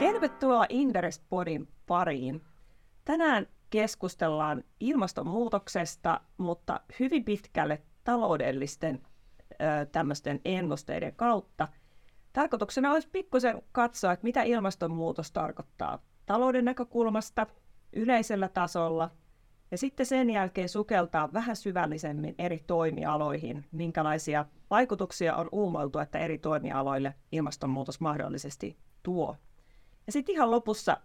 Tervetuloa 0.00 0.66
Inderes 0.68 1.18
Podin 1.28 1.68
pariin. 1.86 2.42
Tänään 3.04 3.46
keskustellaan 3.70 4.64
ilmastonmuutoksesta, 4.80 6.20
mutta 6.38 6.80
hyvin 7.00 7.24
pitkälle 7.24 7.82
taloudellisten 8.04 9.02
tämmöisten 9.92 10.40
ennusteiden 10.44 11.14
kautta. 11.16 11.68
Tarkoituksena 12.32 12.92
olisi 12.92 13.08
pikkusen 13.12 13.62
katsoa, 13.72 14.12
että 14.12 14.24
mitä 14.24 14.42
ilmastonmuutos 14.42 15.32
tarkoittaa 15.32 16.02
talouden 16.26 16.64
näkökulmasta, 16.64 17.46
yleisellä 17.92 18.48
tasolla, 18.48 19.10
ja 19.70 19.78
sitten 19.78 20.06
sen 20.06 20.30
jälkeen 20.30 20.68
sukeltaa 20.68 21.32
vähän 21.32 21.56
syvällisemmin 21.56 22.34
eri 22.38 22.64
toimialoihin, 22.66 23.64
minkälaisia 23.72 24.44
vaikutuksia 24.70 25.36
on 25.36 25.48
uumoiltu, 25.52 25.98
että 25.98 26.18
eri 26.18 26.38
toimialoille 26.38 27.14
ilmastonmuutos 27.32 28.00
mahdollisesti 28.00 28.76
tuo. 29.02 29.36
Ja 30.10 30.12
sitten 30.12 30.34
ihan 30.34 30.50
lopussa 30.50 30.96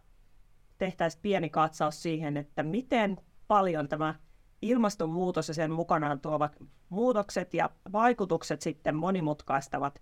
tehtäisiin 0.77 1.21
pieni 1.21 1.49
katsaus 1.49 2.03
siihen, 2.03 2.37
että 2.37 2.63
miten 2.63 3.17
paljon 3.47 3.87
tämä 3.87 4.15
ilmastonmuutos 4.61 5.47
ja 5.47 5.53
sen 5.53 5.71
mukanaan 5.71 6.19
tuovat 6.19 6.57
muutokset 6.89 7.53
ja 7.53 7.69
vaikutukset 7.91 8.61
sitten 8.61 8.95
monimutkaistavat 8.95 10.01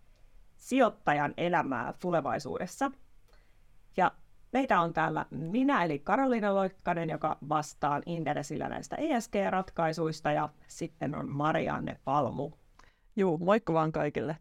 sijoittajan 0.58 1.34
elämää 1.38 1.94
tulevaisuudessa. 2.00 2.92
Ja 3.98 4.12
meitä 4.54 4.82
on 4.82 4.94
täällä 4.94 5.26
minä, 5.32 5.84
eli 5.84 6.00
Karoliina 6.00 6.56
Loikkanen, 6.56 7.10
joka 7.10 7.38
vastaan 7.50 8.04
Inderesillä 8.06 8.70
näistä 8.70 8.96
ESG-ratkaisuista, 8.96 10.32
ja 10.32 10.50
sitten 10.68 11.16
on 11.16 11.30
Marianne 11.30 12.00
Palmu. 12.06 12.52
Joo, 13.16 13.38
moikka 13.38 13.74
vaan 13.74 13.92
kaikille. 13.92 14.38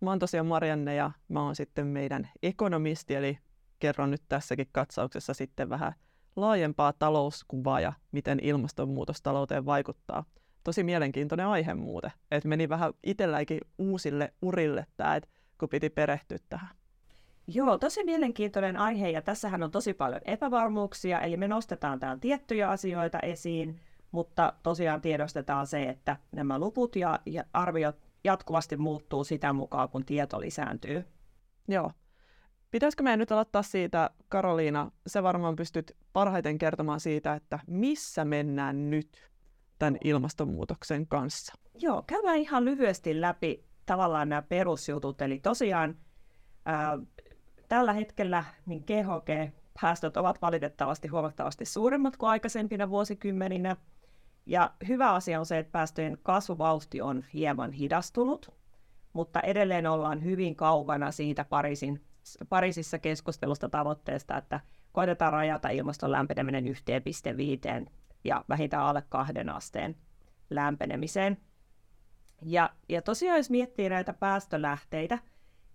Mä 0.00 0.10
oon 0.10 0.18
tosiaan 0.18 0.46
Marianne 0.46 0.94
ja 0.94 1.10
mä 1.28 1.42
oon 1.42 1.56
sitten 1.56 1.86
meidän 1.86 2.28
ekonomisti, 2.42 3.14
eli 3.14 3.38
kerron 3.80 4.10
nyt 4.10 4.22
tässäkin 4.28 4.68
katsauksessa 4.72 5.34
sitten 5.34 5.68
vähän 5.68 5.92
laajempaa 6.36 6.92
talouskuvaa 6.92 7.80
ja 7.80 7.92
miten 8.12 8.38
ilmastonmuutos 8.42 9.22
talouteen 9.22 9.66
vaikuttaa. 9.66 10.24
Tosi 10.64 10.82
mielenkiintoinen 10.82 11.46
aihe 11.46 11.74
muuten, 11.74 12.12
että 12.30 12.48
meni 12.48 12.68
vähän 12.68 12.92
itselläkin 13.04 13.60
uusille 13.78 14.34
urille 14.42 14.86
tämä, 14.96 15.16
että 15.16 15.30
kun 15.58 15.68
piti 15.68 15.90
perehtyä 15.90 16.38
tähän. 16.48 16.68
Joo, 17.46 17.78
tosi 17.78 18.04
mielenkiintoinen 18.04 18.76
aihe 18.76 19.10
ja 19.10 19.22
tässähän 19.22 19.62
on 19.62 19.70
tosi 19.70 19.94
paljon 19.94 20.20
epävarmuuksia, 20.24 21.20
eli 21.20 21.36
me 21.36 21.48
nostetaan 21.48 22.00
täällä 22.00 22.20
tiettyjä 22.20 22.68
asioita 22.68 23.18
esiin, 23.20 23.80
mutta 24.12 24.52
tosiaan 24.62 25.00
tiedostetaan 25.00 25.66
se, 25.66 25.82
että 25.82 26.16
nämä 26.32 26.58
luvut 26.58 26.96
ja, 26.96 27.20
ja 27.26 27.44
arviot 27.52 27.96
jatkuvasti 28.24 28.76
muuttuu 28.76 29.24
sitä 29.24 29.52
mukaan, 29.52 29.88
kun 29.88 30.04
tieto 30.04 30.40
lisääntyy. 30.40 31.04
Joo. 31.68 31.92
Pitäisikö 32.70 33.02
meidän 33.02 33.18
nyt 33.18 33.32
aloittaa 33.32 33.62
siitä, 33.62 34.10
Karoliina, 34.28 34.90
se 35.06 35.22
varmaan 35.22 35.56
pystyt 35.56 35.96
parhaiten 36.12 36.58
kertomaan 36.58 37.00
siitä, 37.00 37.34
että 37.34 37.58
missä 37.66 38.24
mennään 38.24 38.90
nyt 38.90 39.30
tämän 39.78 39.96
ilmastonmuutoksen 40.04 41.06
kanssa? 41.06 41.54
Joo, 41.74 42.04
käydään 42.06 42.36
ihan 42.36 42.64
lyhyesti 42.64 43.20
läpi 43.20 43.64
tavallaan 43.86 44.28
nämä 44.28 44.42
perusjutut. 44.42 45.22
Eli 45.22 45.38
tosiaan 45.38 45.96
ää, 46.66 46.98
tällä 47.68 47.92
hetkellä 47.92 48.44
niin 48.66 48.84
GHG-päästöt 48.86 50.16
ovat 50.16 50.42
valitettavasti 50.42 51.08
huomattavasti 51.08 51.64
suuremmat 51.64 52.16
kuin 52.16 52.30
aikaisempina 52.30 52.90
vuosikymmeninä. 52.90 53.76
Ja 54.46 54.74
hyvä 54.88 55.12
asia 55.12 55.40
on 55.40 55.46
se, 55.46 55.58
että 55.58 55.72
päästöjen 55.72 56.18
kasvuvauhti 56.22 57.00
on 57.00 57.24
hieman 57.34 57.72
hidastunut, 57.72 58.54
mutta 59.12 59.40
edelleen 59.40 59.86
ollaan 59.86 60.24
hyvin 60.24 60.56
kaukana 60.56 61.10
siitä 61.10 61.44
Pariisin, 61.44 62.00
Pariisissa 62.48 62.98
keskustelusta 62.98 63.68
tavoitteesta, 63.68 64.36
että 64.36 64.60
koitetaan 64.92 65.32
rajata 65.32 65.68
ilmaston 65.68 66.12
lämpeneminen 66.12 66.64
1,5 66.64 67.90
ja 68.24 68.44
vähintään 68.48 68.84
alle 68.84 69.02
kahden 69.08 69.48
asteen 69.48 69.96
lämpenemiseen. 70.50 71.36
Ja, 72.42 72.70
ja 72.88 73.02
tosiaan 73.02 73.36
jos 73.36 73.50
miettii 73.50 73.88
näitä 73.88 74.12
päästölähteitä, 74.12 75.18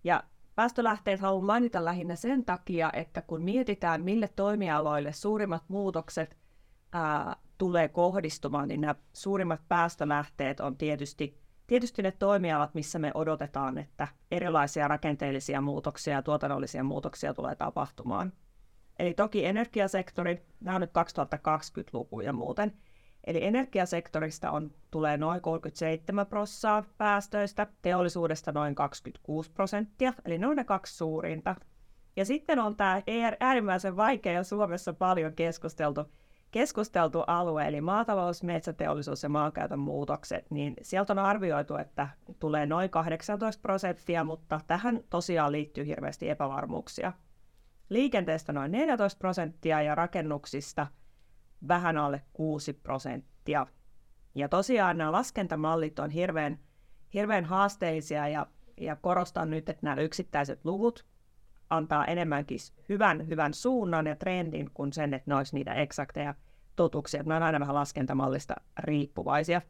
ja 0.03 0.23
päästölähteet 0.55 1.19
haluan 1.19 1.45
mainita 1.45 1.85
lähinnä 1.85 2.15
sen 2.15 2.45
takia, 2.45 2.89
että 2.93 3.21
kun 3.21 3.41
mietitään, 3.41 4.03
mille 4.03 4.29
toimialoille 4.35 5.13
suurimmat 5.13 5.63
muutokset 5.67 6.37
ää, 6.93 7.35
tulee 7.57 7.87
kohdistumaan, 7.87 8.67
niin 8.67 8.81
nämä 8.81 8.95
suurimmat 9.13 9.61
päästölähteet 9.67 10.59
on 10.59 10.77
tietysti, 10.77 11.44
tietysti 11.67 12.01
ne 12.01 12.11
toimialat, 12.11 12.73
missä 12.73 12.99
me 12.99 13.11
odotetaan, 13.13 13.77
että 13.77 14.07
erilaisia 14.31 14.87
rakenteellisia 14.87 15.61
muutoksia 15.61 16.13
ja 16.13 16.21
tuotannollisia 16.21 16.83
muutoksia 16.83 17.33
tulee 17.33 17.55
tapahtumaan. 17.55 18.33
Eli 18.99 19.13
toki 19.13 19.45
energiasektori, 19.45 20.45
nämä 20.59 20.75
on 20.75 20.81
nyt 20.81 20.91
2020-lukuja 20.91 22.33
muuten, 22.33 22.73
Eli 23.25 23.43
energiasektorista 23.43 24.51
on, 24.51 24.71
tulee 24.91 25.17
noin 25.17 25.41
37 25.41 26.25
prosenttia 26.27 26.83
päästöistä, 26.97 27.67
teollisuudesta 27.81 28.51
noin 28.51 28.75
26 28.75 29.51
prosenttia, 29.51 30.13
eli 30.25 30.37
ne 30.37 30.47
on 30.47 30.55
ne 30.55 30.63
kaksi 30.63 30.97
suurinta. 30.97 31.55
Ja 32.15 32.25
sitten 32.25 32.59
on 32.59 32.75
tämä 32.75 33.01
äärimmäisen 33.39 33.97
vaikea 33.97 34.33
ja 34.33 34.43
Suomessa 34.43 34.93
paljon 34.93 35.33
keskusteltu, 35.33 36.05
keskusteltu 36.55 37.23
alue, 37.27 37.67
eli 37.67 37.81
maatalous, 37.81 38.43
metsäteollisuus 38.43 39.23
ja 39.23 39.29
maankäytön 39.29 39.79
muutokset, 39.79 40.51
niin 40.51 40.73
sieltä 40.81 41.13
on 41.13 41.19
arvioitu, 41.19 41.75
että 41.75 42.07
tulee 42.39 42.65
noin 42.65 42.89
18 42.89 43.61
prosenttia, 43.61 44.23
mutta 44.23 44.59
tähän 44.67 44.99
tosiaan 45.09 45.51
liittyy 45.51 45.85
hirveästi 45.85 46.29
epävarmuuksia. 46.29 47.13
Liikenteestä 47.89 48.53
noin 48.53 48.71
14 48.71 49.17
prosenttia 49.17 49.81
ja 49.81 49.95
rakennuksista– 49.95 50.87
vähän 51.67 51.97
alle 51.97 52.21
6 52.33 52.73
prosenttia. 52.73 53.67
Ja 54.35 54.49
tosiaan 54.49 54.97
nämä 54.97 55.11
laskentamallit 55.11 55.99
on 55.99 56.09
hirveän, 56.09 56.59
hirveän 57.13 57.45
haasteellisia 57.45 58.27
ja, 58.27 58.47
ja 58.81 58.95
korostan 58.95 59.49
nyt, 59.49 59.69
että 59.69 59.85
nämä 59.85 60.01
yksittäiset 60.01 60.65
luvut 60.65 61.05
antaa 61.69 62.05
enemmänkin 62.05 62.59
hyvän, 62.89 63.27
hyvän 63.27 63.53
suunnan 63.53 64.07
ja 64.07 64.15
trendin 64.15 64.69
kuin 64.73 64.93
sen, 64.93 65.13
että 65.13 65.31
ne 65.31 65.35
olisi 65.35 65.55
niitä 65.55 65.73
eksakteja 65.73 66.33
totuuksia. 66.75 67.23
Nämä 67.23 67.37
on 67.37 67.43
aina 67.43 67.59
vähän 67.59 67.75
laskentamallista 67.75 68.55
riippuvaisia. 68.79 69.61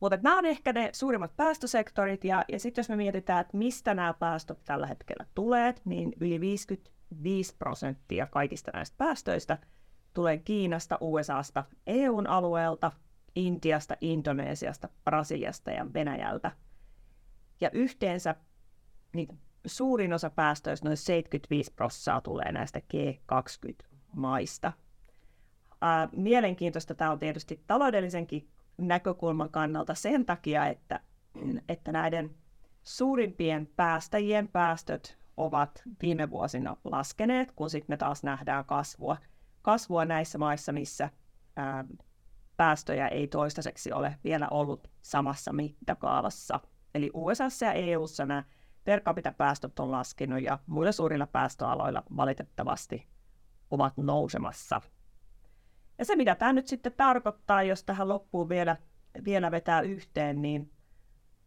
Mutta 0.00 0.18
nämä 0.22 0.38
on 0.38 0.46
ehkä 0.46 0.72
ne 0.72 0.90
suurimmat 0.92 1.36
päästösektorit, 1.36 2.24
ja, 2.24 2.44
ja 2.48 2.60
sitten 2.60 2.82
jos 2.82 2.88
me 2.88 2.96
mietitään, 2.96 3.40
että 3.40 3.56
mistä 3.56 3.94
nämä 3.94 4.14
päästöt 4.14 4.58
tällä 4.64 4.86
hetkellä 4.86 5.26
tulee, 5.34 5.74
niin 5.84 6.12
yli 6.20 6.40
55 6.40 7.56
prosenttia 7.58 8.26
kaikista 8.26 8.70
näistä 8.74 8.94
päästöistä– 8.98 9.58
tulee 10.14 10.38
Kiinasta, 10.38 10.98
USAsta, 11.00 11.64
EUn 11.86 12.26
alueelta, 12.26 12.92
Intiasta, 13.34 13.96
Indonesiasta, 14.00 14.88
Brasiliasta 15.04 15.70
ja 15.70 15.86
Venäjältä. 15.94 16.52
Ja 17.60 17.70
yhteensä 17.70 18.34
niin 19.12 19.38
suurin 19.66 20.12
osa 20.12 20.30
päästöistä, 20.30 20.88
noin 20.88 20.96
75 20.96 21.72
prosenttia, 21.72 22.20
tulee 22.20 22.52
näistä 22.52 22.80
G20-maista. 22.94 24.72
Ää, 25.80 26.08
mielenkiintoista 26.12 26.94
tämä 26.94 27.10
on 27.10 27.18
tietysti 27.18 27.64
taloudellisenkin 27.66 28.48
näkökulman 28.78 29.50
kannalta 29.50 29.94
sen 29.94 30.26
takia, 30.26 30.66
että, 30.66 31.00
että 31.68 31.92
näiden 31.92 32.30
suurimpien 32.82 33.68
päästäjien 33.76 34.48
päästöt 34.48 35.18
ovat 35.36 35.82
viime 36.02 36.30
vuosina 36.30 36.76
laskeneet, 36.84 37.52
kun 37.52 37.70
sitten 37.70 37.92
me 37.92 37.96
taas 37.96 38.22
nähdään 38.22 38.64
kasvua– 38.64 39.16
kasvua 39.62 40.04
näissä 40.04 40.38
maissa, 40.38 40.72
missä 40.72 41.10
ää, 41.56 41.84
päästöjä 42.56 43.08
ei 43.08 43.26
toistaiseksi 43.26 43.92
ole 43.92 44.16
vielä 44.24 44.48
ollut 44.50 44.90
samassa 45.02 45.52
mittakaavassa. 45.52 46.60
Eli 46.94 47.10
USA 47.14 47.44
ja 47.60 47.72
EUssa 47.72 48.26
nämä 48.26 48.44
per 48.90 49.00
capita 49.00 49.32
päästöt 49.32 49.78
on 49.78 49.90
laskenut 49.90 50.42
ja 50.42 50.58
muilla 50.66 50.92
suurilla 50.92 51.26
päästöaloilla 51.26 52.02
valitettavasti 52.16 53.06
ovat 53.70 53.96
nousemassa. 53.96 54.80
Ja 55.98 56.04
se, 56.04 56.16
mitä 56.16 56.34
tämä 56.34 56.52
nyt 56.52 56.66
sitten 56.66 56.92
tarkoittaa, 56.96 57.62
jos 57.62 57.84
tähän 57.84 58.08
loppuun 58.08 58.48
vielä, 58.48 58.76
vielä 59.24 59.50
vetää 59.50 59.80
yhteen, 59.80 60.42
niin 60.42 60.70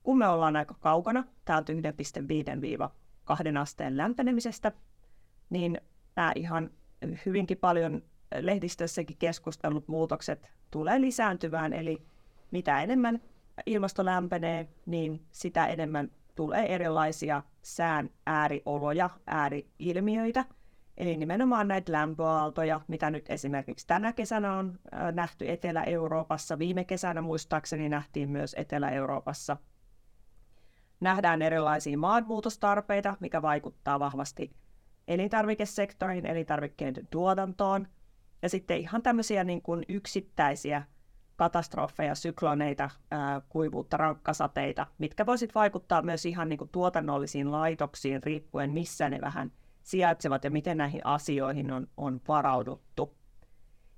kun 0.04 0.18
me 0.18 0.28
ollaan 0.28 0.56
aika 0.56 0.74
kaukana 0.80 1.24
täältä 1.46 1.74
1,5-2 1.74 1.78
asteen 3.60 3.98
lämpenemisestä, 3.98 4.72
niin 5.50 5.82
nämä 6.16 6.32
ihan 6.36 6.70
hyvinkin 7.26 7.58
paljon 7.58 8.04
lehdistössäkin 8.40 9.18
keskustellut 9.18 9.88
muutokset 9.88 10.52
tulee 10.72 11.02
lisääntymään, 11.02 11.74
eli 11.74 12.06
mitä 12.52 12.82
enemmän 12.82 13.22
ilmasto 13.66 14.06
lämpenee, 14.06 14.68
niin 14.86 15.26
sitä 15.32 15.68
enemmän 15.68 16.12
tulee 16.36 16.76
erilaisia 16.76 17.44
sään 17.62 18.10
äärioloja, 18.26 19.10
ääriilmiöitä, 19.28 20.46
eli 20.98 21.18
nimenomaan 21.18 21.68
näitä 21.68 21.92
lämpöaaltoja, 21.92 22.82
mitä 22.88 23.12
nyt 23.12 23.30
esimerkiksi 23.30 23.88
tänä 23.88 24.14
kesänä 24.14 24.54
on 24.54 24.80
nähty 25.12 25.50
Etelä-Euroopassa, 25.50 26.60
viime 26.60 26.84
kesänä 26.84 27.22
muistaakseni 27.22 27.90
nähtiin 27.90 28.30
myös 28.30 28.56
Etelä-Euroopassa. 28.58 29.58
Nähdään 31.00 31.42
erilaisia 31.42 31.98
maanmuutostarpeita, 31.98 33.18
mikä 33.20 33.42
vaikuttaa 33.42 34.00
vahvasti 34.00 34.52
elintarvikesektoriin, 35.08 36.26
elintarvikkeiden 36.26 37.08
tuotantoon, 37.08 37.88
ja 38.42 38.50
sitten 38.50 38.78
ihan 38.78 39.02
tämmöisiä 39.02 39.44
niin 39.44 39.62
kuin 39.62 39.86
yksittäisiä 39.90 40.84
katastrofeja, 41.36 42.16
sykloneita, 42.16 42.90
ää, 43.12 43.42
kuivuutta, 43.50 43.98
rankkasateita, 43.98 44.88
mitkä 44.98 45.26
voisit 45.26 45.56
vaikuttaa 45.56 46.02
myös 46.02 46.26
ihan 46.26 46.50
niin 46.50 46.58
kuin 46.58 46.70
tuotannollisiin 46.70 47.52
laitoksiin 47.52 48.24
riippuen, 48.24 48.72
missä 48.72 49.10
ne 49.10 49.22
vähän 49.22 49.52
sijaitsevat 49.84 50.44
ja 50.44 50.52
miten 50.52 50.78
näihin 50.78 51.06
asioihin 51.06 51.72
on, 51.72 51.88
on 51.98 52.22
varauduttu. 52.28 53.16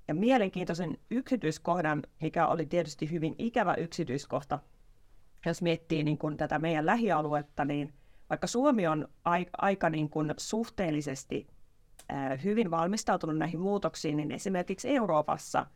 Ja 0.08 0.14
mielenkiintoisen 0.14 0.98
yksityiskohdan, 1.10 2.02
mikä 2.20 2.46
oli 2.46 2.66
tietysti 2.66 3.10
hyvin 3.10 3.34
ikävä 3.38 3.74
yksityiskohta, 3.74 4.58
jos 5.46 5.62
miettii 5.62 6.04
niin 6.04 6.18
kuin 6.18 6.36
tätä 6.36 6.58
meidän 6.58 6.86
lähialuetta, 6.86 7.64
niin 7.64 7.94
vaikka 8.30 8.46
Suomi 8.46 8.86
on 8.86 9.08
aika 9.58 9.90
niin 9.90 10.10
kuin 10.10 10.34
suhteellisesti 10.36 11.46
hyvin 12.44 12.70
valmistautunut 12.70 13.38
näihin 13.38 13.60
muutoksiin, 13.60 14.16
niin 14.16 14.32
esimerkiksi 14.32 14.96
Euroopassa 14.96 15.66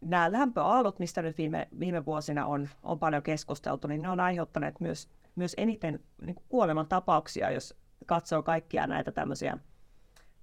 nämä 0.00 0.32
lämpöaallot, 0.32 0.98
mistä 0.98 1.22
nyt 1.22 1.38
viime, 1.38 1.68
viime 1.80 2.04
vuosina 2.04 2.46
on, 2.46 2.68
on 2.82 2.98
paljon 2.98 3.22
keskusteltu, 3.22 3.88
niin 3.88 4.02
ne 4.02 4.08
on 4.08 4.20
aiheuttaneet 4.20 4.80
myös, 4.80 5.08
myös 5.34 5.54
eniten 5.58 6.00
niin 6.22 6.36
kuoleman 6.48 6.88
tapauksia, 6.88 7.50
jos 7.50 7.74
katsoo 8.06 8.42
kaikkia 8.42 8.86
näitä 8.86 9.12
tämmöisiä, 9.12 9.58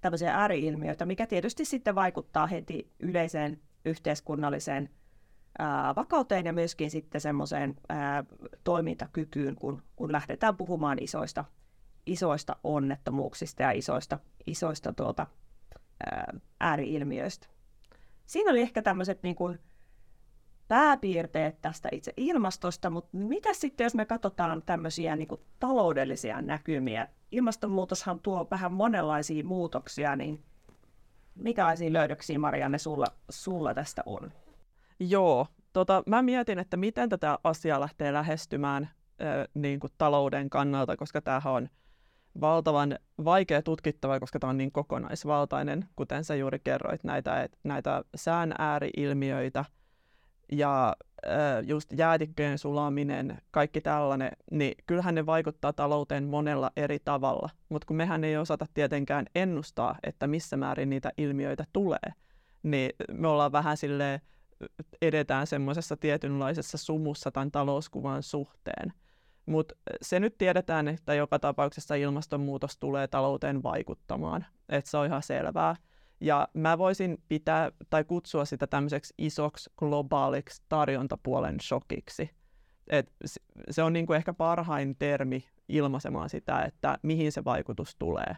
tämmöisiä 0.01 0.35
ääriilmiöitä, 0.35 1.05
mikä 1.05 1.27
tietysti 1.27 1.65
sitten 1.65 1.95
vaikuttaa 1.95 2.47
heti 2.47 2.91
yleiseen 2.99 3.61
yhteiskunnalliseen 3.85 4.89
ää, 5.59 5.95
vakauteen 5.95 6.45
ja 6.45 6.53
myöskin 6.53 6.91
sitten 6.91 7.21
semmoiseen 7.21 7.75
ää, 7.89 8.23
toimintakykyyn, 8.63 9.55
kun, 9.55 9.83
kun 9.95 10.11
lähdetään 10.11 10.57
puhumaan 10.57 10.97
isoista, 11.01 11.45
isoista 12.05 12.55
onnettomuuksista 12.63 13.63
ja 13.63 13.71
isoista, 13.71 14.19
isoista 14.47 14.93
tuota, 14.93 15.27
ää, 16.05 16.33
ääriilmiöistä. 16.59 17.47
Siinä 18.29 18.51
oli 18.51 18.61
ehkä 18.61 18.81
tämmöiset 18.81 19.23
niin 19.23 19.35
kuin, 19.35 19.59
pääpiirteet 20.67 21.61
tästä 21.61 21.89
itse 21.91 22.13
ilmastosta, 22.17 22.89
mutta 22.89 23.17
mitä 23.17 23.53
sitten, 23.53 23.83
jos 23.83 23.95
me 23.95 24.05
katsotaan 24.05 24.63
tämmöisiä 24.65 25.15
niin 25.15 25.27
kuin, 25.27 25.41
taloudellisia 25.59 26.41
näkymiä? 26.41 27.07
Ilmastonmuutoshan 27.31 28.19
tuo 28.19 28.47
vähän 28.51 28.73
monenlaisia 28.73 29.43
muutoksia, 29.43 30.15
niin 30.15 30.43
mikälaisia 31.35 31.93
löydöksiä, 31.93 32.39
Marianne, 32.39 32.77
sulla, 32.77 33.07
sulla 33.29 33.73
tästä 33.73 34.01
on? 34.05 34.31
Joo, 34.99 35.47
tota, 35.73 36.03
mä 36.05 36.21
mietin, 36.21 36.59
että 36.59 36.77
miten 36.77 37.09
tätä 37.09 37.39
asiaa 37.43 37.79
lähtee 37.79 38.13
lähestymään 38.13 38.83
äh, 38.83 39.47
niin 39.53 39.79
kuin 39.79 39.93
talouden 39.97 40.49
kannalta, 40.49 40.97
koska 40.97 41.21
tämähän 41.21 41.53
on 41.53 41.69
valtavan 42.41 42.99
vaikea 43.25 43.61
tutkittava, 43.61 44.19
koska 44.19 44.39
tämä 44.39 44.49
on 44.49 44.57
niin 44.57 44.71
kokonaisvaltainen, 44.71 45.85
kuten 45.95 46.23
sä 46.23 46.35
juuri 46.35 46.59
kerroit, 46.59 47.03
näitä, 47.03 47.49
näitä 47.63 48.03
sään 48.15 48.53
ääriilmiöitä 48.57 49.65
ja 50.51 50.95
äh, 51.27 51.67
just 51.67 51.89
jäätikköjen 51.97 52.57
sulaminen, 52.57 53.37
kaikki 53.51 53.81
tällainen, 53.81 54.31
niin 54.51 54.75
kyllähän 54.87 55.15
ne 55.15 55.25
vaikuttaa 55.25 55.73
talouteen 55.73 56.23
monella 56.23 56.71
eri 56.75 56.99
tavalla, 56.99 57.49
mutta 57.69 57.85
kun 57.85 57.95
mehän 57.95 58.23
ei 58.23 58.37
osata 58.37 58.65
tietenkään 58.73 59.25
ennustaa, 59.35 59.95
että 60.03 60.27
missä 60.27 60.57
määrin 60.57 60.89
niitä 60.89 61.11
ilmiöitä 61.17 61.65
tulee, 61.73 62.13
niin 62.63 62.89
me 63.11 63.27
ollaan 63.27 63.51
vähän 63.51 63.77
silleen 63.77 64.21
edetään 65.01 65.47
semmoisessa 65.47 65.97
tietynlaisessa 65.97 66.77
sumussa 66.77 67.31
tämän 67.31 67.51
talouskuvan 67.51 68.23
suhteen. 68.23 68.93
Mutta 69.49 69.75
se 70.01 70.19
nyt 70.19 70.37
tiedetään, 70.37 70.87
että 70.87 71.13
joka 71.13 71.39
tapauksessa 71.39 71.95
ilmastonmuutos 71.95 72.77
tulee 72.77 73.07
talouteen 73.07 73.63
vaikuttamaan. 73.63 74.45
Että 74.69 74.91
se 74.91 74.97
on 74.97 75.05
ihan 75.05 75.23
selvää. 75.23 75.75
Ja 76.21 76.47
mä 76.53 76.77
voisin 76.77 77.17
pitää 77.27 77.71
tai 77.89 78.03
kutsua 78.03 78.45
sitä 78.45 78.67
tämmöiseksi 78.67 79.13
isoksi 79.17 79.69
globaaliksi 79.77 80.61
tarjontapuolen 80.69 81.59
shokiksi. 81.59 82.29
Et 82.87 83.11
se 83.69 83.83
on 83.83 83.93
niinku 83.93 84.13
ehkä 84.13 84.33
parhain 84.33 84.95
termi 84.99 85.43
ilmaisemaan 85.69 86.29
sitä, 86.29 86.61
että 86.61 86.97
mihin 87.03 87.31
se 87.31 87.43
vaikutus 87.43 87.95
tulee. 87.99 88.37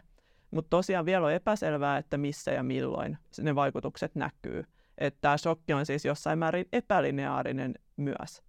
Mutta 0.50 0.70
tosiaan 0.70 1.06
vielä 1.06 1.26
on 1.26 1.32
epäselvää, 1.32 1.98
että 1.98 2.18
missä 2.18 2.50
ja 2.50 2.62
milloin 2.62 3.18
ne 3.40 3.54
vaikutukset 3.54 4.14
näkyy 4.14 4.64
että 4.98 5.18
tämä 5.20 5.36
shokki 5.36 5.72
on 5.72 5.86
siis 5.86 6.04
jossain 6.04 6.38
määrin 6.38 6.66
epälineaarinen 6.72 7.74
myös. 7.96 8.42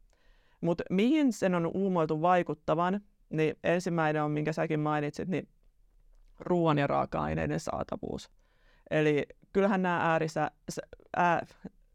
Mutta 0.63 0.83
mihin 0.89 1.33
sen 1.33 1.55
on 1.55 1.71
uumoiltu 1.73 2.21
vaikuttavan, 2.21 3.01
niin 3.29 3.55
ensimmäinen 3.63 4.23
on, 4.23 4.31
minkä 4.31 4.53
säkin 4.53 4.79
mainitsit, 4.79 5.27
niin 5.27 5.47
ruoan 6.39 6.77
ja 6.77 6.87
raaka-aineiden 6.87 7.59
saatavuus. 7.59 8.31
Eli 8.91 9.25
kyllähän 9.53 9.81
nämä 9.81 10.11
äärisä, 10.11 10.51
ää, 11.17 11.45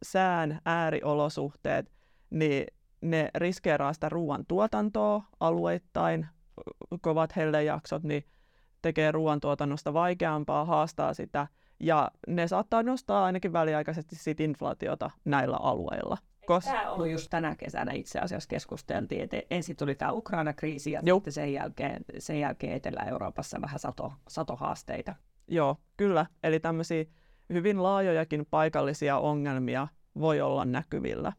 sään 0.02 0.60
ääriolosuhteet, 0.64 1.92
niin 2.30 2.66
ne 3.00 3.30
riskeeraa 3.34 3.92
sitä 3.92 4.08
ruoan 4.08 4.44
tuotantoa 4.48 5.22
alueittain, 5.40 6.26
kovat 7.00 7.36
hellejaksot, 7.36 8.02
niin 8.02 8.24
tekee 8.82 9.12
ruoantuotannosta 9.12 9.92
vaikeampaa, 9.92 10.64
haastaa 10.64 11.14
sitä– 11.14 11.46
ja 11.80 12.10
ne 12.26 12.48
saattaa 12.48 12.82
nostaa 12.82 13.24
ainakin 13.24 13.52
väliaikaisesti 13.52 14.16
sit 14.16 14.40
inflaatiota 14.40 15.10
näillä 15.24 15.56
alueilla. 15.56 16.18
Kos... 16.48 16.64
Tämä 16.64 16.90
oli 16.90 17.12
just 17.12 17.26
tänä 17.30 17.56
kesänä 17.56 17.92
itse 17.92 18.18
asiassa 18.18 18.48
keskusteltiin, 18.48 19.22
että 19.22 19.42
ensin 19.50 19.76
tuli 19.76 19.94
tämä 19.94 20.12
Ukraina-kriisi 20.12 20.92
ja 20.92 21.00
Juh. 21.04 21.16
sitten 21.16 21.32
sen 21.32 21.52
jälkeen, 21.52 22.04
sen 22.18 22.40
jälkeen 22.40 22.72
Etelä-Euroopassa 22.72 23.60
vähän 23.60 23.78
sato, 23.78 24.12
satohaasteita. 24.28 25.14
Joo, 25.48 25.76
kyllä. 25.96 26.26
Eli 26.42 26.60
tämmöisiä 26.60 27.04
hyvin 27.52 27.82
laajojakin 27.82 28.46
paikallisia 28.50 29.18
ongelmia 29.18 29.88
voi 30.20 30.40
olla 30.40 30.64
näkyvillä. 30.64 31.32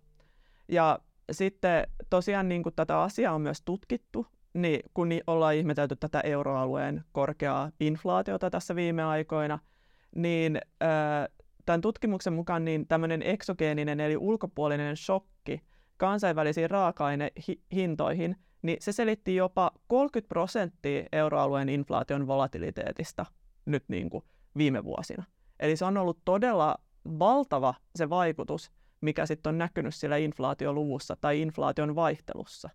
Ja 0.68 1.00
sitten 1.32 1.88
tosiaan 2.10 2.50
niin 2.50 2.64
kuin 2.64 2.76
tätä 2.76 3.02
asiaa 3.02 3.36
on 3.36 3.42
myös 3.42 3.62
tutkittu, 3.62 4.28
niin 4.54 4.80
kun 4.94 5.10
ollaan 5.28 5.56
ihmetelty 5.56 5.96
tätä 5.96 6.22
euroalueen 6.22 7.04
korkeaa 7.12 7.72
inflaatiota 7.80 8.50
tässä 8.50 8.76
viime 8.76 9.04
aikoina– 9.04 9.60
niin 10.16 10.62
äh, 10.84 11.30
tämän 11.70 11.82
tutkimuksen 11.82 12.34
mukaan 12.34 12.66
niin 12.66 12.88
tämmöinen 12.88 13.22
eksogeeninen 13.22 14.00
eli 14.00 14.18
ulkopuolinen 14.18 14.98
shokki 14.98 15.62
kansainvälisiin 15.98 16.70
raaka-ainehintoihin, 16.70 18.36
niin 18.62 18.78
se 18.82 18.92
selitti 18.92 19.36
jopa 19.36 19.72
30 19.88 20.30
prosenttia 20.30 21.06
euroalueen 21.12 21.70
inflaation 21.70 22.28
volatiliteetista 22.28 23.26
nyt 23.66 23.84
niin 23.88 24.10
kuin 24.10 24.24
viime 24.58 24.84
vuosina. 24.84 25.24
Eli 25.60 25.76
se 25.76 25.86
on 25.86 25.98
ollut 25.98 26.20
todella 26.26 26.76
valtava 27.20 27.74
se 27.96 28.10
vaikutus, 28.10 28.72
mikä 29.02 29.26
sitten 29.26 29.50
on 29.50 29.58
näkynyt 29.58 29.96
sillä 29.96 30.18
inflaatioluvussa 30.18 31.18
tai 31.22 31.42
inflaation 31.42 31.96
vaihtelussa. 31.96 32.70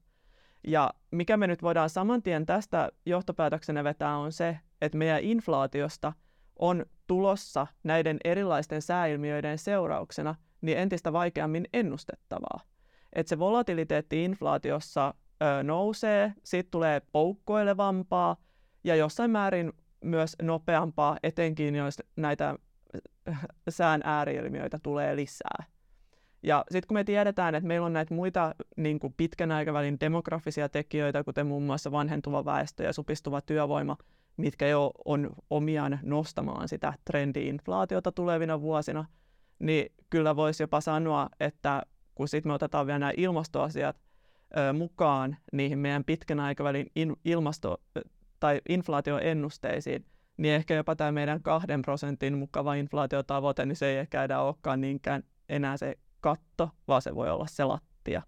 Ja 0.66 0.94
mikä 1.10 1.36
me 1.36 1.46
nyt 1.46 1.62
voidaan 1.62 1.90
saman 1.90 2.22
tien 2.22 2.46
tästä 2.46 2.90
johtopäätöksenä 3.06 3.84
vetää 3.84 4.16
on 4.16 4.32
se, 4.32 4.58
että 4.80 4.98
meidän 4.98 5.22
inflaatiosta 5.22 6.12
on 6.58 6.86
tulossa 7.06 7.66
näiden 7.82 8.18
erilaisten 8.24 8.82
sääilmiöiden 8.82 9.58
seurauksena 9.58 10.34
niin 10.60 10.78
entistä 10.78 11.12
vaikeammin 11.12 11.64
ennustettavaa. 11.72 12.60
Että 13.12 13.28
se 13.28 13.38
volatiliteetti 13.38 14.24
inflaatiossa 14.24 15.14
ö, 15.42 15.62
nousee, 15.62 16.32
siitä 16.44 16.68
tulee 16.70 17.02
poukkoilevampaa 17.12 18.36
ja 18.84 18.96
jossain 18.96 19.30
määrin 19.30 19.72
myös 20.04 20.36
nopeampaa, 20.42 21.16
etenkin 21.22 21.74
jos 21.74 22.02
näitä 22.16 22.58
sään 23.68 24.00
ääriilmiöitä 24.04 24.78
tulee 24.82 25.16
lisää. 25.16 25.64
Ja 26.42 26.64
sitten 26.70 26.88
kun 26.88 26.94
me 26.94 27.04
tiedetään, 27.04 27.54
että 27.54 27.68
meillä 27.68 27.86
on 27.86 27.92
näitä 27.92 28.14
muita 28.14 28.54
niin 28.76 29.00
kuin 29.00 29.14
pitkän 29.16 29.52
aikavälin 29.52 30.00
demografisia 30.00 30.68
tekijöitä, 30.68 31.24
kuten 31.24 31.46
muun 31.46 31.62
muassa 31.62 31.92
vanhentuva 31.92 32.44
väestö 32.44 32.82
ja 32.82 32.92
supistuva 32.92 33.40
työvoima, 33.40 33.96
mitkä 34.36 34.66
jo 34.66 34.90
on 35.04 35.30
omiaan 35.50 35.98
nostamaan 36.02 36.68
sitä 36.68 36.94
trendi-inflaatiota 37.04 38.12
tulevina 38.12 38.60
vuosina, 38.60 39.04
niin 39.58 39.92
kyllä 40.10 40.36
voisi 40.36 40.62
jopa 40.62 40.80
sanoa, 40.80 41.28
että 41.40 41.82
kun 42.14 42.28
sitten 42.28 42.50
me 42.50 42.54
otetaan 42.54 42.86
vielä 42.86 42.98
nämä 42.98 43.12
ilmastoasiat 43.16 43.96
ö, 44.56 44.72
mukaan 44.72 45.36
niihin 45.52 45.78
meidän 45.78 46.04
pitkän 46.04 46.40
aikavälin 46.40 46.86
in, 46.96 47.16
ilmasto- 47.24 47.82
tai 48.40 48.60
inflaatioennusteisiin, 48.68 50.06
niin 50.36 50.54
ehkä 50.54 50.74
jopa 50.74 50.96
tämä 50.96 51.12
meidän 51.12 51.42
kahden 51.42 51.82
prosentin 51.82 52.38
mukava 52.38 52.74
inflaatiotavoite, 52.74 53.66
niin 53.66 53.76
se 53.76 53.86
ei 53.86 53.96
ehkä 53.96 54.24
enää 54.24 54.42
olekaan 54.42 54.80
niinkään 54.80 55.22
enää 55.48 55.76
se 55.76 55.98
katto, 56.20 56.70
vaan 56.88 57.02
se 57.02 57.14
voi 57.14 57.30
olla 57.30 57.46
se 57.46 57.64
lattia, 57.64 58.22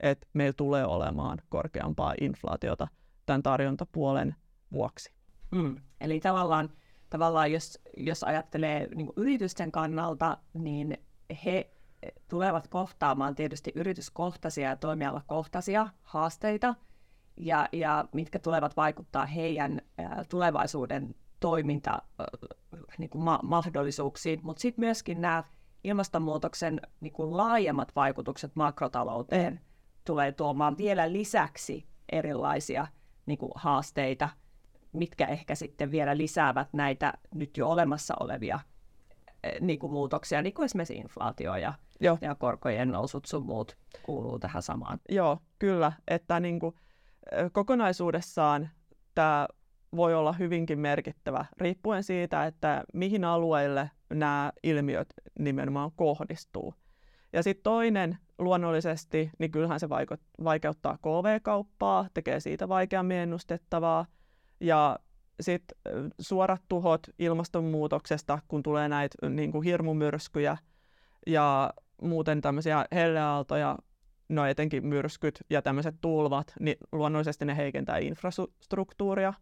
että 0.00 0.26
meillä 0.32 0.54
tulee 0.56 0.86
olemaan 0.86 1.38
korkeampaa 1.48 2.14
inflaatiota 2.20 2.88
tämän 3.26 3.42
tarjontapuolen 3.42 4.34
vuoksi. 4.72 5.21
Mm. 5.52 5.76
Eli 6.00 6.20
tavallaan, 6.20 6.70
tavallaan 7.10 7.52
jos, 7.52 7.78
jos 7.96 8.24
ajattelee 8.24 8.88
niin 8.94 9.12
yritysten 9.16 9.72
kannalta, 9.72 10.38
niin 10.54 10.98
he 11.44 11.70
tulevat 12.28 12.68
kohtaamaan 12.68 13.34
tietysti 13.34 13.72
yrityskohtaisia 13.74 14.68
ja 14.68 14.76
toimialakohtaisia 14.76 15.88
haasteita, 16.02 16.74
ja, 17.36 17.68
ja 17.72 18.04
mitkä 18.12 18.38
tulevat 18.38 18.76
vaikuttaa 18.76 19.26
heidän 19.26 19.80
tulevaisuuden 20.28 21.14
toimintamahdollisuuksiin, 21.40 22.98
niin 22.98 23.10
kuin 23.10 23.24
ma- 23.24 23.40
mahdollisuuksiin, 23.42 24.40
mutta 24.42 24.60
sitten 24.60 24.84
myöskin 24.84 25.20
nämä 25.20 25.44
ilmastonmuutoksen 25.84 26.80
niin 27.00 27.12
kuin 27.12 27.36
laajemmat 27.36 27.96
vaikutukset 27.96 28.56
makrotalouteen 28.56 29.60
tulee 30.04 30.32
tuomaan 30.32 30.78
vielä 30.78 31.12
lisäksi 31.12 31.86
erilaisia 32.12 32.86
niin 33.26 33.38
kuin 33.38 33.52
haasteita, 33.54 34.28
mitkä 34.92 35.26
ehkä 35.26 35.54
sitten 35.54 35.90
vielä 35.90 36.16
lisäävät 36.16 36.68
näitä 36.72 37.12
nyt 37.34 37.56
jo 37.56 37.68
olemassa 37.68 38.14
olevia 38.20 38.60
niin 39.60 39.78
kuin 39.78 39.92
muutoksia, 39.92 40.42
niin 40.42 40.54
kuin 40.54 40.64
esimerkiksi 40.64 40.94
inflaatio 40.94 41.56
ja, 41.56 41.74
Joo. 42.00 42.18
ja 42.20 42.34
korkojen 42.34 42.88
nousut 42.88 43.24
sun 43.24 43.46
muut 43.46 43.76
kuuluu 44.02 44.38
tähän 44.38 44.62
samaan. 44.62 45.00
Joo, 45.08 45.38
kyllä. 45.58 45.92
Että 46.08 46.40
niin 46.40 46.60
kuin, 46.60 46.74
kokonaisuudessaan 47.52 48.68
tämä 49.14 49.48
voi 49.96 50.14
olla 50.14 50.32
hyvinkin 50.32 50.78
merkittävä, 50.78 51.44
riippuen 51.58 52.02
siitä, 52.02 52.46
että 52.46 52.84
mihin 52.94 53.24
alueille 53.24 53.90
nämä 54.14 54.52
ilmiöt 54.62 55.14
nimenomaan 55.38 55.90
kohdistuu. 55.96 56.74
Ja 57.32 57.42
sitten 57.42 57.62
toinen 57.62 58.18
luonnollisesti, 58.38 59.30
niin 59.38 59.50
kyllähän 59.50 59.80
se 59.80 59.88
vaikeuttaa 60.44 60.98
KV-kauppaa, 60.98 62.06
tekee 62.14 62.40
siitä 62.40 62.68
vaikeammin 62.68 63.16
ennustettavaa. 63.16 64.06
Ja 64.62 64.98
sitten 65.40 65.78
suorat 66.20 66.62
tuhot 66.68 67.00
ilmastonmuutoksesta, 67.18 68.38
kun 68.48 68.62
tulee 68.62 68.88
näitä 68.88 69.28
niin 69.28 69.52
kuin 69.52 69.64
hirmumyrskyjä 69.64 70.56
ja 71.26 71.72
muuten 72.02 72.40
tämmöisiä 72.40 72.86
helleaaltoja, 72.92 73.78
no 74.28 74.46
etenkin 74.46 74.86
myrskyt 74.86 75.40
ja 75.50 75.62
tämmöiset 75.62 75.94
tulvat, 76.00 76.52
niin 76.60 76.76
luonnollisesti 76.92 77.44
ne 77.44 77.56
heikentää 77.56 77.98
infrastruktuuria. 77.98 79.34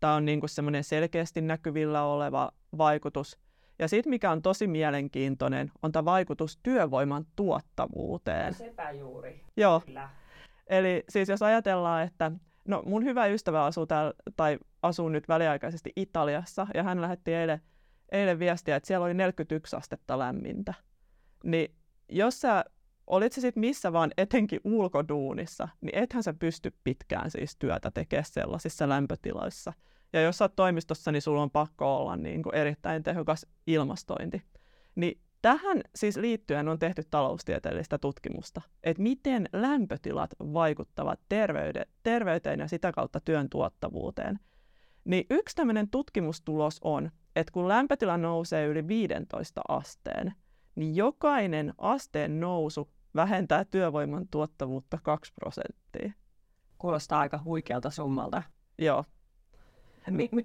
Tämä 0.00 0.14
on 0.14 0.24
niin 0.24 0.40
kuin 0.40 0.50
semmoinen 0.50 0.84
selkeästi 0.84 1.40
näkyvillä 1.40 2.02
oleva 2.02 2.50
vaikutus. 2.78 3.38
Ja 3.78 3.88
sitten 3.88 4.10
mikä 4.10 4.30
on 4.30 4.42
tosi 4.42 4.66
mielenkiintoinen, 4.66 5.70
on 5.82 5.92
tämä 5.92 6.04
vaikutus 6.04 6.58
työvoiman 6.62 7.26
tuottavuuteen. 7.36 8.54
Sepä 8.54 8.90
juuri. 8.90 9.44
Joo. 9.56 9.80
Kyllä. 9.86 10.08
Eli 10.66 11.04
siis 11.08 11.28
jos 11.28 11.42
ajatellaan, 11.42 12.02
että 12.02 12.32
no 12.68 12.82
mun 12.86 13.04
hyvä 13.04 13.26
ystävä 13.26 13.64
asuu 13.64 13.86
täällä, 13.86 14.12
tai 14.36 14.58
asuu 14.82 15.08
nyt 15.08 15.28
väliaikaisesti 15.28 15.92
Italiassa, 15.96 16.66
ja 16.74 16.82
hän 16.82 17.00
lähetti 17.00 17.34
eilen, 17.34 17.60
eilen 18.12 18.38
viestiä, 18.38 18.76
että 18.76 18.86
siellä 18.86 19.04
oli 19.04 19.14
41 19.14 19.76
astetta 19.76 20.18
lämmintä. 20.18 20.74
Niin 21.44 21.74
jos 22.08 22.40
sä 22.40 22.64
olit 23.06 23.32
sitten 23.32 23.60
missä 23.60 23.92
vaan, 23.92 24.10
etenkin 24.16 24.60
ulkoduunissa, 24.64 25.68
niin 25.80 25.98
ethän 25.98 26.22
sä 26.22 26.34
pysty 26.34 26.74
pitkään 26.84 27.30
siis 27.30 27.56
työtä 27.56 27.90
tekemään 27.90 28.24
sellaisissa 28.24 28.88
lämpötiloissa. 28.88 29.72
Ja 30.12 30.22
jos 30.22 30.38
sä 30.38 30.44
oot 30.44 30.56
toimistossa, 30.56 31.12
niin 31.12 31.22
sulla 31.22 31.42
on 31.42 31.50
pakko 31.50 31.96
olla 31.96 32.16
niin 32.16 32.42
kuin 32.42 32.54
erittäin 32.54 33.02
tehokas 33.02 33.46
ilmastointi. 33.66 34.42
Niin 34.94 35.20
tähän 35.42 35.80
siis 35.94 36.16
liittyen 36.16 36.68
on 36.68 36.78
tehty 36.78 37.02
taloustieteellistä 37.10 37.98
tutkimusta, 37.98 38.60
että 38.82 39.02
miten 39.02 39.48
lämpötilat 39.52 40.30
vaikuttavat 40.40 41.20
terveyde- 41.28 41.88
terveyteen 42.02 42.60
ja 42.60 42.68
sitä 42.68 42.92
kautta 42.92 43.20
työn 43.20 43.48
tuottavuuteen. 43.50 44.38
Niin 45.04 45.26
yksi 45.30 45.56
tämmöinen 45.56 45.90
tutkimustulos 45.90 46.78
on, 46.84 47.10
että 47.36 47.52
kun 47.52 47.68
lämpötila 47.68 48.16
nousee 48.16 48.66
yli 48.66 48.88
15 48.88 49.60
asteen, 49.68 50.34
niin 50.74 50.96
jokainen 50.96 51.74
asteen 51.78 52.40
nousu 52.40 52.90
vähentää 53.14 53.64
työvoiman 53.64 54.28
tuottavuutta 54.30 54.98
2 55.02 55.32
prosenttia. 55.34 56.12
Kuulostaa 56.78 57.20
aika 57.20 57.40
huikealta 57.44 57.90
summalta. 57.90 58.42
Joo. 58.78 59.04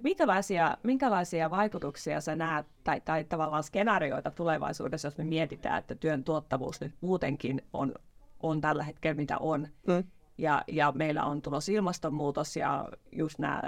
Minkälaisia, 0.02 0.76
minkälaisia 0.82 1.50
vaikutuksia 1.50 2.20
sä 2.20 2.36
näet, 2.36 2.66
tai, 2.84 3.00
tai 3.00 3.24
tavallaan 3.24 3.62
skenaarioita 3.62 4.30
tulevaisuudessa, 4.30 5.08
jos 5.08 5.18
me 5.18 5.24
mietitään, 5.24 5.78
että 5.78 5.94
työn 5.94 6.24
tuottavuus 6.24 6.80
nyt 6.80 6.94
muutenkin 7.00 7.62
on, 7.72 7.94
on 8.40 8.60
tällä 8.60 8.82
hetkellä 8.82 9.14
mitä 9.14 9.38
on, 9.38 9.68
mm. 9.86 10.04
ja, 10.38 10.62
ja 10.66 10.92
meillä 10.92 11.24
on 11.24 11.42
tulos 11.42 11.68
ilmastonmuutos 11.68 12.56
ja 12.56 12.88
just 13.12 13.38
nämä 13.38 13.62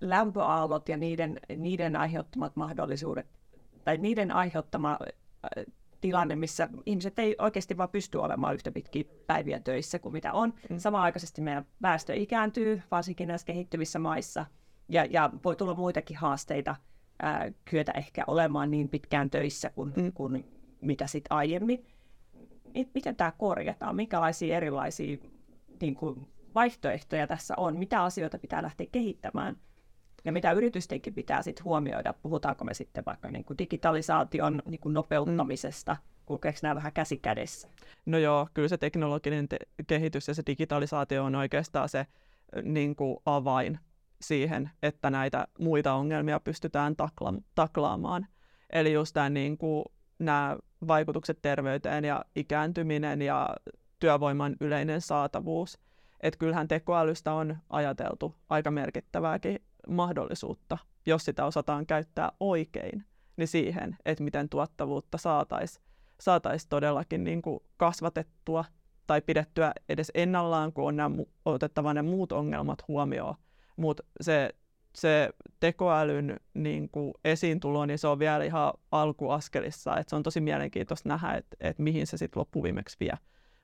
lämpöaallot 0.00 0.88
ja 0.88 0.96
niiden, 0.96 1.40
niiden 1.56 1.96
aiheuttamat 1.96 2.56
mahdollisuudet, 2.56 3.26
tai 3.84 3.96
niiden 3.96 4.32
aiheuttama 4.32 4.98
tilanne, 6.00 6.36
missä 6.36 6.68
ihmiset 6.86 7.18
ei 7.18 7.36
oikeasti 7.38 7.76
vaan 7.76 7.88
pysty 7.88 8.18
olemaan 8.18 8.54
yhtä 8.54 8.72
pitkiä 8.72 9.04
päiviä 9.26 9.60
töissä 9.60 9.98
kuin 9.98 10.12
mitä 10.12 10.32
on. 10.32 10.54
Mm. 10.70 10.78
Samanaikaisesti 10.78 11.40
meidän 11.40 11.66
väestö 11.82 12.14
ikääntyy, 12.14 12.82
varsinkin 12.90 13.28
näissä 13.28 13.46
kehittyvissä 13.46 13.98
maissa, 13.98 14.46
ja, 14.92 15.04
ja 15.04 15.30
voi 15.44 15.56
tulla 15.56 15.74
muitakin 15.74 16.16
haasteita 16.16 16.76
ää, 17.22 17.52
kyetä 17.64 17.92
ehkä 17.92 18.24
olemaan 18.26 18.70
niin 18.70 18.88
pitkään 18.88 19.30
töissä 19.30 19.70
kuin, 19.70 19.92
mm. 19.96 20.12
kuin 20.12 20.44
mitä 20.80 21.06
sitten 21.06 21.36
aiemmin. 21.36 21.86
Miten 22.94 23.16
tämä 23.16 23.32
korjataan? 23.38 23.96
Minkälaisia 23.96 24.56
erilaisia 24.56 25.16
niin 25.80 25.94
kuin, 25.94 26.26
vaihtoehtoja 26.54 27.26
tässä 27.26 27.54
on? 27.56 27.76
Mitä 27.76 28.02
asioita 28.02 28.38
pitää 28.38 28.62
lähteä 28.62 28.86
kehittämään? 28.92 29.56
Ja 30.24 30.32
mitä 30.32 30.52
yritystenkin 30.52 31.14
pitää 31.14 31.42
sitten 31.42 31.64
huomioida? 31.64 32.14
Puhutaanko 32.22 32.64
me 32.64 32.74
sitten 32.74 33.04
vaikka 33.06 33.30
niin 33.30 33.44
kuin 33.44 33.58
digitalisaation 33.58 34.62
niin 34.66 34.80
kuin 34.80 34.92
nopeuttamisesta? 34.92 35.96
Kulkeeko 36.26 36.58
nämä 36.62 36.74
vähän 36.74 36.92
käsi 36.92 37.16
kädessä? 37.16 37.68
No 38.06 38.18
joo, 38.18 38.48
kyllä 38.54 38.68
se 38.68 38.78
teknologinen 38.78 39.48
te- 39.48 39.58
kehitys 39.86 40.28
ja 40.28 40.34
se 40.34 40.42
digitalisaatio 40.46 41.24
on 41.24 41.34
oikeastaan 41.34 41.88
se 41.88 42.06
niin 42.62 42.96
kuin 42.96 43.16
avain 43.26 43.78
siihen, 44.22 44.70
että 44.82 45.10
näitä 45.10 45.46
muita 45.58 45.94
ongelmia 45.94 46.40
pystytään 46.40 46.94
takla- 46.96 47.42
taklaamaan. 47.54 48.26
Eli 48.72 48.92
just 48.92 49.14
tämä, 49.14 49.30
niin 49.30 49.58
kuin, 49.58 49.84
nämä 50.18 50.56
vaikutukset 50.88 51.38
terveyteen 51.42 52.04
ja 52.04 52.24
ikääntyminen 52.36 53.22
ja 53.22 53.48
työvoiman 53.98 54.56
yleinen 54.60 55.00
saatavuus. 55.00 55.78
Että 56.20 56.38
kyllähän 56.38 56.68
tekoälystä 56.68 57.32
on 57.32 57.56
ajateltu 57.70 58.34
aika 58.48 58.70
merkittävääkin 58.70 59.58
mahdollisuutta, 59.88 60.78
jos 61.06 61.24
sitä 61.24 61.44
osataan 61.44 61.86
käyttää 61.86 62.32
oikein, 62.40 63.04
niin 63.36 63.48
siihen, 63.48 63.96
että 64.04 64.24
miten 64.24 64.48
tuottavuutta 64.48 65.18
saataisiin 65.18 65.84
saatais 66.20 66.66
todellakin 66.66 67.24
niin 67.24 67.42
kuin 67.42 67.60
kasvatettua 67.76 68.64
tai 69.06 69.20
pidettyä 69.20 69.72
edes 69.88 70.10
ennallaan, 70.14 70.72
kun 70.72 70.88
on 70.88 70.96
nämä, 70.96 71.16
otettava 71.44 71.94
ne 71.94 72.02
muut 72.02 72.32
ongelmat 72.32 72.88
huomioon. 72.88 73.34
Mutta 73.76 74.02
se, 74.20 74.50
se 74.94 75.30
tekoälyn 75.60 76.40
niin 76.54 76.88
kuin 76.88 77.14
esiintulo, 77.24 77.86
niin 77.86 77.98
se 77.98 78.08
on 78.08 78.18
vielä 78.18 78.44
ihan 78.44 78.72
alkuaskelissa. 78.90 79.96
Et 79.96 80.08
se 80.08 80.16
on 80.16 80.22
tosi 80.22 80.40
mielenkiintoista 80.40 81.08
nähdä, 81.08 81.34
että 81.34 81.56
et 81.60 81.78
mihin 81.78 82.06
se 82.06 82.16
sitten 82.16 82.40
loppuviimeksi 82.40 82.96
vie. 83.00 83.14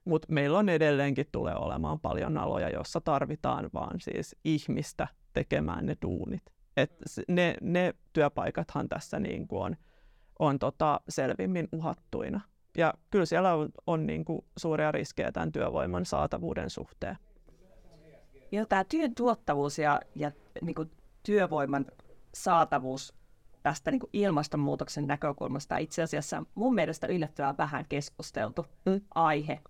Mutta 0.05 0.33
meillä 0.33 0.59
on 0.59 0.69
edelleenkin 0.69 1.27
tulee 1.33 1.55
olemaan 1.55 2.01
paljon 2.01 2.39
aloja, 2.39 2.71
joissa 2.71 3.01
tarvitaan 3.01 3.71
vaan 3.75 4.01
siis 4.01 4.37
ihmistä 4.45 5.09
tekemään 5.33 5.87
ne 5.87 5.97
duunit. 6.03 6.43
Et 6.77 6.93
ne, 7.29 7.55
ne 7.61 7.95
työpaikathan 8.13 8.89
tässä 8.89 9.21
niin 9.21 9.49
kuin 9.49 9.63
on, 9.63 9.77
on 10.39 10.59
tota 10.59 11.01
selvimmin 11.09 11.69
uhattuina. 11.73 12.41
Ja 12.77 12.95
kyllä 13.11 13.27
siellä 13.27 13.55
on, 13.55 13.69
on 13.87 14.07
niin 14.07 14.25
kuin 14.25 14.45
suuria 14.57 14.93
riskejä 14.93 15.33
tämän 15.33 15.53
työvoiman 15.53 16.05
saatavuuden 16.05 16.71
suhteen. 16.71 17.17
Joo, 18.53 18.67
tämä 18.67 18.85
työn 18.85 19.15
tuottavuus 19.15 19.79
ja, 19.79 20.01
ja 20.15 20.33
niin 20.63 20.75
kuin 20.75 20.91
työvoiman 21.23 21.87
saatavuus 22.35 23.15
tästä 23.63 23.91
niin 23.91 24.01
kuin 24.01 24.11
ilmastonmuutoksen 24.13 25.07
näkökulmasta 25.07 25.79
itse 25.79 26.03
asiassa 26.03 26.43
mun 26.55 26.75
mielestä 26.75 27.07
yllättävän 27.07 27.57
vähän 27.59 27.85
keskusteltu 27.89 28.67
mm. 28.87 29.01
aihe. 29.15 29.61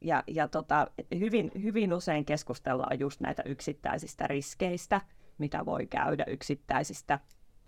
Ja, 0.00 0.24
ja 0.26 0.48
tota, 0.48 0.86
hyvin, 1.18 1.50
hyvin 1.62 1.94
usein 1.94 2.24
keskustellaan 2.24 3.00
just 3.00 3.20
näitä 3.20 3.42
yksittäisistä 3.46 4.26
riskeistä, 4.26 5.00
mitä 5.38 5.66
voi 5.66 5.86
käydä 5.86 6.24
yksittäisistä 6.26 7.18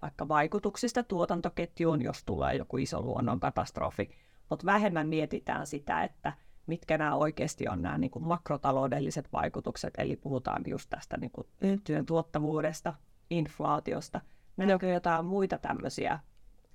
vaikka 0.03 0.29
vaikutuksista 0.29 1.03
tuotantoketjuun, 1.03 2.03
jos 2.03 2.25
tulee 2.25 2.55
joku 2.55 2.77
iso 2.77 3.03
luonnonkatastrofi. 3.03 4.11
Mutta 4.51 4.67
vähemmän 4.67 5.09
mietitään 5.09 5.67
sitä, 5.67 6.03
että 6.03 6.33
mitkä 6.71 6.99
nämä 6.99 7.15
oikeasti 7.15 7.69
on 7.69 7.83
nämä 7.83 7.99
niin 7.99 8.11
kuin 8.11 8.25
makrotaloudelliset 8.25 9.29
vaikutukset, 9.33 9.95
eli 9.99 10.17
puhutaan 10.17 10.63
just 10.67 10.91
tästä 10.91 11.17
niin 11.17 11.31
kuin 11.31 11.47
mm. 11.61 11.81
työn 11.85 12.07
tuottavuudesta, 12.07 12.95
inflaatiosta. 13.31 14.21
Meneekö 14.57 14.87
jotain 14.87 15.25
muita 15.25 15.59
tämmöisiä 15.59 16.19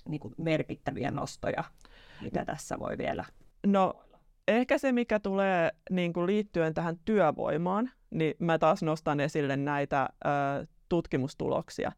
niin 0.08 0.20
kuin 0.20 0.34
merkittäviä 0.38 1.12
nostoja, 1.12 1.64
mitä 2.22 2.46
tässä 2.46 2.80
voi 2.80 2.98
vielä 2.98 3.26
No 3.68 3.94
Ehkä 4.48 4.78
se, 4.78 4.92
mikä 4.92 5.20
tulee 5.20 5.72
niin 5.90 6.14
kuin 6.14 6.26
liittyen 6.26 6.74
tähän 6.74 7.00
työvoimaan, 7.06 7.92
niin 8.10 8.34
mä 8.40 8.60
taas 8.60 8.84
nostan 8.84 9.20
esille 9.20 9.58
näitä 9.58 10.10
ö, 10.26 10.30
tutkimustuloksia. 10.90 11.92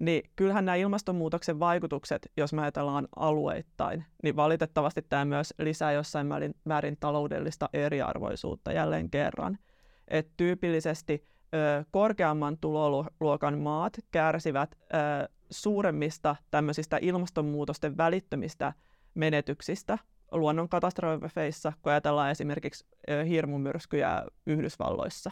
Niin 0.00 0.30
kyllähän 0.36 0.64
nämä 0.64 0.76
ilmastonmuutoksen 0.76 1.60
vaikutukset, 1.60 2.30
jos 2.36 2.52
me 2.52 2.62
ajatellaan 2.62 3.08
alueittain, 3.16 4.04
niin 4.22 4.36
valitettavasti 4.36 5.02
tämä 5.02 5.24
myös 5.24 5.54
lisää 5.58 5.92
jossain 5.92 6.26
määrin, 6.26 6.54
määrin 6.64 6.96
taloudellista 7.00 7.68
eriarvoisuutta 7.72 8.72
jälleen 8.72 9.10
kerran. 9.10 9.58
Et 10.08 10.30
tyypillisesti 10.36 11.24
ö, 11.54 11.84
korkeamman 11.90 12.58
tuloluokan 12.60 13.58
maat 13.58 13.98
kärsivät 14.10 14.74
ö, 14.74 15.28
suuremmista 15.50 16.36
tämmöisistä 16.50 16.98
ilmastonmuutosten 17.02 17.96
välittömistä 17.96 18.72
menetyksistä 19.14 19.98
luonnon 20.32 20.68
katastrofeissa, 20.68 21.72
kun 21.82 21.92
ajatellaan 21.92 22.30
esimerkiksi 22.30 22.86
hirmumyrskyjä 23.28 24.24
Yhdysvalloissa. 24.46 25.30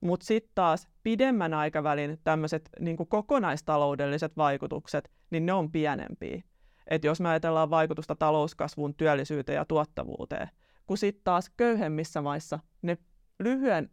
Mutta 0.00 0.26
sitten 0.26 0.52
taas 0.54 0.88
pidemmän 1.02 1.54
aikavälin 1.54 2.18
tämmöiset 2.24 2.70
niin 2.80 2.96
kokonaistaloudelliset 2.96 4.36
vaikutukset, 4.36 5.10
niin 5.30 5.46
ne 5.46 5.52
on 5.52 5.72
pienempiä. 5.72 6.42
Et 6.86 7.04
jos 7.04 7.20
me 7.20 7.28
ajatellaan 7.28 7.70
vaikutusta 7.70 8.16
talouskasvuun, 8.16 8.94
työllisyyteen 8.94 9.56
ja 9.56 9.64
tuottavuuteen, 9.64 10.48
kun 10.86 10.98
sitten 10.98 11.24
taas 11.24 11.50
köyhemmissä 11.56 12.22
maissa 12.22 12.58
ne 12.82 12.98
lyhyen, 13.38 13.90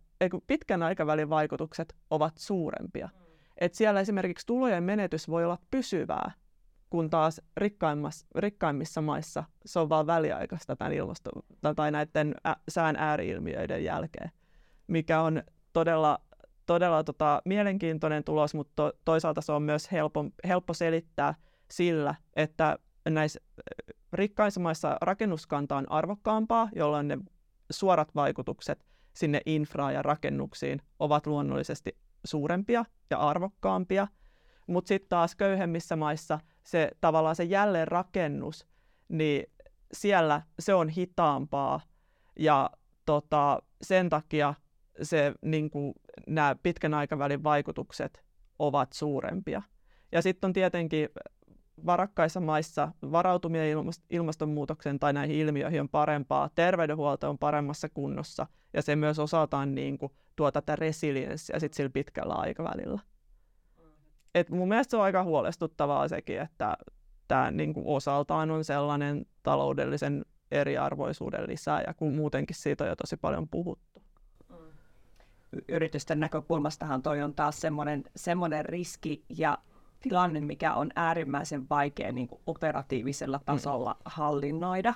pitkän 0.48 0.84
aikavälin 0.84 1.30
vaikutukset 1.30 1.96
ovat 2.10 2.38
suurempia. 2.38 3.10
Mm. 3.14 3.26
Et 3.58 3.74
siellä 3.74 4.00
esimerkiksi 4.00 4.46
tulojen 4.46 4.84
menetys 4.84 5.30
voi 5.30 5.46
olla 5.46 5.58
pysyvää, 5.72 6.32
kun 6.90 7.10
taas 7.10 7.42
rikkaimmissa, 7.58 8.28
rikkaimmissa 8.36 9.02
maissa 9.02 9.44
se 9.66 9.80
on 9.80 9.90
vain 9.90 10.08
väliaikaista 10.08 10.76
tämän 10.76 10.94
ilmasto, 10.94 11.32
tai 11.76 11.92
näiden 11.92 12.36
ä, 12.48 12.56
sään 12.70 12.96
ääriilmiöiden 12.96 13.84
jälkeen, 13.84 14.32
mikä 14.88 15.22
on 15.22 15.44
todella, 15.76 16.20
todella 16.66 17.04
tota, 17.04 17.42
mielenkiintoinen 17.46 18.24
tulos, 18.24 18.54
mutta 18.54 18.74
to, 18.76 18.92
toisaalta 19.06 19.42
se 19.42 19.52
on 19.52 19.62
myös 19.62 19.92
helppo, 19.92 20.26
helppo 20.48 20.74
selittää 20.74 21.34
sillä, 21.72 22.16
että 22.36 22.80
näissä 23.10 23.40
rikkaissa 24.14 24.60
maissa 24.60 24.98
rakennuskanta 25.02 25.78
on 25.78 25.92
arvokkaampaa, 25.92 26.70
jolloin 26.76 27.08
ne 27.08 27.18
suorat 27.72 28.16
vaikutukset 28.16 28.86
sinne 29.14 29.42
infraan 29.46 29.94
ja 29.94 30.02
rakennuksiin 30.02 30.82
ovat 31.00 31.28
luonnollisesti 31.28 31.98
suurempia 32.26 32.86
ja 33.10 33.18
arvokkaampia, 33.18 34.08
mutta 34.68 34.88
sitten 34.88 35.10
taas 35.10 35.36
köyhemmissä 35.36 35.96
maissa 35.96 36.40
se 36.64 36.92
tavallaan 37.02 37.36
se 37.36 37.44
jälleenrakennus, 37.44 38.68
niin 39.10 39.52
siellä 39.94 40.42
se 40.60 40.74
on 40.74 40.90
hitaampaa. 40.90 41.82
Ja 42.40 42.70
tota, 43.06 43.60
sen 43.82 44.10
takia 44.10 44.54
se, 45.02 45.34
niin 45.42 45.70
kuin, 45.70 45.94
nämä 46.28 46.56
pitkän 46.64 46.94
aikavälin 46.94 47.44
vaikutukset 47.44 48.24
ovat 48.60 48.94
suurempia. 48.94 49.62
Ja 50.12 50.22
sitten 50.22 50.48
on 50.48 50.54
tietenkin 50.54 51.10
varakkaissa 51.86 52.40
maissa 52.40 52.92
varautuminen 53.12 53.78
ilmastonmuutokseen 54.10 55.00
tai 55.00 55.14
näihin 55.14 55.36
ilmiöihin 55.36 55.82
on 55.82 55.90
parempaa, 55.90 56.50
terveydenhuolto 56.56 57.30
on 57.30 57.38
paremmassa 57.38 57.90
kunnossa 57.90 58.48
ja 58.74 58.82
se 58.82 58.96
myös 58.96 59.20
osaltaan 59.20 59.76
niin 59.76 59.98
kuin, 59.98 60.12
tuo 60.36 60.52
tätä 60.52 60.76
resilienssiä 60.76 61.60
sit 61.60 61.74
sillä 61.74 61.90
pitkällä 61.90 62.34
aikavälillä. 62.34 63.02
Et 64.36 64.50
mun 64.50 64.68
mielestä 64.68 64.92
se 64.92 64.98
on 64.98 65.04
aika 65.04 65.24
huolestuttavaa 65.24 66.08
sekin, 66.08 66.42
että 66.42 66.78
tämä 67.28 67.52
niin 67.52 67.74
osaltaan 67.86 68.52
on 68.52 68.64
sellainen 68.64 69.26
taloudellisen 69.44 70.26
eriarvoisuuden 70.52 71.48
lisääjä, 71.48 71.94
kun 71.98 72.16
muutenkin 72.16 72.56
siitä 72.56 72.84
on 72.84 72.90
jo 72.90 72.96
tosi 72.96 73.18
paljon 73.18 73.50
puhuttu. 73.50 73.95
Yritysten 75.68 76.20
näkökulmastahan 76.20 77.02
toi 77.02 77.22
on 77.22 77.34
taas 77.34 77.62
semmoinen, 77.62 78.04
semmoinen 78.16 78.66
riski 78.66 79.26
ja 79.30 79.58
tilanne, 80.02 80.42
mikä 80.42 80.74
on 80.74 80.90
äärimmäisen 80.96 81.70
vaikea 81.70 82.12
niin 82.12 82.28
kuin 82.28 82.42
operatiivisella 82.46 83.38
mm. 83.38 83.44
tasolla 83.46 83.94
mm. 83.94 84.02
hallinnoida 84.06 84.94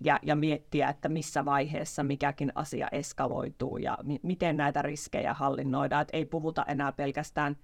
ja, 0.00 0.18
ja 0.22 0.36
miettiä, 0.36 0.88
että 0.88 1.08
missä 1.08 1.44
vaiheessa 1.44 2.02
mikäkin 2.02 2.52
asia 2.54 2.88
eskaloituu 2.92 3.76
ja 3.76 3.98
mi- 4.02 4.20
miten 4.22 4.56
näitä 4.56 4.82
riskejä 4.82 5.34
hallinnoidaan. 5.34 6.02
Et 6.02 6.08
ei 6.12 6.24
puhuta 6.24 6.64
enää 6.68 6.92
pelkästään, 6.92 7.56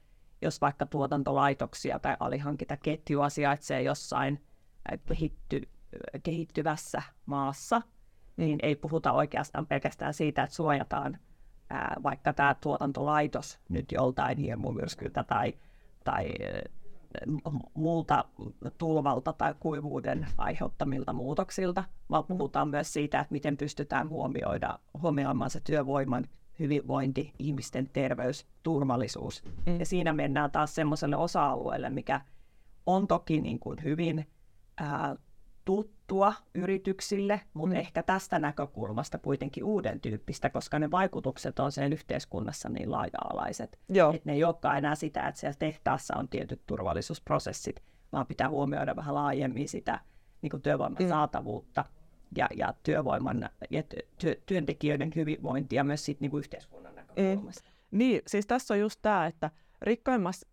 jos 0.42 0.61
vaikka 0.61 0.87
tuotantolaitoksia 0.87 1.99
tai 1.99 2.16
alihankintaketjua 2.20 3.28
sijaitsee 3.28 3.82
jossain 3.82 4.43
kehitty, 5.06 5.69
kehittyvässä 6.23 7.02
maassa, 7.26 7.82
niin 8.36 8.58
ei 8.62 8.76
puhuta 8.76 9.12
oikeastaan 9.12 9.67
pelkästään 9.67 10.14
siitä, 10.14 10.43
että 10.43 10.56
suojataan 10.56 11.19
ää, 11.71 11.97
vaikka 12.02 12.33
tämä 12.33 12.57
tuotantolaitos 12.61 13.59
nyt 13.69 13.93
joltain 13.93 14.39
hirmumyrskyltä 14.39 15.25
tai 15.25 15.54
tai 16.04 16.28
muulta 17.75 18.25
tulvalta 18.78 19.33
tai 19.33 19.54
kuivuuden 19.61 20.26
aiheuttamilta 20.39 21.13
muutoksilta, 21.13 21.85
vaan 22.11 22.25
puhutaan 22.25 22.69
myös 22.69 22.93
siitä, 22.93 23.21
että 23.21 23.33
miten 23.33 23.57
pystytään 23.57 24.09
huomioida, 24.09 24.78
huomioimaan 25.02 25.50
se 25.50 25.61
työvoiman 25.61 26.25
hyvinvointi, 26.59 27.33
ihmisten 27.39 27.91
terveys, 27.93 28.47
turvallisuus. 28.63 29.45
Ja 29.78 29.87
siinä 29.87 30.13
mennään 30.13 30.50
taas 30.50 30.75
semmoiselle 30.75 31.17
osa-alueelle, 31.17 31.91
mikä 31.91 32.21
on 32.87 33.07
toki 33.07 33.41
niin 33.41 33.59
kuin 33.59 33.83
hyvin 33.85 34.28
ää, 34.76 35.17
tuttua 35.69 36.33
yrityksille, 36.54 37.41
mutta 37.54 37.75
mm. 37.75 37.81
ehkä 37.81 38.02
tästä 38.02 38.39
näkökulmasta 38.39 39.19
kuitenkin 39.19 39.65
uuden 39.65 40.00
tyyppistä, 40.00 40.50
koska 40.50 40.78
ne 40.78 40.91
vaikutukset 40.91 41.59
on 41.59 41.73
sen 41.73 41.93
yhteiskunnassa 41.93 42.69
niin 42.69 42.91
laaja-alaiset. 42.91 43.78
Että 44.15 44.31
ne 44.31 44.33
ei 44.33 44.45
olekaan 44.45 44.78
enää 44.78 44.95
sitä, 44.95 45.28
että 45.28 45.41
siellä 45.41 45.57
tehtaassa 45.59 46.17
on 46.17 46.28
tietyt 46.28 46.61
turvallisuusprosessit, 46.67 47.83
vaan 48.13 48.26
pitää 48.26 48.49
huomioida 48.49 48.97
vähän 48.97 49.15
laajemmin 49.15 49.69
sitä 49.69 50.00
niin 50.43 50.50
kuin 50.50 50.63
työvoiman 50.63 51.02
mm. 51.02 51.09
saatavuutta 51.09 51.85
ja, 52.37 52.49
ja 52.57 52.75
työvoiman 52.83 53.49
ja 53.71 53.83
työ, 54.19 54.35
työntekijöiden 54.47 55.13
hyvinvointia 55.17 55.85
myös 55.85 56.04
sit, 56.04 56.21
niin 56.21 56.31
kuin 56.31 56.39
yhteiskunnan 56.39 56.95
näkökulmasta. 56.95 57.69
Mm. 57.71 57.99
Niin, 57.99 58.23
siis 58.26 58.47
tässä 58.47 58.75
on 58.75 58.81
just 58.81 58.99
tämä, 59.02 59.26
että 59.26 59.50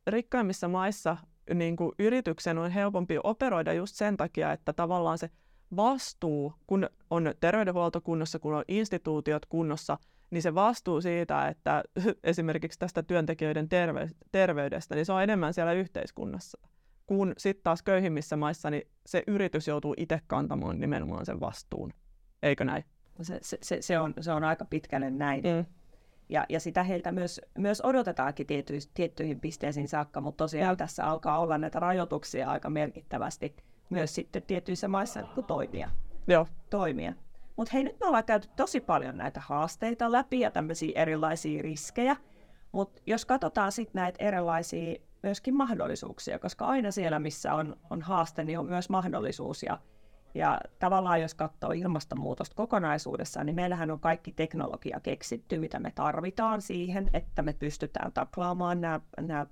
rikkaimmissa 0.08 0.68
maissa 0.68 1.18
niin 1.54 1.76
kuin 1.76 1.92
yrityksen 2.00 2.58
on 2.58 2.72
helpompi 2.72 3.18
operoida 3.24 3.74
just 3.74 3.96
sen 3.96 4.18
takia, 4.18 4.52
että 4.52 4.74
tavallaan 4.74 5.18
se 5.18 5.30
vastuu, 5.76 6.54
kun 6.68 6.90
on 7.10 7.34
terveydenhuolto 7.40 8.02
kunnossa, 8.02 8.40
kun 8.40 8.54
on 8.54 8.64
instituutiot 8.68 9.46
kunnossa, 9.46 9.98
niin 10.32 10.42
se 10.42 10.56
vastuu 10.56 11.02
siitä, 11.02 11.48
että 11.48 11.84
esimerkiksi 12.24 12.80
tästä 12.80 13.04
työntekijöiden 13.04 13.70
terve- 13.70 14.16
terveydestä, 14.32 14.96
niin 14.96 15.06
se 15.06 15.14
on 15.14 15.24
enemmän 15.24 15.54
siellä 15.54 15.74
yhteiskunnassa. 15.74 16.60
Kun 17.08 17.34
sitten 17.38 17.64
taas 17.64 17.84
köyhimmissä 17.84 18.38
maissa, 18.38 18.70
niin 18.70 18.88
se 19.06 19.24
yritys 19.28 19.68
joutuu 19.68 19.94
itse 19.98 20.22
kantamaan 20.28 20.80
nimenomaan 20.80 21.26
sen 21.26 21.40
vastuun. 21.40 21.94
Eikö 22.44 22.66
näin? 22.66 22.84
Se, 23.22 23.40
se, 23.42 23.78
se, 23.82 24.00
on, 24.00 24.14
se 24.22 24.32
on 24.32 24.44
aika 24.44 24.66
pitkälle 24.66 25.10
näin. 25.10 25.44
Mm. 25.44 25.66
Ja, 26.30 26.46
ja 26.50 26.60
sitä 26.60 26.84
heiltä 26.84 27.12
myös, 27.12 27.42
myös 27.58 27.82
odotetaankin 27.82 28.48
tiety, 28.48 28.74
tiettyihin 28.94 29.40
pisteisiin 29.40 29.88
saakka, 29.88 30.22
mutta 30.22 30.44
tosiaan 30.44 30.78
tässä 30.78 31.06
alkaa 31.06 31.40
olla 31.40 31.58
näitä 31.58 31.80
rajoituksia 31.80 32.50
aika 32.50 32.70
merkittävästi 32.70 33.56
myös 33.90 34.16
sitten 34.16 34.44
tietyissä 34.44 34.88
maissa 34.88 35.22
niin 35.22 35.46
toimia. 35.46 35.90
Joo. 36.28 36.48
toimia. 36.70 37.14
Mutta 37.56 37.72
hei, 37.74 37.84
nyt 37.84 38.00
me 38.00 38.08
ollaan 38.08 38.24
käyty 38.24 38.48
tosi 38.56 38.82
paljon 38.82 39.18
näitä 39.18 39.42
haasteita 39.46 40.12
läpi 40.12 40.40
ja 40.40 40.52
tämmöisiä 40.52 41.02
erilaisia 41.02 41.62
riskejä, 41.62 42.16
mutta 42.72 43.02
jos 43.06 43.26
katsotaan 43.26 43.72
sitten 43.72 44.00
näitä 44.00 44.26
erilaisia 44.26 44.96
myöskin 45.24 45.56
mahdollisuuksia, 45.58 46.40
koska 46.40 46.66
aina 46.66 46.92
siellä, 46.92 47.20
missä 47.20 47.54
on, 47.54 47.78
on 47.90 48.02
haaste, 48.02 48.44
niin 48.44 48.60
on 48.60 48.66
myös 48.66 48.90
mahdollisuus. 48.90 49.64
Ja 49.64 49.80
ja 50.36 50.60
tavallaan 50.80 51.22
jos 51.22 51.34
katsoo 51.34 51.72
ilmastonmuutosta 51.72 52.56
kokonaisuudessaan, 52.56 53.46
niin 53.46 53.56
meillähän 53.56 53.92
on 53.92 54.00
kaikki 54.00 54.32
teknologia 54.32 55.00
keksitty, 55.00 55.58
mitä 55.58 55.80
me 55.80 55.92
tarvitaan 55.96 56.62
siihen, 56.62 57.10
että 57.14 57.42
me 57.42 57.54
pystytään 57.54 58.12
taklaamaan 58.12 58.82
nämä, 58.82 59.00
nämä 59.22 59.46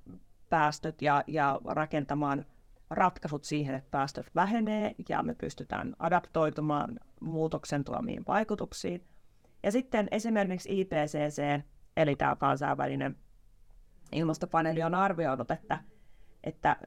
päästöt 0.49 1.01
ja, 1.01 1.23
ja 1.27 1.59
rakentamaan 1.65 2.45
ratkaisut 2.89 3.43
siihen, 3.43 3.75
että 3.75 3.91
päästöt 3.91 4.31
vähenee 4.35 4.95
ja 5.09 5.23
me 5.23 5.35
pystytään 5.35 5.95
adaptoitumaan 5.99 6.99
muutoksen 7.21 7.83
tuomiin 7.83 8.23
vaikutuksiin. 8.27 9.03
Ja 9.63 9.71
sitten 9.71 10.07
esimerkiksi 10.11 10.79
IPCC, 10.81 11.61
eli 11.97 12.15
tämä 12.15 12.35
kansainvälinen 12.35 13.15
ilmastopaneeli 14.11 14.83
on 14.83 14.95
arvioinut, 14.95 15.51
että 15.51 15.79
että 16.43 16.77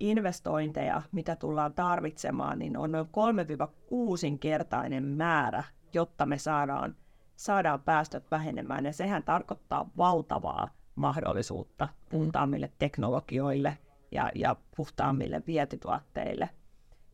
investointeja, 0.00 1.02
mitä 1.12 1.36
tullaan 1.36 1.74
tarvitsemaan, 1.74 2.58
niin 2.58 2.76
on 2.76 2.92
noin 2.92 3.06
3-6 3.06 4.38
kertainen 4.40 5.04
määrä, 5.04 5.64
jotta 5.92 6.26
me 6.26 6.38
saadaan, 6.38 6.96
saadaan 7.36 7.80
päästöt 7.80 8.30
vähenemään. 8.30 8.84
Ja 8.84 8.92
sehän 8.92 9.22
tarkoittaa 9.22 9.90
valtavaa 9.96 10.68
mahdollisuutta 10.94 11.88
puhtaammille 12.10 12.72
teknologioille 12.78 13.78
ja, 14.12 14.30
ja 14.34 14.56
puhtaammille 14.76 15.42
vietituotteille. 15.46 16.50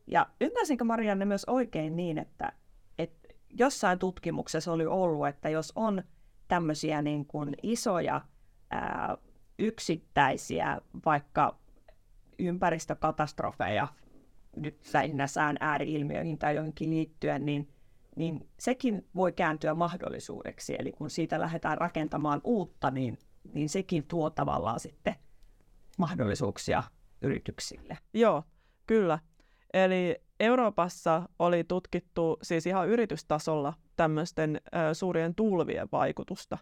Ja 0.07 0.27
ymmärsinkö 0.41 0.83
Marianne 0.83 1.25
myös 1.25 1.45
oikein 1.45 1.95
niin, 1.95 2.17
että, 2.17 2.53
että 2.97 3.27
jossain 3.49 3.99
tutkimuksessa 3.99 4.71
oli 4.71 4.85
ollut, 4.85 5.27
että 5.27 5.49
jos 5.49 5.71
on 5.75 6.03
tämmöisiä 6.47 7.01
niin 7.01 7.25
kuin 7.25 7.55
isoja 7.63 8.21
ää, 8.71 9.17
yksittäisiä 9.59 10.81
vaikka 11.05 11.58
ympäristökatastrofeja 12.39 13.87
nyt 14.55 14.77
lähinnä 14.93 15.27
sään 15.27 15.57
ääriilmiöihin 15.59 16.37
tai 16.37 16.55
johonkin 16.55 16.89
liittyen, 16.89 17.45
niin, 17.45 17.69
niin 18.15 18.49
sekin 18.59 19.07
voi 19.15 19.31
kääntyä 19.31 19.73
mahdollisuudeksi. 19.73 20.75
Eli 20.79 20.91
kun 20.91 21.09
siitä 21.09 21.39
lähdetään 21.39 21.77
rakentamaan 21.77 22.41
uutta, 22.43 22.91
niin, 22.91 23.17
niin 23.53 23.69
sekin 23.69 24.03
tuo 24.07 24.29
tavallaan 24.29 24.79
sitten 24.79 25.15
mahdollisuuksia 25.97 26.83
yrityksille. 27.21 27.97
Joo, 28.13 28.43
kyllä. 28.87 29.19
Eli 29.73 30.15
Euroopassa 30.39 31.29
oli 31.39 31.63
tutkittu 31.63 32.37
siis 32.41 32.65
ihan 32.65 32.87
yritystasolla 32.87 33.73
tämmöisten 33.95 34.61
ö, 34.65 34.93
suurien 34.93 35.35
tulvien 35.35 35.87
vaikutusta. 35.91 36.57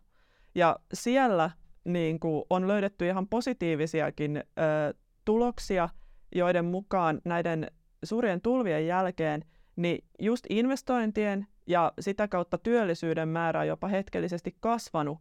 Ja 0.55 0.79
siellä 0.93 1.51
niin 1.83 2.19
kuin, 2.19 2.43
on 2.49 2.67
löydetty 2.67 3.07
ihan 3.07 3.27
positiivisiakin 3.27 4.37
ö, 4.37 4.93
tuloksia, 5.27 5.89
joiden 6.35 6.65
mukaan 6.65 7.21
näiden 7.25 7.71
suurien 8.03 8.41
tulvien 8.41 8.87
jälkeen 8.87 9.45
niin 9.75 10.05
just 10.19 10.45
investointien 10.49 11.47
ja 11.65 11.93
sitä 11.99 12.27
kautta 12.27 12.57
työllisyyden 12.57 13.29
määrä 13.29 13.59
on 13.59 13.67
jopa 13.67 13.87
hetkellisesti 13.87 14.57
kasvanut, 14.59 15.17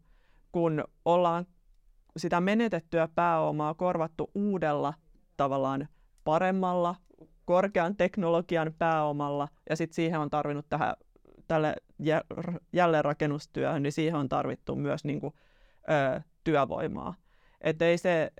kun 0.52 0.84
ollaan 1.04 1.46
sitä 2.16 2.40
menetettyä 2.40 3.08
pääomaa 3.14 3.74
korvattu 3.74 4.30
uudella 4.34 4.94
tavallaan 5.36 5.88
paremmalla, 6.24 6.94
korkean 7.44 7.96
teknologian 7.96 8.74
pääomalla, 8.78 9.48
ja 9.70 9.76
sitten 9.76 9.94
siihen 9.94 10.20
on 10.20 10.30
tarvinnut 10.30 10.66
tähän, 10.68 10.94
tälle 11.48 11.76
jälleenrakennustyöhön, 12.72 13.82
niin 13.82 13.92
siihen 13.92 14.14
on 14.14 14.28
tarvittu 14.28 14.76
myös 14.76 15.04
niin 15.04 15.20
kuin, 15.20 15.34
ö, 15.90 16.20
työvoimaa. 16.44 17.14
Että 17.60 17.84
ei 17.84 17.98
se, 17.98 18.32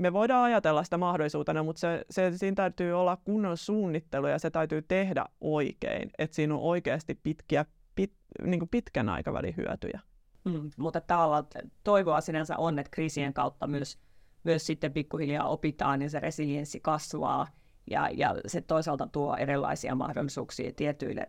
me 0.00 0.12
voidaan 0.12 0.44
ajatella 0.44 0.84
sitä 0.84 0.98
mahdollisuutena, 0.98 1.62
mutta 1.62 1.80
se, 1.80 2.04
se, 2.10 2.38
siinä 2.38 2.54
täytyy 2.54 2.92
olla 2.92 3.16
kunnon 3.16 3.56
suunnittelu 3.56 4.26
ja 4.26 4.38
se 4.38 4.50
täytyy 4.50 4.82
tehdä 4.82 5.26
oikein, 5.40 6.10
että 6.18 6.34
siinä 6.34 6.54
on 6.54 6.60
oikeasti 6.60 7.14
pitkiä, 7.22 7.64
pit, 7.94 8.12
niin 8.42 8.60
kuin 8.60 8.68
pitkän 8.68 9.08
aikavälin 9.08 9.56
hyötyjä. 9.56 10.00
Mm, 10.44 10.70
mutta 10.76 11.00
tavallaan 11.00 11.46
toivoa 11.84 12.20
sinänsä 12.20 12.56
on, 12.56 12.78
että 12.78 12.90
kriisien 12.90 13.34
kautta 13.34 13.66
myös, 13.66 13.98
myös 14.44 14.66
sitten 14.66 14.92
pikkuhiljaa 14.92 15.48
opitaan 15.48 16.02
ja 16.02 16.10
se 16.10 16.20
resilienssi 16.20 16.80
kasvaa 16.80 17.46
ja, 17.90 18.08
ja 18.12 18.34
se 18.46 18.60
toisaalta 18.60 19.06
tuo 19.06 19.36
erilaisia 19.36 19.94
mahdollisuuksia 19.94 20.72
tietyille, 20.76 21.28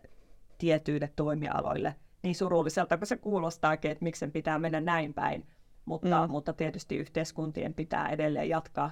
tietyille 0.58 1.12
toimialoille. 1.16 1.94
Niin 2.22 2.34
surulliselta 2.34 2.98
kuin 2.98 3.08
se 3.08 3.16
kuulostaakin, 3.16 3.90
että 3.90 4.04
miksi 4.04 4.20
sen 4.20 4.32
pitää 4.32 4.58
mennä 4.58 4.80
näin 4.80 5.14
päin, 5.14 5.46
mutta, 5.84 6.26
mm. 6.26 6.30
mutta 6.30 6.52
tietysti 6.52 6.96
yhteiskuntien 6.96 7.74
pitää 7.74 8.08
edelleen 8.08 8.48
jatkaa, 8.48 8.90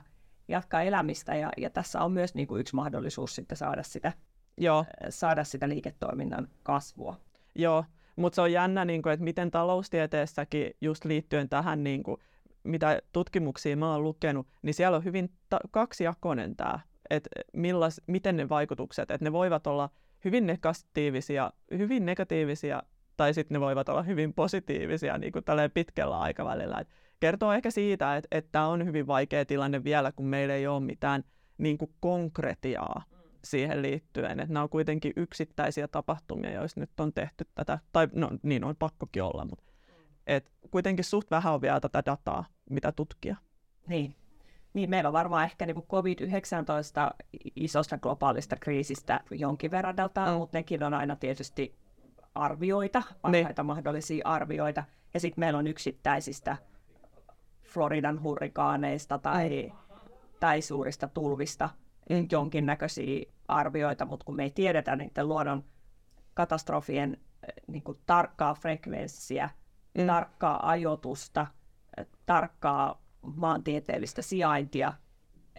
jatkaa 0.48 0.83
elämistä 0.83 1.35
ja, 1.35 1.50
ja 1.57 1.70
tässä 1.70 2.00
on 2.00 2.12
myös 2.12 2.35
niin 2.35 2.48
kuin 2.48 2.61
yksi 2.61 2.76
mahdollisuus 2.76 3.35
sitten 3.35 3.57
saada 3.57 3.83
sitä, 3.83 4.12
Joo. 4.59 4.85
saada 5.09 5.44
sitä 5.44 5.68
liiketoiminnan 5.68 6.48
kasvua. 6.62 7.16
Joo, 7.55 7.85
mutta 8.16 8.35
se 8.35 8.40
on 8.40 8.53
jännä, 8.53 8.85
niin 8.85 9.03
kuin, 9.03 9.12
että 9.12 9.24
miten 9.24 9.50
taloustieteessäkin 9.50 10.70
just 10.81 11.05
liittyen 11.05 11.48
tähän, 11.48 11.85
niin 11.85 12.03
kuin, 12.03 12.16
mitä 12.64 13.03
tutkimuksia 13.12 13.76
mä 13.76 13.92
oon 13.92 14.05
lukenut, 14.05 14.46
niin 14.62 14.74
siellä 14.74 14.96
on 14.96 15.05
hyvin 15.05 15.31
ta- 15.48 15.61
kaksijakoinen 15.70 16.57
tämä, 16.57 16.81
että 17.11 17.31
millas, 17.53 18.00
miten 18.07 18.37
ne 18.37 18.48
vaikutukset, 18.48 19.11
että 19.11 19.24
ne 19.24 19.33
voivat 19.33 19.66
olla 19.66 19.90
hyvin 20.24 20.46
negatiivisia, 20.46 21.53
hyvin 21.79 22.07
negatiivisia 22.07 22.83
tai 23.20 23.35
sitten 23.35 23.54
ne 23.54 23.61
voivat 23.61 23.88
olla 23.88 24.02
hyvin 24.02 24.35
positiivisia 24.35 25.18
niin 25.18 25.33
kuin 25.33 25.44
pitkällä 25.74 26.18
aikavälillä. 26.18 26.78
Et 26.80 26.88
kertoo 27.20 27.52
ehkä 27.52 27.70
siitä, 27.70 28.16
että, 28.16 28.28
että 28.30 28.48
tämä 28.52 28.66
on 28.66 28.87
hyvin 28.87 29.06
vaikea 29.06 29.44
tilanne 29.44 29.85
vielä, 29.85 30.12
kun 30.12 30.26
meillä 30.26 30.54
ei 30.54 30.66
ole 30.66 30.80
mitään 30.80 31.24
niin 31.59 31.78
kuin 31.78 31.94
konkretiaa 32.00 33.02
siihen 33.44 33.83
liittyen. 33.83 34.40
Että 34.40 34.52
nämä 34.52 34.62
on 34.62 34.68
kuitenkin 34.68 35.12
yksittäisiä 35.16 35.88
tapahtumia, 35.88 36.52
joissa 36.52 36.80
nyt 36.80 37.00
on 37.00 37.12
tehty 37.12 37.44
tätä, 37.54 37.78
tai 37.92 38.09
no 38.14 38.30
niin 38.42 38.64
on 38.64 38.76
pakkokin 38.76 39.22
olla, 39.22 39.44
mutta 39.44 39.72
et 40.26 40.52
kuitenkin 40.70 41.04
suht 41.04 41.30
vähän 41.30 41.54
on 41.54 41.61
vielä 41.61 41.80
tätä 41.80 42.02
dataa, 42.06 42.44
mitä 42.70 42.92
tutkia. 42.92 43.37
Niin. 43.87 44.14
Niin, 44.74 44.90
meillä 44.90 45.09
on 45.09 45.12
varmaan 45.12 45.44
ehkä 45.44 45.66
niin 45.66 45.76
COVID-19 45.76 47.16
isosta 47.56 47.98
globaalista 47.98 48.56
kriisistä 48.56 49.20
jonkin 49.30 49.70
verran 49.70 49.96
dataa, 49.96 50.33
mm. 50.33 50.38
mutta 50.38 50.59
nekin 50.59 50.83
on 50.83 50.94
aina 50.94 51.16
tietysti 51.16 51.79
arvioita, 52.34 53.02
parhaita 53.22 53.62
niin. 53.62 53.66
mahdollisia 53.66 54.28
arvioita. 54.28 54.84
Ja 55.14 55.20
sitten 55.20 55.40
meillä 55.40 55.58
on 55.58 55.66
yksittäisistä 55.66 56.56
Floridan 57.62 58.22
hurrikaaneista 58.22 59.18
tai, 59.18 59.72
tai 60.40 60.62
suurista 60.62 61.08
tulvista 61.08 61.70
mm. 62.10 62.26
jonkinnäköisiä 62.32 63.24
arvioita, 63.48 64.04
mutta 64.04 64.24
kun 64.24 64.36
me 64.36 64.42
ei 64.42 64.50
tiedetä 64.50 64.96
niiden 64.96 65.28
luonnon 65.28 65.64
katastrofien 66.34 67.12
eh, 67.48 67.54
niin 67.66 67.82
kuin 67.82 67.98
tarkkaa 68.06 68.54
frekvenssiä, 68.54 69.50
mm. 69.98 70.06
tarkkaa 70.06 70.68
ajoitusta, 70.68 71.46
eh, 71.96 72.06
tarkkaa 72.26 73.02
maantieteellistä 73.36 74.22
sijaintia, 74.22 74.92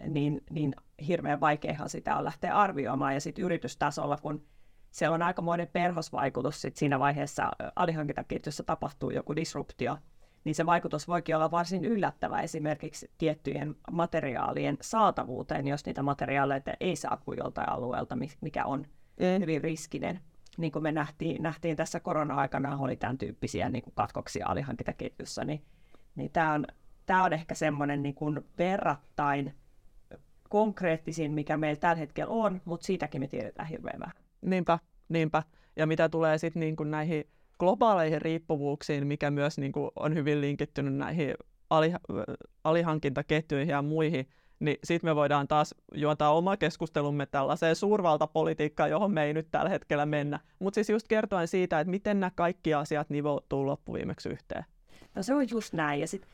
niin, 0.08 0.40
niin 0.50 0.74
hirveän 1.06 1.40
vaikeahan 1.40 1.88
sitä 1.88 2.16
on 2.16 2.24
lähteä 2.24 2.56
arvioimaan. 2.56 3.14
Ja 3.14 3.20
sitten 3.20 3.44
yritystasolla, 3.44 4.16
kun 4.16 4.46
se 4.92 5.08
on 5.08 5.22
aikamoinen 5.22 5.68
perhosvaikutus 5.72 6.60
sit 6.60 6.76
siinä 6.76 6.98
vaiheessa 6.98 7.50
alihankintaketjussa 7.76 8.64
tapahtuu 8.64 9.10
joku 9.10 9.36
disruptio, 9.36 9.98
niin 10.44 10.54
se 10.54 10.66
vaikutus 10.66 11.08
voikin 11.08 11.36
olla 11.36 11.50
varsin 11.50 11.84
yllättävä 11.84 12.40
esimerkiksi 12.40 13.10
tiettyjen 13.18 13.76
materiaalien 13.90 14.78
saatavuuteen, 14.80 15.68
jos 15.68 15.86
niitä 15.86 16.02
materiaaleita 16.02 16.72
ei 16.80 16.94
kuin 17.24 17.38
joltain 17.38 17.68
alueelta, 17.68 18.16
mikä 18.40 18.64
on 18.64 18.86
hyvin 19.40 19.62
riskinen. 19.62 20.20
Niin 20.58 20.72
kuin 20.72 20.82
me 20.82 20.92
nähtiin, 20.92 21.42
nähtiin 21.42 21.76
tässä 21.76 22.00
korona-aikana, 22.00 22.78
oli 22.80 22.96
tämän 22.96 23.18
tyyppisiä 23.18 23.68
niin 23.68 23.82
kuin 23.82 23.94
katkoksia 23.94 24.46
alihankintaketjussa, 24.48 25.44
niin, 25.44 25.64
niin 26.14 26.30
tämä 26.30 26.52
on, 26.52 26.66
tämä 27.06 27.24
on 27.24 27.32
ehkä 27.32 27.54
semmoinen 27.54 28.02
niin 28.02 28.14
kuin 28.14 28.40
verrattain 28.58 29.54
konkreettisin, 30.48 31.32
mikä 31.32 31.56
meillä 31.56 31.80
tällä 31.80 31.96
hetkellä 31.96 32.32
on, 32.32 32.60
mutta 32.64 32.86
siitäkin 32.86 33.20
me 33.20 33.26
tiedetään 33.26 33.68
hirveän 33.68 34.00
vähän. 34.00 34.21
Niinpä, 34.42 34.78
niinpä. 35.08 35.42
Ja 35.76 35.86
mitä 35.86 36.08
tulee 36.08 36.38
sitten 36.38 36.60
niin 36.60 36.76
kuin 36.76 36.90
näihin 36.90 37.24
globaaleihin 37.58 38.22
riippuvuuksiin, 38.22 39.06
mikä 39.06 39.30
myös 39.30 39.58
niin 39.58 39.72
kuin 39.72 39.90
on 39.96 40.14
hyvin 40.14 40.40
linkittynyt 40.40 40.94
näihin 40.94 41.34
ali, 41.70 41.92
alihankintaketjuihin 42.64 43.68
ja 43.68 43.82
muihin, 43.82 44.28
niin 44.60 44.76
sitten 44.84 45.10
me 45.10 45.16
voidaan 45.16 45.48
taas 45.48 45.74
juontaa 45.94 46.34
oma 46.36 46.56
keskustelumme 46.56 47.26
tällaiseen 47.26 47.76
suurvaltapolitiikkaan, 47.76 48.90
johon 48.90 49.12
me 49.12 49.24
ei 49.24 49.34
nyt 49.34 49.48
tällä 49.50 49.70
hetkellä 49.70 50.06
mennä. 50.06 50.40
Mutta 50.58 50.74
siis 50.74 50.90
just 50.90 51.08
kertoen 51.08 51.48
siitä, 51.48 51.80
että 51.80 51.90
miten 51.90 52.20
nämä 52.20 52.30
kaikki 52.34 52.74
asiat 52.74 53.10
nivoutuu 53.10 53.66
loppuviimeksi 53.66 54.28
yhteen. 54.28 54.64
No 55.14 55.22
se 55.22 55.34
on 55.34 55.50
just 55.50 55.72
näin. 55.72 56.00
Ja 56.00 56.08
sitten 56.08 56.30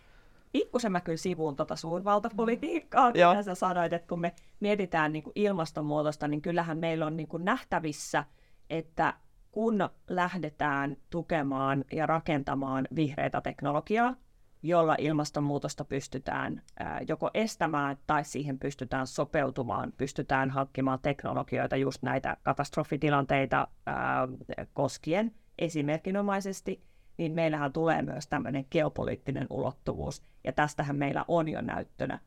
pikkusen 0.53 0.93
mä 0.93 1.01
kyllä 1.01 1.17
sivuun 1.17 1.57
tuota 1.57 1.77
suurvaltapolitiikkaa, 1.77 3.13
mitä 3.31 3.43
sä 3.43 3.55
sanoit, 3.55 3.93
että 3.93 4.09
kun 4.09 4.21
me 4.21 4.33
mietitään 4.61 5.13
niin 5.13 5.23
kuin 5.23 5.33
ilmastonmuutosta, 5.35 6.29
niin 6.29 6.43
kyllähän 6.43 6.79
meillä 6.79 7.07
on 7.07 7.17
niin 7.17 7.29
kuin 7.29 7.45
nähtävissä, 7.45 8.25
että 8.71 9.15
kun 9.51 9.89
lähdetään 10.09 10.97
tukemaan 11.11 11.85
ja 11.93 12.07
rakentamaan 12.07 12.89
vihreitä 12.95 13.41
teknologiaa, 13.41 14.15
jolla 14.63 14.97
ilmastonmuutosta 14.99 15.85
pystytään 15.85 16.63
ää, 16.79 17.01
joko 17.09 17.31
estämään 17.35 17.97
tai 18.07 18.25
siihen 18.25 18.59
pystytään 18.59 19.07
sopeutumaan, 19.07 19.93
pystytään 19.97 20.51
hankkimaan 20.51 20.99
teknologioita 21.03 21.77
just 21.77 22.03
näitä 22.03 22.37
katastrofitilanteita 22.43 23.69
ää, 23.87 24.29
koskien 24.75 25.35
esimerkinomaisesti, 25.59 26.83
niin 27.19 27.33
meillähän 27.33 27.73
tulee 27.73 28.03
myös 28.03 28.27
tämmöinen 28.27 28.67
geopoliittinen 28.71 29.47
ulottuvuus. 29.51 30.23
Ja 30.45 30.53
tästähän 30.53 30.97
meillä 30.97 31.25
on 31.29 31.49
jo 31.49 31.61
näyttönä 31.61 32.19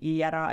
IRA, 0.00 0.48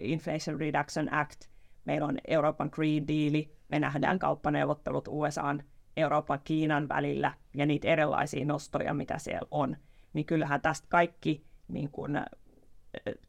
Inflation 0.00 0.60
Reduction 0.60 1.14
Act, 1.14 1.40
meillä 1.84 2.06
on 2.06 2.18
Euroopan 2.28 2.70
Green 2.72 3.08
Deal, 3.08 3.44
me 3.68 3.80
nähdään 3.80 4.18
kauppaneuvottelut 4.18 5.08
USAn, 5.08 5.62
Euroopan, 5.96 6.40
Kiinan 6.44 6.88
välillä 6.88 7.34
ja 7.56 7.66
niitä 7.66 7.88
erilaisia 7.88 8.44
nostoja, 8.44 8.94
mitä 8.94 9.18
siellä 9.18 9.48
on. 9.50 9.76
Niin 10.12 10.26
kyllähän 10.26 10.60
tästä 10.60 10.86
kaikki 10.90 11.44
niin 11.68 11.90
kun, 11.90 12.20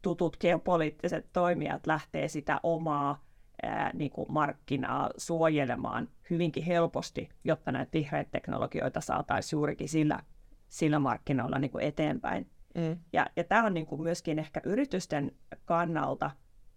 tutut 0.02 0.36
geopoliittiset 0.40 1.26
toimijat 1.32 1.86
lähtee 1.86 2.28
sitä 2.28 2.60
omaa 2.62 3.24
ää, 3.62 3.90
niin 3.94 4.10
kuin 4.10 4.32
markkinaa 4.32 5.10
suojelemaan 5.16 6.08
hyvinkin 6.30 6.64
helposti, 6.64 7.28
jotta 7.44 7.72
näitä 7.72 7.92
vihreitä 7.92 8.30
teknologioita 8.30 9.00
saataisiin 9.00 9.58
juurikin 9.58 9.88
sillä, 9.88 10.22
sillä 10.68 10.98
markkinoilla 10.98 11.58
niin 11.58 11.70
kuin 11.70 11.84
eteenpäin. 11.84 12.50
Mm. 12.74 12.98
Ja, 13.12 13.26
ja 13.36 13.44
tämä 13.44 13.66
on 13.66 13.74
niin 13.74 13.86
kuin 13.86 14.02
myöskin 14.02 14.38
ehkä 14.38 14.60
yritysten 14.64 15.32
kannalta 15.64 16.30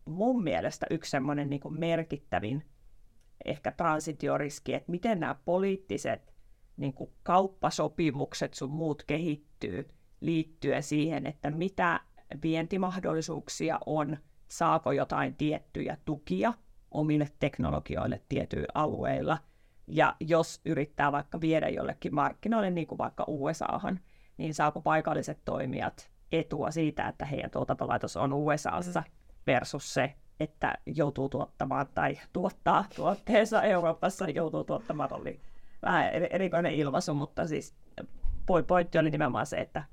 mun 0.05 0.43
mielestä 0.43 0.85
yksi 0.89 1.11
semmoinen 1.11 1.49
niin 1.49 1.61
merkittävin 1.69 2.63
ehkä 3.45 3.71
transitioriski, 3.71 4.73
että 4.73 4.91
miten 4.91 5.19
nämä 5.19 5.35
poliittiset 5.45 6.33
niin 6.77 6.93
kuin 6.93 7.09
kauppasopimukset 7.23 8.53
sun 8.53 8.71
muut 8.71 9.03
kehittyy 9.03 9.87
liittyen 10.21 10.83
siihen, 10.83 11.27
että 11.27 11.51
mitä 11.51 11.99
vientimahdollisuuksia 12.43 13.79
on, 13.85 14.17
saako 14.47 14.91
jotain 14.91 15.35
tiettyjä 15.35 15.97
tukia 16.05 16.53
omille 16.95 17.29
teknologioille 17.39 18.21
tietyillä 18.29 18.67
alueilla. 18.73 19.37
Ja 19.87 20.15
jos 20.19 20.61
yrittää 20.65 21.11
vaikka 21.11 21.41
viedä 21.41 21.69
jollekin 21.69 22.15
markkinoille, 22.15 22.69
niin 22.69 22.87
kuin 22.87 22.97
vaikka 22.97 23.25
USAhan, 23.27 23.99
niin 24.37 24.53
saako 24.53 24.81
paikalliset 24.81 25.39
toimijat 25.45 26.09
etua 26.31 26.71
siitä, 26.71 27.07
että 27.07 27.25
heidän 27.25 27.51
tuotantolaitos 27.51 28.17
on 28.17 28.33
USAssa. 28.33 29.03
Versus 29.47 29.93
se, 29.93 30.15
että 30.39 30.73
joutuu 30.85 31.29
tuottamaan 31.29 31.87
tai 31.95 32.19
tuottaa 32.33 32.85
tuotteensa 32.95 33.61
Euroopassa, 33.63 34.29
joutuu 34.29 34.63
tuottamaan, 34.63 35.13
oli 35.13 35.39
vähän 35.81 36.09
erikoinen 36.29 36.73
ilmaisu, 36.73 37.13
mutta 37.13 37.47
siis 37.47 37.75
pointti 38.67 38.97
oli 38.97 39.11
nimenomaan 39.11 39.45
se, 39.45 39.57
että, 39.57 39.83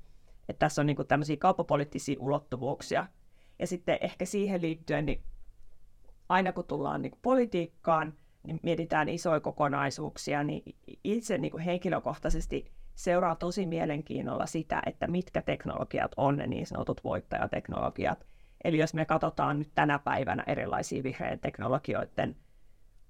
että 0.49 0.59
tässä 0.59 0.81
on 0.81 0.85
niin 0.85 1.07
tämmöisiä 1.07 1.37
kauppapoliittisia 1.37 2.19
ulottuvuuksia. 2.19 3.07
Ja 3.59 3.67
sitten 3.67 3.97
ehkä 4.01 4.25
siihen 4.25 4.61
liittyen, 4.61 5.05
niin 5.05 5.23
aina 6.29 6.53
kun 6.53 6.65
tullaan 6.65 7.01
niin 7.01 7.17
politiikkaan, 7.21 8.13
niin 8.47 8.59
mietitään 8.63 9.09
isoja 9.09 9.39
kokonaisuuksia, 9.39 10.43
niin 10.43 10.75
itse 11.03 11.37
niin 11.37 11.51
kuin 11.51 11.63
henkilökohtaisesti 11.63 12.71
seuraa 12.95 13.35
tosi 13.35 13.65
mielenkiinnolla 13.65 14.45
sitä, 14.45 14.81
että 14.85 15.07
mitkä 15.07 15.41
teknologiat 15.41 16.11
on 16.17 16.37
ne 16.37 16.47
niin 16.47 16.67
sanotut 16.67 17.03
voittajateknologiat. 17.03 18.25
Eli 18.63 18.77
jos 18.77 18.93
me 18.93 19.05
katsotaan 19.05 19.59
nyt 19.59 19.71
tänä 19.75 19.99
päivänä 19.99 20.43
erilaisia 20.47 21.03
vihreän 21.03 21.39
teknologioiden 21.39 22.35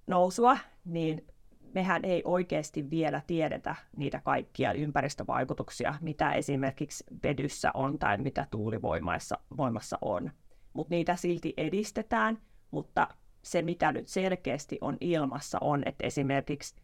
nousua, 0.08 0.58
niin 0.86 1.28
mehän 1.73 2.06
ei 2.06 2.21
oikeasti 2.26 2.89
vielä 2.89 3.21
tiedetä 3.28 3.76
niitä 3.97 4.21
kaikkia 4.23 4.73
ympäristövaikutuksia, 4.73 5.93
mitä 6.02 6.32
esimerkiksi 6.32 7.04
vedyssä 7.23 7.71
on 7.73 7.99
tai 7.99 8.17
mitä 8.17 8.47
tuulivoimassa 8.52 9.38
voimassa 9.58 9.97
on. 10.02 10.32
Mutta 10.73 10.95
niitä 10.95 11.15
silti 11.15 11.54
edistetään, 11.58 12.38
mutta 12.74 13.08
se, 13.44 13.62
mitä 13.62 13.92
nyt 13.92 14.08
selkeästi 14.08 14.78
on 14.82 14.98
ilmassa, 15.02 15.58
on, 15.62 15.84
että 15.86 16.08
esimerkiksi 16.08 16.76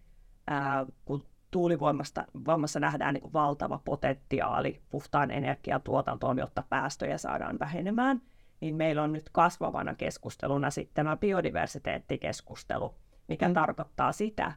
ää, 0.47 0.85
kun 1.05 1.23
tuulivoimasta 1.51 2.25
voimassa 2.45 2.79
nähdään 2.79 3.13
niin 3.13 3.21
kuin 3.21 3.33
valtava 3.33 3.81
potentiaali 3.85 4.81
puhtaan 4.89 5.31
energiatuotantoon, 5.31 6.37
jotta 6.37 6.63
päästöjä 6.69 7.17
saadaan 7.17 7.59
vähenemään, 7.59 8.21
niin 8.61 8.75
meillä 8.75 9.03
on 9.03 9.13
nyt 9.13 9.29
kasvavana 9.31 9.95
keskusteluna 9.95 10.69
sitten 10.69 10.93
tämä 10.93 11.17
biodiversiteettikeskustelu, 11.17 12.95
mikä 13.27 13.47
mm. 13.47 13.53
tarkoittaa 13.53 14.11
sitä, 14.11 14.51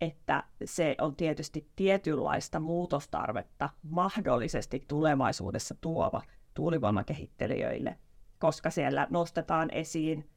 että 0.00 0.44
se 0.64 0.96
on 1.00 1.16
tietysti 1.16 1.68
tietynlaista 1.76 2.60
muutostarvetta 2.60 3.70
mahdollisesti 3.82 4.84
tulevaisuudessa 4.88 5.74
tuova 5.80 6.22
tuulivoimakehittelijöille, 6.54 7.98
koska 8.38 8.70
siellä 8.70 9.06
nostetaan 9.10 9.68
esiin 9.72 10.33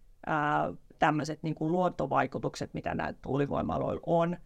tämmöiset 0.99 1.43
niin 1.43 1.55
kuin 1.55 1.71
luontovaikutukset, 1.71 2.73
mitä 2.73 2.95
näillä 2.95 3.19
tuulivoimaloilla 3.21 4.01
on, 4.05 4.37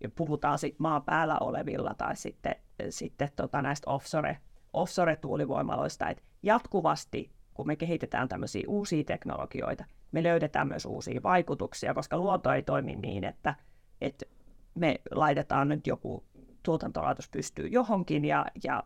ja 0.00 0.08
puhutaan 0.14 0.58
sitten 0.58 0.82
maan 0.82 1.02
päällä 1.02 1.38
olevilla 1.38 1.94
tai 1.98 2.16
sitten, 2.16 2.54
sitten 2.90 3.28
tota 3.36 3.62
näistä 3.62 3.90
offshore, 3.90 4.38
offshore-tuulivoimaloista, 4.72 6.08
että 6.08 6.22
jatkuvasti, 6.42 7.30
kun 7.54 7.66
me 7.66 7.76
kehitetään 7.76 8.28
tämmöisiä 8.28 8.64
uusia 8.68 9.04
teknologioita, 9.04 9.84
me 10.12 10.22
löydetään 10.22 10.68
myös 10.68 10.84
uusia 10.84 11.22
vaikutuksia, 11.22 11.94
koska 11.94 12.18
luonto 12.18 12.52
ei 12.52 12.62
toimi 12.62 12.96
niin, 12.96 13.24
että, 13.24 13.54
että 14.00 14.26
me 14.74 15.00
laitetaan 15.10 15.68
nyt 15.68 15.86
joku 15.86 16.24
tuotantolaitos 16.62 17.28
pystyy 17.28 17.66
johonkin 17.66 18.24
ja, 18.24 18.46
ja 18.64 18.82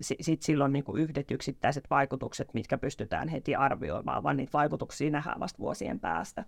sitten 0.00 0.44
silloin 0.44 0.72
niin 0.72 0.84
yhdet 0.96 1.30
yksittäiset 1.30 1.84
vaikutukset, 1.90 2.54
mitkä 2.54 2.78
pystytään 2.78 3.28
heti 3.28 3.54
arvioimaan, 3.54 4.22
vaan 4.22 4.36
niitä 4.36 4.52
vaikutuksia 4.52 5.10
nähdään 5.10 5.40
vasta 5.40 5.58
vuosien 5.58 6.00
päästä. 6.00 6.44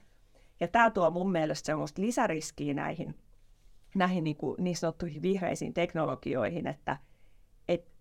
Ja 0.60 0.68
tämä 0.68 0.90
tuo 0.90 1.10
mun 1.10 1.32
mielestä 1.32 1.66
semmoista 1.66 2.02
lisäriskiä 2.02 2.74
näihin, 2.74 3.14
näihin 3.94 4.24
niin, 4.24 4.36
kuin 4.36 4.64
niin 4.64 4.76
sanottuihin 4.76 5.22
vihreisiin 5.22 5.74
teknologioihin, 5.74 6.66
että 6.66 6.96
et 7.68 7.92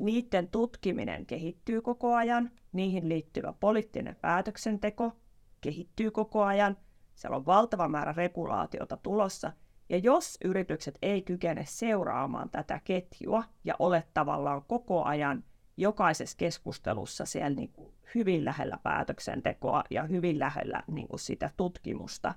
niiden 0.00 0.48
tutkiminen 0.48 1.26
kehittyy 1.26 1.82
koko 1.82 2.14
ajan, 2.14 2.50
niihin 2.72 3.08
liittyvä 3.08 3.54
poliittinen 3.60 4.16
päätöksenteko 4.20 5.12
kehittyy 5.60 6.10
koko 6.10 6.42
ajan, 6.44 6.76
siellä 7.14 7.36
on 7.36 7.46
valtava 7.46 7.88
määrä 7.88 8.12
regulaatiota 8.12 8.96
tulossa, 8.96 9.52
ja 9.92 9.98
jos 9.98 10.38
yritykset 10.44 10.98
ei 11.02 11.22
kykene 11.22 11.64
seuraamaan 11.66 12.50
tätä 12.50 12.80
ketjua 12.84 13.44
ja 13.64 13.74
ole 13.78 14.04
tavallaan 14.14 14.62
koko 14.68 15.04
ajan 15.04 15.44
jokaisessa 15.76 16.36
keskustelussa 16.36 17.24
siellä 17.24 17.56
niin 17.56 17.72
kuin 17.72 17.92
hyvin 18.14 18.44
lähellä 18.44 18.78
päätöksentekoa 18.82 19.84
ja 19.90 20.02
hyvin 20.02 20.38
lähellä 20.38 20.82
niin 20.86 21.08
kuin 21.08 21.20
sitä 21.20 21.50
tutkimusta, 21.56 22.34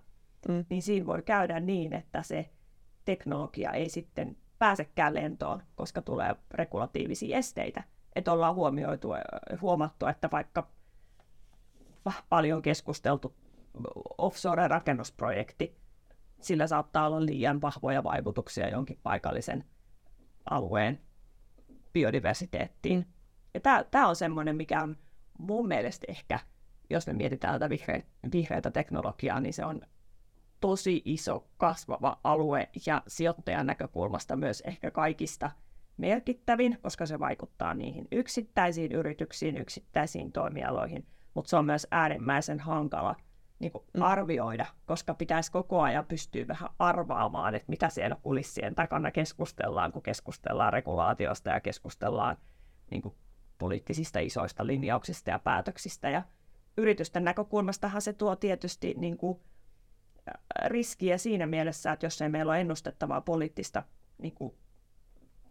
mm. 0.48 0.65
niin 0.70 0.82
siinä 0.82 1.06
voi 1.06 1.22
käydä 1.24 1.60
niin, 1.60 1.94
että 1.94 2.22
se 2.22 2.50
teknologia 3.06 3.72
ei 3.72 3.89
sitten 3.89 4.38
pääsekään 4.60 5.13
lentoon, 5.13 5.63
koska 5.76 6.02
tulee 6.02 6.36
regulatiivisia 6.52 7.38
esteitä. 7.38 7.84
Että 8.15 8.32
ollaan 8.32 8.56
huomioitu, 8.56 9.10
huomattu, 9.62 10.06
että 10.06 10.30
vaikka 10.32 10.68
paljon 12.30 12.62
keskusteltu 12.62 13.36
offshore-rakennusprojekti 14.18 15.85
sillä 16.45 16.67
saattaa 16.67 17.08
olla 17.08 17.25
liian 17.25 17.62
vahvoja 17.62 18.03
vaikutuksia 18.03 18.69
jonkin 18.69 18.99
paikallisen 19.03 19.63
alueen 20.49 20.99
biodiversiteettiin. 21.93 23.08
Ja 23.53 23.84
tämä 23.91 24.08
on 24.08 24.15
semmoinen, 24.15 24.55
mikä 24.55 24.84
on 24.84 24.97
mun 25.39 25.67
mielestä 25.67 26.05
ehkä, 26.10 26.39
jos 26.89 27.08
me 27.08 27.13
mietitään 27.13 27.53
tätä 27.53 27.69
vihreä, 27.69 28.01
vihreätä 28.31 28.71
teknologiaa, 28.71 29.39
niin 29.39 29.53
se 29.53 29.65
on 29.65 29.81
tosi 30.62 31.01
iso 31.05 31.47
kasvava 31.58 32.19
alue 32.23 32.69
ja 32.86 33.01
sijoittajan 33.08 33.67
näkökulmasta 33.67 34.36
myös 34.36 34.62
ehkä 34.62 34.91
kaikista 34.91 35.51
merkittävin, 35.97 36.77
koska 36.81 37.05
se 37.05 37.19
vaikuttaa 37.19 37.73
niihin 37.73 38.08
yksittäisiin 38.12 38.91
yrityksiin, 38.91 39.58
yksittäisiin 39.58 40.31
toimialoihin, 40.31 41.08
mutta 41.34 41.49
se 41.49 41.55
on 41.55 41.65
myös 41.65 41.88
äärimmäisen 41.91 42.60
hankala 42.60 43.15
niin 43.60 43.72
kuin 43.72 43.84
mm. 43.94 44.02
arvioida, 44.02 44.65
koska 44.86 45.13
pitäisi 45.13 45.52
koko 45.52 45.82
ajan 45.82 46.06
pystyä 46.06 46.48
vähän 46.48 46.70
arvaamaan, 46.80 47.56
että 47.56 47.70
mitä 47.70 47.89
siellä 47.89 48.18
kulissien 48.22 48.76
takana 48.76 49.12
keskustellaan, 49.12 49.91
kun 49.91 50.02
keskustellaan 50.02 50.74
regulaatiosta 50.74 51.50
ja 51.50 51.60
keskustellaan 51.60 52.38
niin 52.91 53.02
kuin 53.02 53.15
poliittisista 53.58 54.20
isoista 54.20 54.68
linjauksista 54.68 55.30
ja 55.30 55.39
päätöksistä. 55.39 56.10
Ja 56.10 56.24
yritysten 56.78 57.24
näkökulmastahan 57.24 58.02
se 58.02 58.13
tuo 58.13 58.36
tietysti 58.36 58.94
niin 58.98 59.18
kuin 59.18 59.39
riskiä 60.65 61.18
siinä 61.18 61.48
mielessä, 61.48 61.91
että 61.91 62.06
jos 62.06 62.22
ei 62.22 62.30
meillä 62.30 62.52
ole 62.52 62.62
ennustettavaa 62.62 63.22
poliittista 63.22 63.84
niin 64.18 64.34
kuin 64.34 64.56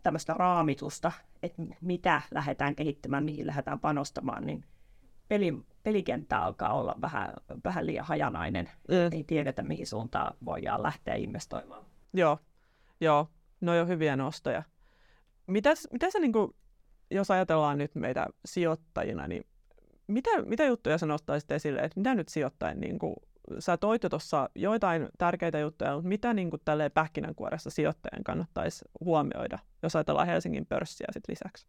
tämmöistä 0.03 0.35
raamitusta, 0.35 1.13
että 1.43 1.63
mitä 1.81 2.23
lähdetään 2.31 2.75
kehittämään, 2.75 3.25
mihin 3.25 3.47
lähdetään 3.47 3.81
panostamaan, 3.81 4.47
niin 4.47 4.65
peli, 5.29 5.55
pelikenttä 5.83 6.39
alkaa 6.39 6.73
olla 6.73 6.95
vähän, 7.01 7.33
vähän 7.65 7.87
liian 7.87 8.07
hajanainen. 8.07 8.71
Mm. 8.89 9.13
Ei 9.13 9.25
tiedetä, 9.25 9.63
mihin 9.63 9.87
suuntaan 9.87 10.37
voidaan 10.45 10.83
lähteä 10.83 11.15
investoimaan. 11.15 11.85
Joo, 12.13 12.39
joo. 13.01 13.29
No 13.61 13.81
on 13.81 13.89
hyviä 13.89 14.17
nostoja. 14.17 14.63
Mitäs, 15.47 15.89
mitä 15.93 16.11
sä, 16.11 16.19
niin 16.19 16.33
kuin, 16.33 16.55
jos 17.11 17.31
ajatellaan 17.31 17.79
nyt 17.79 17.95
meitä 17.95 18.27
sijoittajina, 18.45 19.29
niin 19.29 19.47
mitä, 20.07 20.31
mitä 20.47 20.65
juttuja 20.65 20.99
sä 20.99 21.07
nostaisit 21.07 21.51
esille, 21.51 21.81
että 21.81 22.01
mitä 22.01 22.15
nyt 22.15 22.29
sijoittajien, 22.29 22.81
niin 22.81 22.99
kuin, 22.99 23.15
sä 23.59 23.77
toit 23.77 24.03
jo 24.03 24.09
tuossa 24.09 24.51
joitain 24.55 25.09
tärkeitä 25.19 25.59
juttuja, 25.59 25.95
mutta 25.95 26.09
mitä 26.09 26.35
niin 26.35 26.51
kuin, 26.51 26.63
tälleen 26.65 26.93
pähkinänkuoressa 26.93 27.71
sijoittajan 27.71 28.25
kannattaisi 28.25 28.85
huomioida, 29.01 29.59
jos 29.83 29.97
ajatellaan 29.97 30.27
Helsingin 30.27 30.67
pörssiä 30.67 31.07
sit 31.13 31.25
lisäksi? 31.29 31.67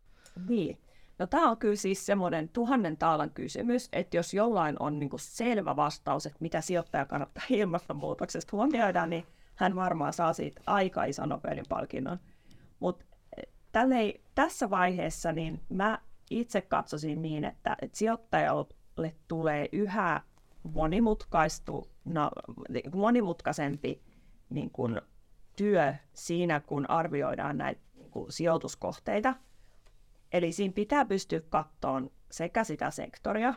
Niin. 0.48 0.78
No 1.20 1.28
tämä 1.28 1.50
on 1.50 1.58
kyllä 1.58 1.76
siis 1.76 2.06
semmoinen 2.06 2.50
tuhannen 2.50 2.98
taalan 2.98 3.30
kysymys, 3.30 3.90
että 3.94 4.18
jos 4.18 4.34
jollain 4.34 4.76
on 4.80 5.00
niin 5.00 5.10
selvä 5.18 5.76
vastaus, 5.76 6.26
että 6.26 6.38
mitä 6.40 6.62
sijoittaja 6.62 7.06
kannattaa 7.06 7.44
ilmastonmuutoksesta 7.50 8.50
huomioida, 8.52 9.06
niin 9.06 9.26
hän 9.56 9.76
varmaan 9.76 10.14
saa 10.14 10.34
siitä 10.34 10.62
aika 10.68 11.04
ison 11.04 11.30
Nobelin 11.30 11.66
palkinnon. 11.70 12.20
Mutta 12.80 13.06
eh, 13.38 14.22
tässä 14.36 14.70
vaiheessa 14.70 15.32
niin 15.32 15.62
mä 15.70 16.00
itse 16.30 16.62
katsoisin 16.62 17.22
niin, 17.22 17.44
että, 17.44 17.78
että 17.82 17.98
sijoittajalle 17.98 19.16
tulee 19.28 19.70
yhä 19.72 20.22
monimutkaistu, 20.64 21.90
no, 22.06 22.32
monimutkaisempi 22.94 24.02
niin 24.50 24.70
kuin, 24.70 25.02
työ 25.56 25.94
siinä, 26.14 26.60
kun 26.60 26.90
arvioidaan 26.90 27.58
näitä 27.58 27.82
niin 27.96 28.12
kuin, 28.12 28.32
sijoituskohteita– 28.32 29.36
Eli 30.36 30.52
siinä 30.52 30.74
pitää 30.74 31.06
pystyä 31.06 31.42
katsomaan 31.50 32.10
sekä 32.32 32.64
sitä 32.64 32.92
sektoria, 32.92 33.54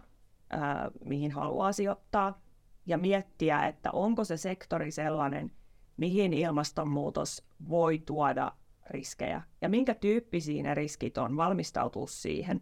ää, 0.50 0.90
mihin 1.04 1.30
haluaa 1.30 1.72
sijoittaa, 1.72 2.42
ja 2.86 2.98
miettiä, 2.98 3.66
että 3.66 3.90
onko 3.90 4.24
se 4.24 4.36
sektori 4.36 4.90
sellainen, 4.90 5.52
mihin 5.96 6.32
ilmastonmuutos 6.32 7.46
voi 7.68 7.98
tuoda 7.98 8.52
riskejä, 8.90 9.42
ja 9.60 9.68
minkä 9.68 9.94
tyyppisiä 9.94 10.62
ne 10.62 10.74
riskit 10.74 11.18
on, 11.18 11.36
valmistautua 11.36 12.06
siihen. 12.06 12.60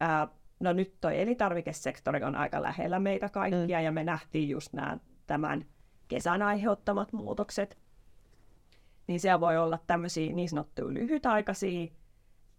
Ää, 0.00 0.28
no 0.60 0.72
nyt 0.72 1.00
tuo 1.00 1.10
elintarvikesektori 1.10 2.22
on 2.22 2.36
aika 2.36 2.62
lähellä 2.62 2.98
meitä 2.98 3.28
kaikkia, 3.28 3.78
mm. 3.78 3.84
ja 3.84 3.92
me 3.92 4.04
nähtiin 4.04 4.48
just 4.48 4.72
nämä 4.72 4.98
tämän 5.26 5.66
kesän 6.08 6.42
aiheuttamat 6.42 7.12
muutokset. 7.12 7.78
Niin 9.06 9.20
siellä 9.20 9.40
voi 9.40 9.58
olla 9.58 9.78
tämmöisiä 9.86 10.32
niin 10.32 10.48
sanottuja 10.48 10.94
lyhytaikaisia 10.94 11.99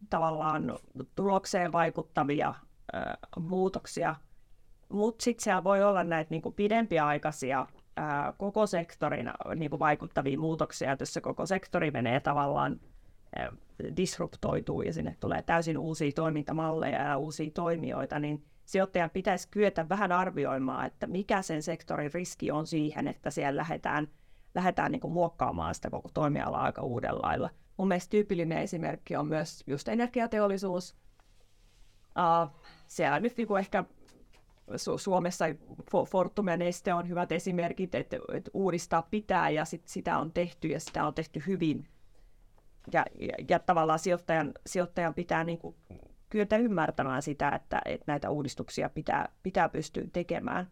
tavallaan 0.10 0.78
tulokseen 1.16 1.72
vaikuttavia 1.72 2.48
äh, 2.96 3.04
muutoksia, 3.40 4.16
Mutta 4.90 5.24
sitten 5.24 5.44
siellä 5.44 5.64
voi 5.64 5.84
olla 5.84 6.04
näitä 6.04 6.32
niinku 6.32 6.52
pidempiaikaisia 6.52 7.68
ää, 7.98 8.34
koko 8.38 8.68
sektorin 8.68 9.32
niinku 9.56 9.80
vaikuttavia 9.80 10.40
muutoksia, 10.40 10.98
jossa 11.00 11.22
koko 11.22 11.46
sektori 11.46 11.92
menee 11.92 12.20
tavallaan 12.20 12.80
ää, 13.36 13.52
disruptoituu 13.98 14.82
ja 14.82 14.94
sinne 14.94 15.16
tulee 15.20 15.42
täysin 15.42 15.78
uusia 15.78 16.12
toimintamalleja 16.16 17.02
ja 17.02 17.18
uusia 17.18 17.52
toimijoita, 17.54 18.20
niin 18.20 18.46
sijoittajan 18.66 19.10
pitäisi 19.10 19.48
kyetä 19.52 19.90
vähän 19.90 20.12
arvioimaan, 20.12 20.86
että 20.86 21.08
mikä 21.08 21.42
sen 21.42 21.64
sektorin 21.64 22.14
riski 22.14 22.52
on 22.52 22.68
siihen, 22.68 23.08
että 23.08 23.32
siellä 23.32 23.60
lähdetään, 23.60 24.08
lähdetään 24.56 24.92
niin 24.92 25.00
kuin 25.00 25.14
muokkaamaan 25.14 25.76
sitä 25.76 25.90
koko 25.90 26.10
toimialaa 26.14 26.64
aika 26.64 26.82
uudella 26.82 27.22
lailla. 27.28 27.50
Mun 27.82 27.88
mielestä 27.88 28.10
tyypillinen 28.10 28.58
esimerkki 28.58 29.16
on 29.16 29.28
myös 29.28 29.64
just 29.68 29.88
energiateollisuus. 29.88 30.96
Uh, 32.06 32.62
siellä 32.88 33.20
nyt 33.20 33.38
niin 33.38 33.48
kuin 33.48 33.60
ehkä 33.60 33.84
Su- 34.72 34.98
Suomessa 34.98 35.46
Fortum 36.08 36.48
ja 36.48 36.58
Neste 36.58 36.94
on 36.94 37.10
hyvät 37.10 37.32
esimerkit, 37.32 37.96
että, 37.96 38.18
että 38.34 38.52
uudistaa 38.54 39.02
pitää 39.02 39.50
ja 39.50 39.66
sit 39.66 39.88
sitä 39.88 40.18
on 40.18 40.32
tehty 40.32 40.68
ja 40.68 40.80
sitä 40.80 41.08
on 41.08 41.14
tehty 41.14 41.44
hyvin. 41.48 41.88
Ja, 42.94 43.06
ja, 43.20 43.34
ja 43.50 43.60
tavallaan 43.60 44.00
sijoittajan, 44.00 44.52
sijoittajan 44.66 45.14
pitää 45.14 45.44
niin 45.44 45.58
kuin 45.58 45.76
kyetä 46.30 46.58
ymmärtämään 46.58 47.22
sitä, 47.22 47.50
että, 47.50 47.82
että 47.86 48.12
näitä 48.12 48.30
uudistuksia 48.30 48.90
pitää, 48.90 49.30
pitää 49.44 49.70
pystyä 49.70 50.04
tekemään. 50.14 50.68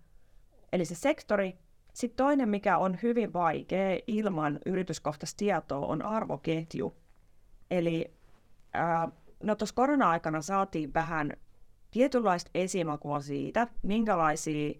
Eli 0.73 0.85
se 0.85 0.95
sektori. 0.95 1.57
Sitten 1.93 2.17
toinen, 2.17 2.49
mikä 2.49 2.77
on 2.77 2.97
hyvin 3.03 3.33
vaikea 3.33 3.99
ilman 4.07 4.59
yrityskohtaista 4.65 5.37
tietoa, 5.37 5.85
on 5.85 6.01
arvoketju. 6.01 6.98
Eli 7.71 8.13
ää, 8.73 9.07
no 9.43 9.55
tuossa 9.55 9.75
korona-aikana 9.75 10.41
saatiin 10.41 10.93
vähän 10.93 11.33
tietynlaista 11.91 12.51
esimakua 12.53 13.21
siitä, 13.21 13.67
minkälaisia 13.81 14.79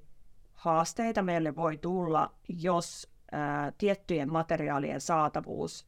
haasteita 0.54 1.21
meille 1.21 1.56
voi 1.56 1.78
tulla, 1.78 2.34
jos 2.47 3.12
ää, 3.32 3.71
tiettyjen 3.78 4.32
materiaalien 4.32 5.02
saatavuus 5.02 5.88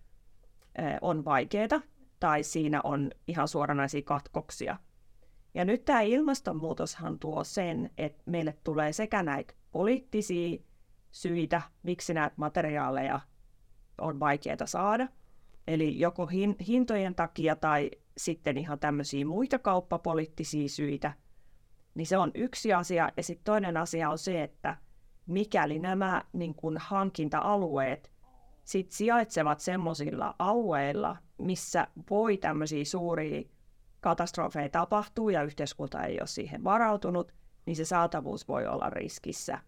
ää, 0.78 0.98
on 1.02 1.26
vaikeaa 1.26 1.82
tai 2.20 2.44
siinä 2.44 2.82
on 2.84 3.12
ihan 3.28 3.48
suoranaisia 3.48 4.02
katkoksia. 4.02 4.78
Ja 5.54 5.66
nyt 5.66 5.86
tämä 5.86 6.02
ilmastonmuutoshan 6.02 7.20
tuo 7.20 7.44
sen, 7.44 7.90
että 7.98 8.24
meille 8.26 8.58
tulee 8.64 8.94
sekä 8.94 9.24
näitä 9.24 9.54
poliittisia 9.72 10.60
syitä, 11.12 11.62
miksi 11.84 12.14
näitä 12.14 12.34
materiaaleja 12.38 13.20
on 13.98 14.20
vaikeaa 14.20 14.66
saada, 14.66 15.08
eli 15.68 16.00
joko 16.00 16.26
hin- 16.26 16.66
hintojen 16.68 17.16
takia 17.16 17.56
tai 17.56 17.92
sitten 18.18 18.58
ihan 18.58 18.80
tämmöisiä 18.80 19.26
muita 19.26 19.60
kauppapoliittisia 19.60 20.70
syitä, 20.70 21.14
niin 21.96 22.08
se 22.08 22.18
on 22.18 22.32
yksi 22.36 22.74
asia. 22.74 23.10
Ja 23.18 23.24
sitten 23.24 23.46
toinen 23.46 23.78
asia 23.78 24.10
on 24.10 24.18
se, 24.18 24.44
että 24.44 24.78
mikäli 25.26 25.80
nämä 25.80 26.24
niin 26.34 26.56
kun 26.56 26.78
hankinta-alueet 26.78 28.12
sit 28.64 28.92
sijaitsevat 28.92 29.60
semmoisilla 29.60 30.36
alueilla, 30.40 31.18
missä 31.38 31.88
voi 32.10 32.38
tämmöisiä 32.38 32.86
suuria 32.86 33.42
katastrofeja 34.00 34.70
tapahtua 34.70 35.32
ja 35.32 35.44
yhteiskunta 35.44 36.04
ei 36.04 36.20
ole 36.20 36.28
siihen 36.28 36.64
varautunut, 36.64 37.32
niin 37.66 37.76
se 37.76 37.86
saatavuus 37.86 38.48
voi 38.48 38.68
olla 38.68 38.90
riskissä. 38.90 39.60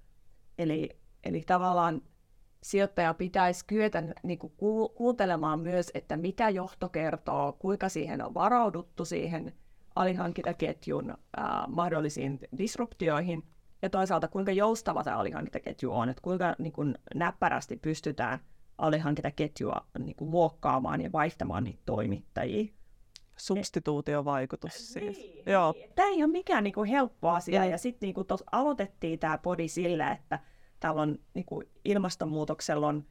Eli, 0.58 0.89
eli 1.23 1.41
tavallaan 1.41 2.01
sijoittaja 2.63 3.13
pitäisi 3.13 3.65
kyetä 3.65 4.04
niin 4.23 4.39
kuin 4.39 4.54
kuuntelemaan 4.95 5.60
myös, 5.60 5.91
että 5.93 6.17
mitä 6.17 6.49
johto 6.49 6.89
kertoo, 6.89 7.54
kuinka 7.60 7.89
siihen 7.89 8.26
on 8.26 8.34
varauduttu 8.34 9.06
siihen 9.06 9.54
alihankintaketjun 9.95 11.17
ää, 11.38 11.65
mahdollisiin 11.67 12.39
disruptioihin, 12.58 13.43
ja 13.82 13.89
toisaalta 13.89 14.28
kuinka 14.28 14.52
joustava 14.52 15.04
tämä 15.04 15.17
alihankintaketju 15.17 15.93
on, 15.93 16.10
että 16.10 16.21
kuinka 16.21 16.56
niin 16.58 16.73
kuin, 16.73 16.97
näppärästi 17.15 17.78
pystytään 17.78 18.39
alihankintaketjua 18.78 19.86
niin 19.99 20.15
kuin, 20.15 20.30
muokkaamaan 20.30 21.02
ja 21.02 21.12
vaihtamaan 21.12 21.63
niitä 21.63 21.82
toimittajia. 21.86 22.73
Substituutiovaikutus 23.38 24.93
siis. 24.93 25.17
Niin, 25.17 25.43
Joo. 25.45 25.73
Tämä 25.95 26.10
ei 26.10 26.23
ole 26.23 26.32
mikään 26.32 26.63
niin 26.63 26.73
kuin, 26.73 26.89
helppo 26.89 27.30
asia, 27.30 27.65
ja, 27.65 27.71
ja 27.71 27.78
sitten 27.78 28.08
niin 28.08 28.26
aloitettiin 28.52 29.19
tämä 29.19 29.38
podi 29.38 29.67
sillä, 29.67 30.12
että 30.12 30.39
täällä 30.84 31.02
on 31.02 31.19
niin 31.34 31.46
kuin, 31.46 31.67
ilmastonmuutoksella 31.86 32.88
on 32.88 33.06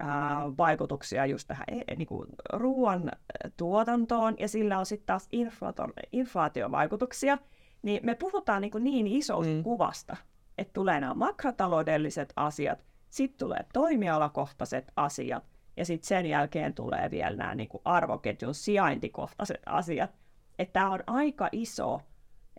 ää, 0.00 0.42
vaikutuksia 0.58 1.26
just 1.26 1.48
tähän 1.48 1.66
e, 1.68 1.94
niin 1.94 2.06
kuin, 2.06 2.28
ruoan 2.52 3.10
tuotantoon, 3.56 4.34
ja 4.38 4.48
sillä 4.48 4.78
on 4.78 4.86
sitten 4.86 5.06
taas 5.06 5.28
inflaatiovaikutuksia, 6.12 7.38
niin 7.82 8.00
me 8.06 8.14
puhutaan 8.14 8.62
niin, 8.62 8.72
niin 8.80 9.06
isosta 9.06 9.52
mm. 9.52 9.62
kuvasta, 9.62 10.16
että 10.58 10.72
tulee 10.72 11.00
nämä 11.00 11.14
makrotaloudelliset 11.14 12.32
asiat, 12.36 12.84
sitten 13.10 13.38
tulee 13.38 13.66
toimialakohtaiset 13.72 14.92
asiat, 14.96 15.44
ja 15.76 15.84
sitten 15.84 16.08
sen 16.08 16.26
jälkeen 16.26 16.74
tulee 16.74 17.10
vielä 17.10 17.36
nämä 17.36 17.54
niin 17.54 17.68
kuin 17.68 17.82
arvoketjun 17.84 18.54
sijaintikohtaiset 18.54 19.60
asiat. 19.66 20.10
Että 20.58 20.72
tämä 20.72 20.90
on 20.90 21.02
aika 21.06 21.48
iso 21.52 22.00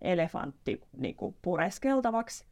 elefantti 0.02 0.82
niin 0.98 1.16
kuin 1.16 1.36
pureskeltavaksi, 1.42 2.46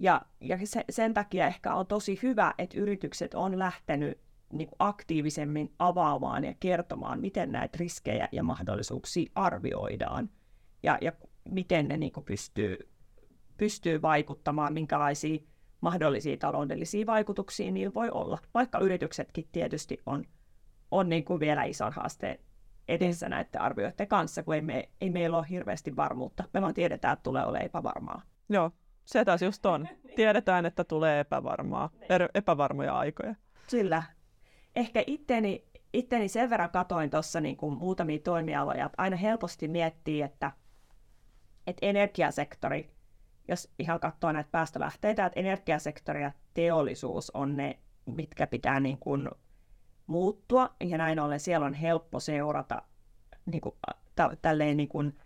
ja, 0.00 0.22
ja 0.40 0.58
se, 0.64 0.84
sen 0.90 1.14
takia 1.14 1.46
ehkä 1.46 1.74
on 1.74 1.86
tosi 1.86 2.18
hyvä, 2.22 2.54
että 2.58 2.80
yritykset 2.80 3.34
on 3.34 3.58
lähtenyt 3.58 4.18
niin 4.52 4.68
aktiivisemmin 4.78 5.72
avaamaan 5.78 6.44
ja 6.44 6.54
kertomaan, 6.60 7.20
miten 7.20 7.52
näitä 7.52 7.76
riskejä 7.80 8.28
ja 8.32 8.42
mahdollisuuksia 8.42 9.30
arvioidaan 9.34 10.30
ja, 10.82 10.98
ja 11.00 11.12
miten 11.50 11.88
ne 11.88 11.96
niin 11.96 12.12
pystyy, 12.24 12.78
pystyy 13.56 14.02
vaikuttamaan, 14.02 14.72
minkälaisia 14.72 15.38
mahdollisia 15.80 16.36
taloudellisia 16.36 17.06
vaikutuksia 17.06 17.70
niillä 17.70 17.94
voi 17.94 18.10
olla, 18.10 18.38
vaikka 18.54 18.78
yrityksetkin 18.78 19.48
tietysti 19.52 19.98
on, 20.06 20.24
on 20.90 21.08
niin 21.08 21.24
kuin 21.24 21.40
vielä 21.40 21.64
ison 21.64 21.92
haasteen 21.92 22.38
edessä 22.88 23.28
näiden 23.28 23.60
arvioiden 23.60 24.08
kanssa, 24.08 24.42
kun 24.42 24.54
ei, 24.54 24.62
me, 24.62 24.88
ei 25.00 25.10
meillä 25.10 25.38
ole 25.38 25.46
hirveästi 25.50 25.96
varmuutta. 25.96 26.44
Me 26.54 26.62
vaan 26.62 26.74
tiedetään, 26.74 27.12
että 27.12 27.22
tulee 27.22 27.44
olemaan 27.44 27.66
epävarmaa. 27.66 28.22
Joo, 28.48 28.70
se 29.12 29.24
taas 29.24 29.42
just 29.42 29.66
on. 29.66 29.88
Tiedetään, 30.16 30.66
että 30.66 30.84
tulee 30.84 31.20
epävarmaa, 31.20 31.90
er, 32.08 32.28
epävarmoja 32.34 32.98
aikoja. 32.98 33.34
Sillä 33.66 34.02
ehkä 34.76 35.04
itteni, 35.06 35.64
itteni 35.92 36.28
sen 36.28 36.50
verran 36.50 36.70
katoin 36.70 37.10
tuossa 37.10 37.40
niin 37.40 37.56
muutamia 37.78 38.18
toimialoja, 38.18 38.86
että 38.86 39.02
aina 39.02 39.16
helposti 39.16 39.68
miettii, 39.68 40.22
että, 40.22 40.52
että 41.66 41.86
energiasektori, 41.86 42.90
jos 43.48 43.72
ihan 43.78 44.00
katsoo 44.00 44.32
näitä 44.32 44.50
päästölähteitä, 44.50 45.26
että 45.26 45.40
energiasektori 45.40 46.22
ja 46.22 46.32
teollisuus 46.54 47.30
on 47.30 47.56
ne, 47.56 47.78
mitkä 48.06 48.46
pitää 48.46 48.80
niin 48.80 48.98
kuin 48.98 49.28
muuttua, 50.06 50.70
ja 50.80 50.98
näin 50.98 51.20
ollen 51.20 51.40
siellä 51.40 51.66
on 51.66 51.74
helppo 51.74 52.20
seurata 52.20 52.82
niin 53.46 53.60
kuin, 53.60 53.74
tälleen 54.42 54.76
niin 54.76 54.88
kuin, 54.88 55.18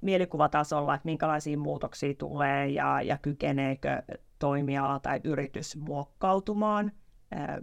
mielikuvatasolla, 0.00 0.94
että 0.94 1.06
minkälaisia 1.06 1.58
muutoksia 1.58 2.14
tulee 2.14 2.68
ja, 2.68 3.02
ja 3.02 3.18
kykeneekö 3.18 4.02
toimiala 4.38 4.98
tai 4.98 5.20
yritys 5.24 5.76
muokkautumaan 5.76 6.92
ää, 7.30 7.62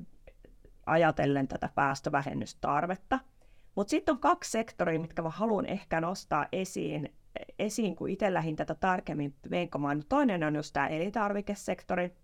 ajatellen 0.86 1.48
tätä 1.48 1.70
päästövähennystarvetta. 1.76 3.20
Mutta 3.76 3.92
sitten 3.92 4.14
on 4.14 4.20
kaksi 4.20 4.52
sektoria, 4.52 5.00
mitkä 5.00 5.22
mä 5.22 5.30
haluan 5.30 5.66
ehkä 5.66 6.02
nostaa 6.02 6.46
esiin, 6.52 7.14
esiin 7.60 7.96
kun 7.96 8.10
itse 8.10 8.34
lähdin 8.34 8.56
tätä 8.56 8.76
tarkemmin 8.76 9.36
venkomaan. 9.50 10.04
Toinen 10.10 10.44
on 10.44 10.56
just 10.56 10.74
tämä 10.74 10.88
elintarvikesektori. 10.88 12.16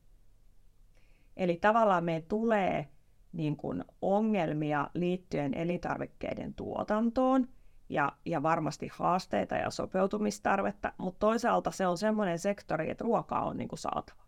Eli 1.38 1.58
tavallaan 1.58 2.04
meidän 2.04 2.24
tulee 2.24 2.88
niin 3.34 3.58
kun, 3.58 3.86
ongelmia 4.02 4.90
liittyen 4.94 5.54
elintarvikkeiden 5.54 6.54
tuotantoon– 6.54 7.48
ja, 7.94 8.12
ja 8.26 8.44
varmasti 8.44 8.90
haasteita 8.94 9.56
ja 9.56 9.70
sopeutumistarvetta, 9.70 10.94
mutta 10.98 11.20
toisaalta 11.20 11.72
se 11.72 11.88
on 11.88 11.98
semmoinen 11.98 12.40
sektori, 12.40 12.90
että 12.90 13.04
ruokaa 13.04 13.46
on 13.46 13.58
niin 13.58 13.68
kuin 13.68 13.80
saatava. 13.80 14.24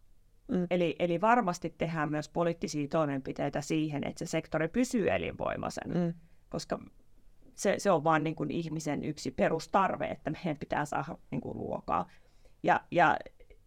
Mm. 0.48 0.68
Eli, 0.70 0.96
eli 1.00 1.22
varmasti 1.22 1.76
tehdään 1.78 2.12
myös 2.12 2.30
poliittisia 2.30 2.88
toimenpiteitä 2.88 3.62
siihen, 3.62 4.08
että 4.08 4.26
se 4.26 4.30
sektori 4.30 4.68
pysyy 4.68 5.10
elinvoimaisena, 5.10 5.96
mm. 5.96 6.14
koska 6.50 6.80
se, 7.56 7.76
se 7.78 7.92
on 7.92 8.04
vain 8.04 8.24
niin 8.24 8.36
kuin 8.36 8.52
ihmisen 8.52 9.04
yksi 9.04 9.32
perustarve, 9.32 10.06
että 10.06 10.30
meidän 10.30 10.58
pitää 10.58 10.86
saada 10.86 11.18
niin 11.32 11.42
kuin 11.42 11.56
ruokaa. 11.56 12.08
Ja, 12.64 12.82
ja 12.92 13.18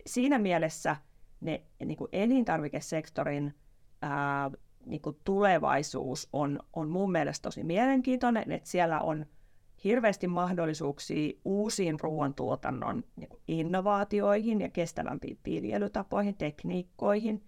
siinä 0.06 0.38
mielessä 0.38 0.96
ne 1.40 1.62
niin 1.84 1.96
kuin 1.96 2.08
elintarvikesektorin 2.12 3.54
ää, 4.02 4.50
niin 4.86 5.02
kuin 5.02 5.16
tulevaisuus 5.24 6.28
on, 6.32 6.60
on 6.72 6.88
mun 6.88 7.12
mielestä 7.12 7.42
tosi 7.42 7.64
mielenkiintoinen, 7.64 8.52
että 8.52 8.70
siellä 8.70 9.00
on– 9.00 9.26
hirveästi 9.84 10.26
mahdollisuuksia 10.26 11.32
uusiin 11.44 12.00
ruoantuotannon 12.00 13.04
innovaatioihin 13.48 14.60
ja 14.60 14.68
kestävämpiin 14.68 15.38
viljelytapoihin, 15.44 16.36
tekniikkoihin, 16.36 17.44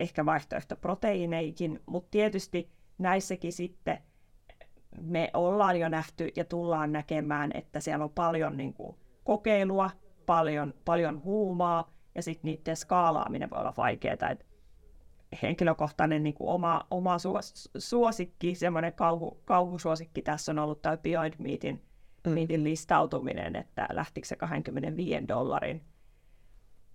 ehkä 0.00 0.26
vaihtoehtoproteiineihin, 0.26 1.80
mutta 1.86 2.10
tietysti 2.10 2.70
näissäkin 2.98 3.52
sitten 3.52 3.98
me 5.00 5.30
ollaan 5.34 5.80
jo 5.80 5.88
nähty 5.88 6.28
ja 6.36 6.44
tullaan 6.44 6.92
näkemään, 6.92 7.50
että 7.54 7.80
siellä 7.80 8.04
on 8.04 8.10
paljon 8.10 8.56
niin 8.56 8.74
kuin, 8.74 8.96
kokeilua, 9.24 9.90
paljon, 10.26 10.74
paljon 10.84 11.24
huumaa 11.24 11.92
ja 12.14 12.22
sitten 12.22 12.48
niiden 12.48 12.76
skaalaaminen 12.76 13.50
voi 13.50 13.58
olla 13.58 13.74
vaikeaa. 13.76 14.30
Et 14.30 14.46
henkilökohtainen 15.42 16.22
niin 16.22 16.34
kuin 16.34 16.48
oma, 16.48 16.86
oma 16.90 17.18
suos, 17.18 17.70
suosikki, 17.78 18.54
semmoinen 18.54 18.92
kauhu, 18.92 19.42
kauhusuosikki 19.44 20.22
tässä 20.22 20.52
on 20.52 20.58
ollut 20.58 20.82
tämä 20.82 20.96
Beyond 20.96 21.34
Meatin, 21.38 21.82
mm. 22.26 22.32
Meatin 22.32 22.64
listautuminen, 22.64 23.56
että 23.56 23.88
lähtikö 23.92 24.26
se 24.26 24.36
25 24.36 25.28
dollarin 25.28 25.82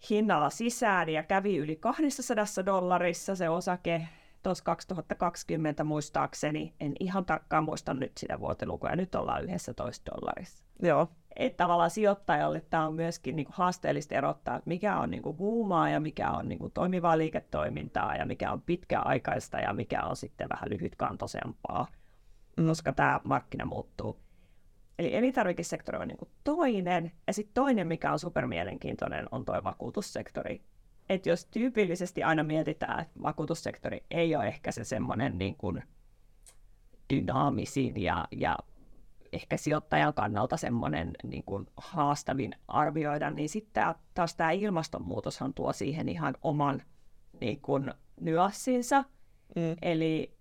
hinnalla 0.09 0.49
sisään 0.49 1.09
ja 1.09 1.23
kävi 1.23 1.57
yli 1.57 1.75
200 1.75 2.45
dollarissa 2.65 3.35
se 3.35 3.49
osake 3.49 4.07
tuossa 4.43 4.63
2020 4.63 5.83
muistaakseni, 5.83 6.73
en 6.79 6.93
ihan 6.99 7.25
tarkkaan 7.25 7.63
muista 7.63 7.93
nyt 7.93 8.17
sitä 8.17 8.39
vuotelukua, 8.39 8.89
ja 8.89 8.95
nyt 8.95 9.15
ollaan 9.15 9.49
11 9.49 10.11
dollarissa. 10.11 10.63
Joo. 10.81 11.07
Että 11.37 11.57
tavallaan 11.57 11.89
sijoittajalle 11.89 12.61
tämä 12.69 12.87
on 12.87 12.93
myöskin 12.93 13.35
niin 13.35 13.45
kuin 13.45 13.55
haasteellista 13.55 14.15
erottaa, 14.15 14.55
että 14.55 14.69
mikä 14.69 14.99
on 14.99 15.11
niin 15.11 15.23
kuin 15.23 15.37
huumaa 15.37 15.89
ja 15.89 15.99
mikä 15.99 16.31
on 16.31 16.49
niin 16.49 16.59
kuin 16.59 16.71
toimivaa 16.71 17.17
liiketoimintaa 17.17 18.15
ja 18.15 18.25
mikä 18.25 18.51
on 18.51 18.61
pitkäaikaista 18.61 19.59
ja 19.59 19.73
mikä 19.73 20.03
on 20.03 20.15
sitten 20.15 20.49
vähän 20.49 20.69
lyhytkantoisempaa, 20.69 21.87
koska 22.67 22.93
tämä 22.93 23.21
markkina 23.23 23.65
muuttuu. 23.65 24.19
Eli 24.99 25.15
elintarvikesektori 25.15 25.97
on 25.97 26.07
niin 26.07 26.17
kuin 26.17 26.29
toinen, 26.43 27.11
ja 27.27 27.33
sitten 27.33 27.53
toinen, 27.53 27.87
mikä 27.87 28.11
on 28.11 28.19
supermielenkiintoinen, 28.19 29.25
on 29.31 29.45
tuo 29.45 29.63
vakuutussektori 29.63 30.61
että 31.09 31.29
jos 31.29 31.45
tyypillisesti 31.45 32.23
aina 32.23 32.43
mietitään, 32.43 32.99
että 32.99 33.21
vakuutussektori 33.23 34.03
ei 34.11 34.35
ole 34.35 34.47
ehkä 34.47 34.71
se 34.71 34.83
semmoinen 34.83 35.37
niin 35.37 35.57
dynaamisin 37.13 38.01
ja, 38.01 38.27
ja 38.31 38.57
ehkä 39.31 39.57
sijoittajan 39.57 40.13
kannalta 40.13 40.57
semmoinen 40.57 41.11
niin 41.23 41.43
kuin 41.43 41.67
haastavin 41.77 42.55
arvioida, 42.67 43.29
niin 43.29 43.49
sitten 43.49 43.95
taas 44.13 44.35
tämä 44.35 44.51
ilmastonmuutoshan 44.51 45.53
tuo 45.53 45.73
siihen 45.73 46.09
ihan 46.09 46.35
oman 46.41 46.81
niin 47.41 47.61
kuin, 47.61 47.93
nyanssinsa. 48.21 49.03
Mm. 49.55 49.75
Eli 49.81 50.37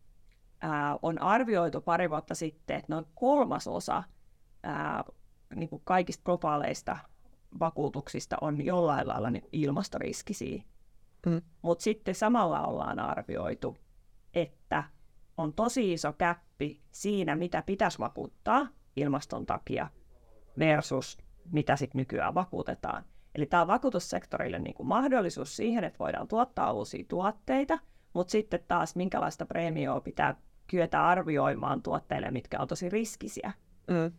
ää, 0.61 0.99
on 1.03 1.23
arvioitu 1.23 1.81
pari 1.81 2.11
vuotta 2.11 2.35
sitten, 2.35 2.77
että 2.77 2.93
noin 2.93 3.07
kolmasosa 3.15 4.03
ää, 4.63 5.05
niin 5.55 5.69
kuin 5.69 5.83
kaikista 5.85 6.25
globaaleista 6.25 6.97
vakuutuksista 7.61 8.37
on 8.41 8.65
jollain 8.65 9.09
lailla 9.09 9.31
niin 9.31 9.49
ilmastoriskisiä. 9.53 10.63
Mm. 11.27 11.43
Mutta 11.63 11.83
sitten 11.83 12.15
samalla 12.15 12.67
ollaan 12.67 12.99
arvioitu, 12.99 13.77
että 14.35 14.85
on 15.37 15.53
tosi 15.53 15.93
iso 15.93 16.13
käppi 16.13 16.81
siinä, 16.91 17.37
mitä 17.37 17.63
pitäisi 17.67 17.99
vakuuttaa 17.99 18.69
ilmaston 18.97 19.47
takia 19.47 19.89
versus 20.59 21.19
mitä 21.53 21.77
sitten 21.77 21.99
nykyään 21.99 22.35
vakuutetaan. 22.35 23.05
Eli 23.35 23.47
tämä 23.47 23.61
on 23.61 23.69
vakuutussektorille 23.69 24.59
niin 24.59 24.75
kuin 24.75 24.87
mahdollisuus 24.87 25.57
siihen, 25.57 25.85
että 25.85 25.99
voidaan 25.99 26.29
tuottaa 26.29 26.73
uusia 26.73 27.05
tuotteita, 27.09 27.79
mutta 28.13 28.31
sitten 28.31 28.61
taas 28.69 28.97
minkälaista 28.97 29.47
preemioa 29.47 30.01
pitää 30.01 30.35
kyetä 30.67 31.07
arvioimaan 31.07 31.83
tuotteille, 31.83 32.31
mitkä 32.31 32.61
on 32.61 32.69
tosi 32.69 32.89
riskisiä. 32.89 33.53
Mm. 33.87 34.13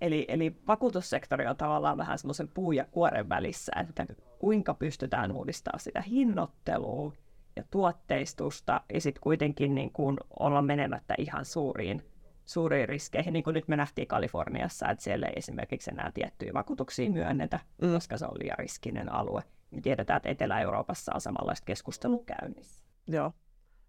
Eli, 0.00 0.24
eli 0.28 0.56
vakuutussektori 0.66 1.46
on 1.46 1.56
tavallaan 1.56 1.98
vähän 1.98 2.18
semmoisen 2.18 2.48
puu 2.48 2.72
ja 2.72 2.84
kuoren 2.84 3.28
välissä, 3.28 3.72
että 3.80 4.06
kuinka 4.38 4.74
pystytään 4.74 5.32
uudistamaan 5.32 5.80
sitä 5.80 6.02
hinnoittelua 6.02 7.12
ja 7.56 7.64
tuotteistusta, 7.70 8.80
ja 8.94 9.00
sitten 9.00 9.20
kuitenkin 9.20 9.74
niin 9.74 9.92
kuin 9.92 10.16
olla 10.40 10.62
menemättä 10.62 11.14
ihan 11.18 11.44
suuriin, 11.44 12.02
suuriin 12.44 12.88
riskeihin, 12.88 13.32
niin 13.32 13.42
kuin 13.44 13.54
nyt 13.54 13.68
me 13.68 13.76
nähtiin 13.76 14.08
Kaliforniassa, 14.08 14.88
että 14.88 15.04
siellä 15.04 15.26
ei 15.26 15.32
esimerkiksi 15.36 15.90
enää 15.90 16.10
tiettyjä 16.14 16.52
vakuutuksia 16.54 17.10
myönnetä, 17.10 17.60
mm. 17.82 17.92
koska 17.92 18.18
se 18.18 18.26
on 18.26 18.38
liian 18.38 18.58
riskinen 18.58 19.12
alue. 19.12 19.42
Me 19.70 19.80
tiedetään, 19.80 20.16
että 20.16 20.28
Etelä-Euroopassa 20.28 21.12
on 21.14 21.20
samanlaista 21.20 21.64
keskustelua 21.64 22.24
käynnissä. 22.26 22.84
Joo, 23.08 23.32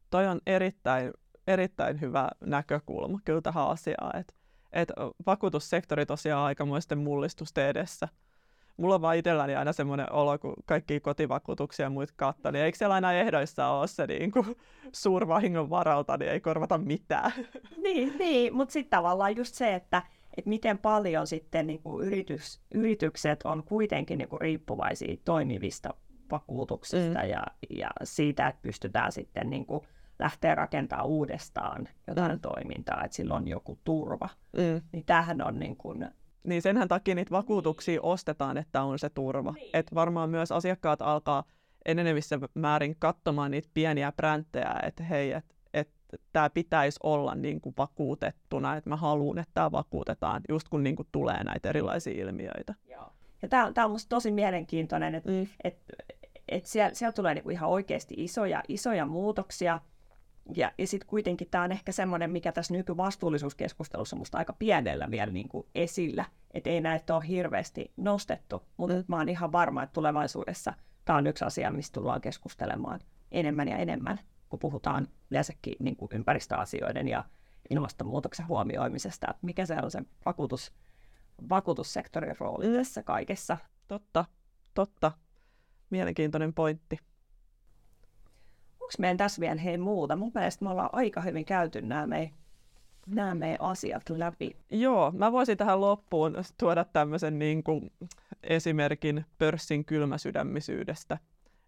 toi 0.09 0.27
on 0.27 0.41
erittäin, 0.45 1.13
erittäin 1.47 2.01
hyvä 2.01 2.29
näkökulma 2.45 3.19
kyllä 3.25 3.41
tähän 3.41 3.67
asiaan, 3.67 4.19
että 4.19 4.33
että 4.73 4.93
vakuutussektori 5.25 6.05
tosiaan 6.05 6.43
aikamoisten 6.43 6.97
mullistusten 6.97 7.67
edessä. 7.67 8.07
Mulla 8.81 8.95
on 8.95 9.01
vaan 9.01 9.17
itselläni 9.17 9.55
aina 9.55 9.73
semmoinen 9.73 10.11
olo, 10.11 10.37
kun 10.37 10.53
kaikki 10.65 10.99
kotivakuutuksia 10.99 11.85
ja 11.85 11.89
muut 11.89 12.11
katsoo, 12.15 12.51
niin 12.51 12.65
eikö 12.65 12.77
siellä 12.77 12.95
aina 12.95 13.13
ehdoissa 13.13 13.67
ole 13.67 13.87
se 13.87 14.07
niin 14.07 14.31
kuin, 14.31 14.55
suurvahingon 14.91 15.69
varalta, 15.69 16.17
niin 16.17 16.31
ei 16.31 16.39
korvata 16.39 16.77
mitään. 16.77 17.31
Niin, 17.83 18.17
niin 18.17 18.55
mutta 18.55 18.73
sitten 18.73 18.97
tavallaan 18.97 19.35
just 19.35 19.55
se, 19.55 19.75
että, 19.75 20.03
että 20.37 20.49
miten 20.49 20.77
paljon 20.77 21.27
sitten 21.27 21.67
niin 21.67 21.81
kuin 21.81 22.07
yritys, 22.07 22.61
yritykset 22.75 23.39
on 23.43 23.63
kuitenkin 23.63 24.17
niin 24.17 24.29
kuin 24.29 24.41
riippuvaisia 24.41 25.15
toimivista 25.25 25.93
vakuutuksista 26.31 27.19
mm. 27.19 27.29
ja, 27.29 27.43
ja 27.69 27.89
siitä, 28.03 28.47
että 28.47 28.61
pystytään 28.61 29.11
sitten 29.11 29.49
niin 29.49 29.65
kuin 29.65 29.81
lähtee 30.19 30.55
rakentamaan 30.55 31.07
uudestaan 31.07 31.87
jotain 32.07 32.31
mm. 32.31 32.39
toimintaa, 32.39 33.03
että 33.03 33.15
sillä 33.15 33.33
on 33.33 33.47
joku 33.47 33.79
turva. 33.83 34.29
Mm. 34.57 34.81
Niin 34.91 35.05
tämähän 35.05 35.47
on 35.47 35.59
niin 35.59 35.75
kuin... 35.75 36.09
Niin 36.43 36.61
senhän 36.61 36.87
takia 36.87 37.15
niitä 37.15 37.31
vakuutuksia 37.31 38.01
ostetaan, 38.01 38.57
että 38.57 38.83
on 38.83 38.99
se 38.99 39.09
turva. 39.09 39.51
Niin. 39.51 39.69
Et 39.73 39.95
varmaan 39.95 40.29
myös 40.29 40.51
asiakkaat 40.51 41.01
alkaa 41.01 41.43
enenevissä 41.85 42.39
määrin 42.53 42.95
katsomaan 42.99 43.51
niitä 43.51 43.69
pieniä 43.73 44.11
bränttejä, 44.11 44.75
että 44.83 45.03
hei, 45.03 45.31
että 45.31 45.55
et, 45.73 45.89
tämä 46.33 46.49
pitäisi 46.49 46.99
olla 47.03 47.35
niin 47.35 47.61
kuin 47.61 47.75
vakuutettuna, 47.77 48.75
että 48.75 48.89
mä 48.89 48.95
haluan, 48.95 49.39
että 49.39 49.51
tämä 49.53 49.71
vakuutetaan, 49.71 50.41
just 50.49 50.69
kun 50.69 50.83
niin 50.83 50.95
kuin 50.95 51.07
tulee 51.11 51.43
näitä 51.43 51.69
erilaisia 51.69 52.21
ilmiöitä. 52.23 52.75
Joo. 52.89 53.13
Ja 53.41 53.47
tämä 53.49 53.85
on 53.85 53.91
musta 53.91 54.09
tosi 54.09 54.31
mielenkiintoinen, 54.31 55.15
että 55.15 55.31
mm. 55.31 55.47
et, 55.63 55.77
et 56.47 56.65
siellä, 56.65 56.93
siellä 56.93 57.11
tulee 57.11 57.33
niinku 57.33 57.49
ihan 57.49 57.69
oikeasti 57.69 58.15
isoja, 58.17 58.63
isoja 58.67 59.05
muutoksia, 59.05 59.79
ja, 60.55 60.71
ja 60.77 60.87
sitten 60.87 61.07
kuitenkin 61.07 61.47
tämä 61.51 61.63
on 61.63 61.71
ehkä 61.71 61.91
semmoinen, 61.91 62.31
mikä 62.31 62.51
tässä 62.51 62.73
nykyvastuullisuuskeskustelussa 62.73 64.15
musta 64.15 64.37
aika 64.37 64.53
pienellä 64.53 65.11
vielä 65.11 65.31
niin 65.31 65.49
kuin 65.49 65.67
esillä, 65.75 66.25
että 66.53 66.69
ei 66.69 66.81
näitä 66.81 67.15
ole 67.15 67.27
hirveästi 67.27 67.91
nostettu, 67.97 68.63
mutta 68.77 68.95
mm. 68.95 69.03
mä 69.07 69.17
oon 69.17 69.29
ihan 69.29 69.51
varma, 69.51 69.83
että 69.83 69.93
tulevaisuudessa 69.93 70.73
tämä 71.05 71.17
on 71.17 71.27
yksi 71.27 71.45
asia, 71.45 71.71
mistä 71.71 71.93
tullaan 71.93 72.21
keskustelemaan 72.21 72.99
enemmän 73.31 73.67
ja 73.67 73.77
enemmän, 73.77 74.19
kun 74.49 74.59
puhutaan 74.59 75.07
yleensäkin 75.31 75.75
niin 75.79 75.95
kuin 75.95 76.09
ympäristöasioiden 76.13 77.07
ja 77.07 77.23
ilmastonmuutoksen 77.69 78.47
huomioimisesta, 78.47 79.27
että 79.29 79.45
mikä 79.45 79.65
se 79.65 79.75
on 79.83 79.91
se 79.91 80.01
vakuutus, 80.25 80.73
vakuutussektorin 81.49 82.35
rooli 82.39 82.77
tässä 82.77 83.03
kaikessa. 83.03 83.57
Totta, 83.87 84.25
totta. 84.73 85.11
Mielenkiintoinen 85.89 86.53
pointti 86.53 86.99
onko 88.91 89.01
meidän 89.01 89.17
tässä 89.17 89.41
vielä 89.41 89.61
hei 89.61 89.77
muuta? 89.77 90.15
Mun 90.15 90.31
mielestä 90.35 90.65
me 90.65 90.71
ollaan 90.71 90.89
aika 90.93 91.21
hyvin 91.21 91.45
käyty 91.45 91.81
nämä 91.81 92.07
meidän, 92.07 92.33
nämä 93.07 93.35
meidän 93.35 93.61
asiat 93.61 94.09
läpi. 94.09 94.55
Joo, 94.69 95.11
mä 95.11 95.31
voisin 95.31 95.57
tähän 95.57 95.81
loppuun 95.81 96.35
tuoda 96.59 96.85
tämmöisen 96.85 97.39
niin 97.39 97.63
kuin 97.63 97.91
esimerkin 98.43 99.25
pörssin 99.37 99.85
kylmäsydämisyydestä. 99.85 101.17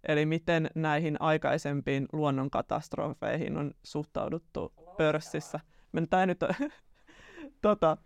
Eli 0.08 0.26
miten 0.26 0.70
näihin 0.76 1.22
aikaisempiin 1.22 2.08
luonnonkatastrofeihin 2.14 3.58
on 3.58 3.72
suhtauduttu 3.84 4.74
pörssissä. 4.98 5.60
Tämä 6.10 6.26
nyt 6.26 6.40
tota, 7.62 7.98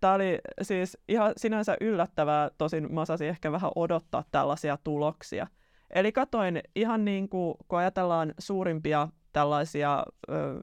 Tämä 0.00 0.14
oli 0.14 0.38
siis 0.62 0.98
ihan 1.08 1.32
sinänsä 1.36 1.76
yllättävää, 1.80 2.50
tosin 2.58 2.94
mä 2.94 3.00
osasin 3.00 3.28
ehkä 3.28 3.52
vähän 3.52 3.70
odottaa 3.76 4.24
tällaisia 4.30 4.78
tuloksia– 4.84 5.46
Eli 5.90 6.12
katoin 6.12 6.60
ihan 6.76 7.04
niin 7.04 7.28
kuin, 7.28 7.54
kun 7.68 7.78
ajatellaan 7.78 8.34
suurimpia 8.38 9.08
tällaisia 9.32 10.04
ö, 10.30 10.62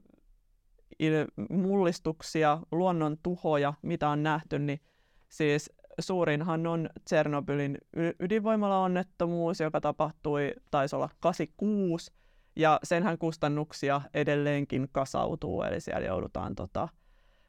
mullistuksia, 1.50 2.58
luonnon 2.72 3.16
tuhoja, 3.22 3.74
mitä 3.82 4.08
on 4.08 4.22
nähty, 4.22 4.58
niin 4.58 4.80
siis 5.28 5.72
suurinhan 6.00 6.66
on 6.66 6.90
Tsernobylin 7.04 7.78
ydinvoimalaonnettomuus, 8.20 9.60
joka 9.60 9.80
tapahtui, 9.80 10.52
taisi 10.70 10.96
olla 10.96 11.08
86, 11.20 12.12
ja 12.56 12.80
senhän 12.82 13.18
kustannuksia 13.18 14.00
edelleenkin 14.14 14.88
kasautuu, 14.92 15.62
eli 15.62 15.80
siellä 15.80 16.06
joudutaan 16.06 16.54
tota, 16.54 16.88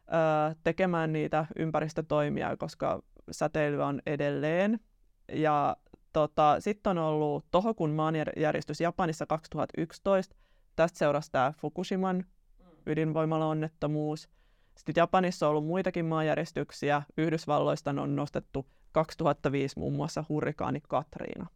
ö, 0.08 0.56
tekemään 0.64 1.14
niitä 1.14 1.46
ympäristötoimia, 1.56 2.58
koska 2.58 3.02
säteilyä 3.32 3.86
on 3.86 4.02
edelleen. 4.06 4.80
Ja 5.34 5.78
Tota, 6.14 6.56
Sitten 6.60 6.98
on 6.98 6.98
ollut 6.98 7.46
Tohokun 7.52 7.92
maanjäristys 7.92 8.82
Japanissa 8.82 9.26
2011. 9.26 10.36
Tästä 10.76 10.98
seurasi 11.00 11.32
tämä 11.32 11.54
Fukushiman 11.58 12.16
mm. 12.16 12.66
ydinvoimalaonnettomuus. 12.86 14.30
Sitten 14.78 14.94
Japanissa 15.02 15.48
on 15.48 15.50
ollut 15.50 15.66
muitakin 15.66 16.06
maanjäristyksiä. 16.06 17.02
Yhdysvalloista 17.18 17.90
on 17.90 18.16
nostettu 18.16 18.66
2005 18.92 19.80
muun 19.80 19.94
muassa 19.94 20.24
hurrikaani 20.30 20.80
Katriina. 20.88 21.48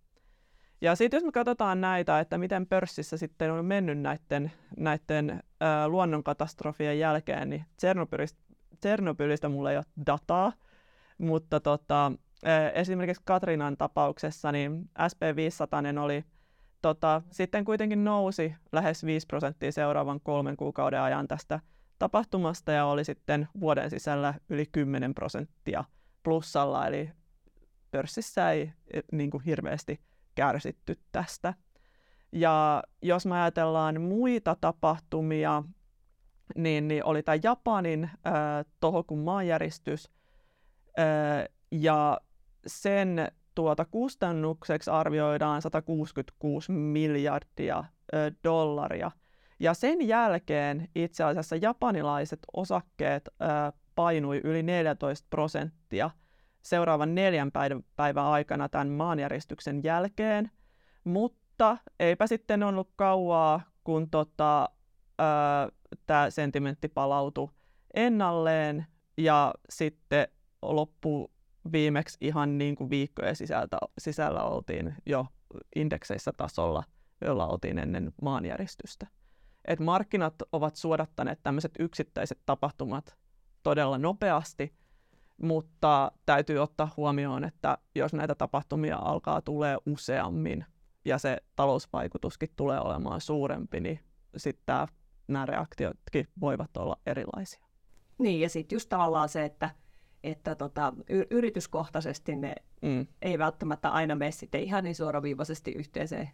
Ja 0.81 0.95
sitten 0.95 1.17
jos 1.17 1.23
me 1.23 1.31
katsotaan 1.31 1.81
näitä, 1.81 2.19
että 2.19 2.37
miten 2.37 2.67
pörssissä 2.67 3.17
sitten 3.17 3.51
on 3.51 3.65
mennyt 3.65 3.99
näiden, 3.99 4.51
näiden 4.77 5.29
äh, 5.29 5.87
luonnonkatastrofien 5.87 6.99
jälkeen, 6.99 7.49
niin 7.49 7.65
Tsernobylistä, 7.77 8.39
Tsernobylistä 8.79 9.49
mulla 9.49 9.71
ei 9.71 9.77
ole 9.77 9.85
dataa, 10.07 10.53
mutta 11.17 11.59
tota, 11.59 12.11
esimerkiksi 12.73 13.23
Katrinan 13.25 13.77
tapauksessa, 13.77 14.51
niin 14.51 14.89
SP500 14.99 15.99
oli 15.99 16.25
tota, 16.81 17.21
sitten 17.31 17.65
kuitenkin 17.65 18.03
nousi 18.03 18.55
lähes 18.71 19.05
5 19.05 19.27
prosenttia 19.27 19.71
seuraavan 19.71 20.19
kolmen 20.23 20.57
kuukauden 20.57 21.01
ajan 21.01 21.27
tästä 21.27 21.59
tapahtumasta 21.99 22.71
ja 22.71 22.85
oli 22.85 23.03
sitten 23.03 23.47
vuoden 23.59 23.89
sisällä 23.89 24.33
yli 24.49 24.65
10 24.71 25.13
prosenttia 25.13 25.83
plussalla, 26.23 26.87
eli 26.87 27.09
pörssissä 27.91 28.51
ei 28.51 28.73
e, 28.93 28.99
niin 29.11 29.31
kuin 29.31 29.43
hirveästi 29.43 29.99
kärsitty 30.35 30.99
tästä. 31.11 31.53
Ja 32.31 32.83
jos 33.01 33.25
me 33.25 33.41
ajatellaan 33.41 34.01
muita 34.01 34.55
tapahtumia, 34.61 35.63
niin, 36.55 36.87
niin 36.87 37.05
oli 37.05 37.23
tämä 37.23 37.37
Japanin 37.43 38.03
äh, 38.03 38.11
tohokun 38.79 39.19
maanjäristys, 39.19 40.11
äh, 40.99 41.49
ja 41.71 42.17
sen 42.67 43.31
tuota 43.55 43.85
kustannukseksi 43.85 44.91
arvioidaan 44.91 45.61
166 45.61 46.71
miljardia 46.71 47.77
äh, 47.77 47.87
dollaria. 48.43 49.11
Ja 49.59 49.73
sen 49.73 50.07
jälkeen 50.07 50.89
itse 50.95 51.23
asiassa 51.23 51.55
japanilaiset 51.55 52.39
osakkeet 52.53 53.29
äh, 53.41 53.73
painui 53.95 54.41
yli 54.43 54.63
14 54.63 55.27
prosenttia 55.29 56.09
seuraavan 56.63 57.15
neljän 57.15 57.51
päivän 57.95 58.25
aikana 58.25 58.69
tämän 58.69 58.87
maanjäristyksen 58.87 59.83
jälkeen, 59.83 60.51
mutta 61.03 61.77
eipä 61.99 62.27
sitten 62.27 62.63
ollut 62.63 62.89
kauaa, 62.95 63.61
kun 63.83 64.09
tota, 64.09 64.69
tämä 66.05 66.29
sentimentti 66.29 66.87
palautui 66.87 67.49
ennalleen 67.93 68.85
ja 69.17 69.53
sitten 69.69 70.27
loppu 70.61 71.31
viimeksi 71.71 72.17
ihan 72.21 72.57
niin 72.57 72.75
kuin 72.75 72.89
viikkojen 72.89 73.35
sisältä, 73.35 73.77
sisällä 73.97 74.43
oltiin 74.43 74.95
jo 75.05 75.25
indekseissä 75.75 76.31
tasolla, 76.37 76.83
jolla 77.21 77.47
oltiin 77.47 77.77
ennen 77.77 78.11
maanjäristystä. 78.21 79.07
Et 79.65 79.79
markkinat 79.79 80.35
ovat 80.51 80.75
suodattaneet 80.75 81.39
tämmöiset 81.43 81.71
yksittäiset 81.79 82.39
tapahtumat 82.45 83.17
todella 83.63 83.97
nopeasti, 83.97 84.73
mutta 85.41 86.11
täytyy 86.25 86.59
ottaa 86.59 86.93
huomioon, 86.97 87.43
että 87.43 87.77
jos 87.95 88.13
näitä 88.13 88.35
tapahtumia 88.35 88.97
alkaa 88.97 89.41
tulee 89.41 89.77
useammin 89.85 90.65
ja 91.05 91.17
se 91.17 91.37
talousvaikutuskin 91.55 92.49
tulee 92.55 92.79
olemaan 92.79 93.21
suurempi, 93.21 93.79
niin 93.79 93.99
sitten 94.37 94.87
nämä 95.27 95.45
reaktiotkin 95.45 96.27
voivat 96.41 96.77
olla 96.77 96.97
erilaisia. 97.05 97.65
Niin, 98.17 98.41
ja 98.41 98.49
sitten 98.49 98.75
just 98.75 98.89
tavallaan 98.89 99.29
se, 99.29 99.45
että, 99.45 99.69
että 100.23 100.55
tota, 100.55 100.93
y- 101.09 101.27
yrityskohtaisesti 101.29 102.35
ne 102.35 102.55
mm. 102.81 103.07
ei 103.21 103.39
välttämättä 103.39 103.89
aina 103.89 104.15
mene 104.15 104.31
sitten 104.31 104.63
ihan 104.63 104.83
niin 104.83 104.95
suoraviivaisesti 104.95 105.71
yhteiseen 105.71 106.29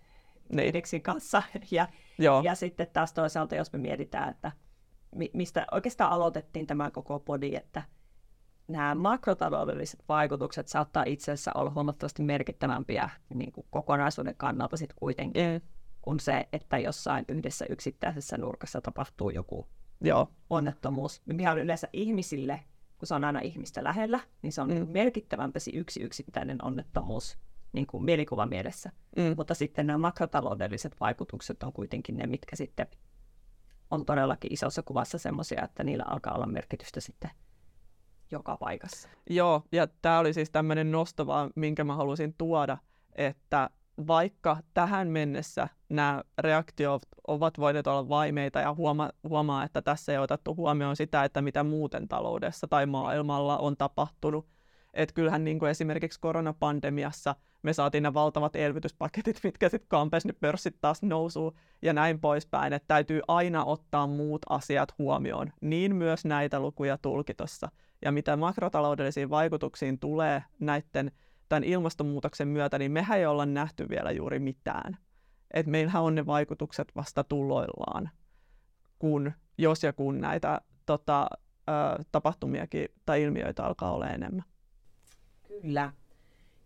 niin. 0.49 0.67
indeksin 0.67 1.01
kanssa. 1.01 1.43
Ja, 1.71 1.87
Joo. 2.17 2.41
ja 2.41 2.55
sitten 2.55 2.87
taas 2.93 3.13
toisaalta, 3.13 3.55
jos 3.55 3.73
me 3.73 3.79
mietitään, 3.79 4.29
että 4.29 4.51
mistä 5.33 5.67
oikeastaan 5.71 6.11
aloitettiin 6.11 6.67
tämä 6.67 6.91
koko 6.91 7.19
podi, 7.19 7.55
että 7.55 7.83
nämä 8.67 8.95
makrotaloudelliset 8.95 10.03
vaikutukset 10.09 10.67
saattaa 10.67 11.03
itse 11.07 11.31
asiassa 11.31 11.51
olla 11.55 11.71
huomattavasti 11.71 12.23
merkittävämpiä 12.23 13.09
niin 13.33 13.51
kuin 13.51 13.67
kokonaisuuden 13.69 14.35
kannalta 14.37 14.77
sitten 14.77 14.97
kuitenkin, 14.99 15.43
mm. 15.43 15.67
kuin 16.01 16.19
se, 16.19 16.47
että 16.53 16.77
jossain 16.77 17.25
yhdessä 17.27 17.65
yksittäisessä 17.69 18.37
nurkassa 18.37 18.81
tapahtuu 18.81 19.29
joku 19.29 19.67
Joo. 20.01 20.27
onnettomuus, 20.49 21.21
mikä 21.25 21.51
on 21.51 21.59
yleensä 21.59 21.87
ihmisille, 21.93 22.59
kun 22.99 23.07
se 23.07 23.15
on 23.15 23.23
aina 23.23 23.39
ihmistä 23.39 23.83
lähellä, 23.83 24.19
niin 24.41 24.53
se 24.53 24.61
on 24.61 24.69
mm. 24.69 24.87
merkittävämpi 24.89 25.59
se 25.59 25.71
yksi 25.73 26.03
yksittäinen 26.03 26.65
onnettomuus 26.65 27.37
niin 27.73 27.87
kuin 27.87 28.03
mielikuvan 28.03 28.49
mielessä. 28.49 28.91
Mm. 29.15 29.33
Mutta 29.37 29.53
sitten 29.53 29.87
nämä 29.87 29.97
makrotaloudelliset 29.97 30.95
vaikutukset 30.99 31.63
on 31.63 31.73
kuitenkin 31.73 32.17
ne, 32.17 32.27
mitkä 32.27 32.55
sitten 32.55 32.87
on 33.91 34.05
todellakin 34.05 34.53
isossa 34.53 34.83
kuvassa 34.83 35.17
semmoisia, 35.17 35.63
että 35.63 35.83
niillä 35.83 36.03
alkaa 36.07 36.35
olla 36.35 36.45
merkitystä 36.45 36.99
sitten 36.99 37.31
joka 38.31 38.57
paikassa. 38.57 39.09
Joo, 39.29 39.63
ja 39.71 39.87
tämä 39.87 40.19
oli 40.19 40.33
siis 40.33 40.49
tämmöinen 40.49 40.91
nosto 40.91 41.27
vaan, 41.27 41.51
minkä 41.55 41.83
mä 41.83 41.95
halusin 41.95 42.35
tuoda, 42.37 42.77
että 43.15 43.69
vaikka 44.07 44.57
tähän 44.73 45.07
mennessä 45.07 45.67
nämä 45.89 46.23
reaktiot 46.37 47.01
ovat 47.27 47.59
voineet 47.59 47.87
olla 47.87 48.09
vaimeita 48.09 48.59
ja 48.59 48.73
huoma- 48.73 49.11
huomaa, 49.29 49.63
että 49.63 49.81
tässä 49.81 50.11
ei 50.11 50.17
otettu 50.17 50.55
huomioon 50.55 50.95
sitä, 50.95 51.23
että 51.23 51.41
mitä 51.41 51.63
muuten 51.63 52.07
taloudessa 52.07 52.67
tai 52.67 52.85
maailmalla 52.85 53.57
on 53.57 53.77
tapahtunut. 53.77 54.47
Että 54.93 55.13
kyllähän 55.13 55.43
niin 55.43 55.59
kuin 55.59 55.71
esimerkiksi 55.71 56.19
koronapandemiassa 56.19 57.35
me 57.63 57.73
saatiin 57.73 58.03
ne 58.03 58.13
valtavat 58.13 58.55
elvytyspaketit, 58.55 59.39
mitkä 59.43 59.69
sitten 59.69 59.89
kampes 59.89 60.25
ne 60.25 60.33
pörssit 60.33 60.75
taas 60.81 61.03
nousuu 61.03 61.57
ja 61.81 61.93
näin 61.93 62.19
poispäin. 62.19 62.73
Että 62.73 62.87
täytyy 62.87 63.21
aina 63.27 63.65
ottaa 63.65 64.07
muut 64.07 64.41
asiat 64.49 64.93
huomioon, 64.97 65.51
niin 65.61 65.95
myös 65.95 66.25
näitä 66.25 66.59
lukuja 66.59 66.97
tulkitossa. 66.97 67.71
Ja 68.05 68.11
mitä 68.11 68.37
makrotaloudellisiin 68.37 69.29
vaikutuksiin 69.29 69.99
tulee 69.99 70.43
näiden 70.59 71.11
tämän 71.49 71.63
ilmastonmuutoksen 71.63 72.47
myötä, 72.47 72.79
niin 72.79 72.91
mehän 72.91 73.19
ei 73.19 73.25
olla 73.25 73.45
nähty 73.45 73.89
vielä 73.89 74.11
juuri 74.11 74.39
mitään. 74.39 74.97
Et 75.53 75.67
meillähän 75.67 76.03
on 76.03 76.15
ne 76.15 76.25
vaikutukset 76.25 76.87
vasta 76.95 77.23
tuloillaan, 77.23 78.09
kun, 78.99 79.31
jos 79.57 79.83
ja 79.83 79.93
kun 79.93 80.21
näitä 80.21 80.61
tota, 80.85 81.27
ö, 81.69 82.03
tapahtumiakin 82.11 82.87
tai 83.05 83.23
ilmiöitä 83.23 83.63
alkaa 83.63 83.91
olla 83.91 84.09
enemmän. 84.09 84.43
Kyllä. 85.47 85.93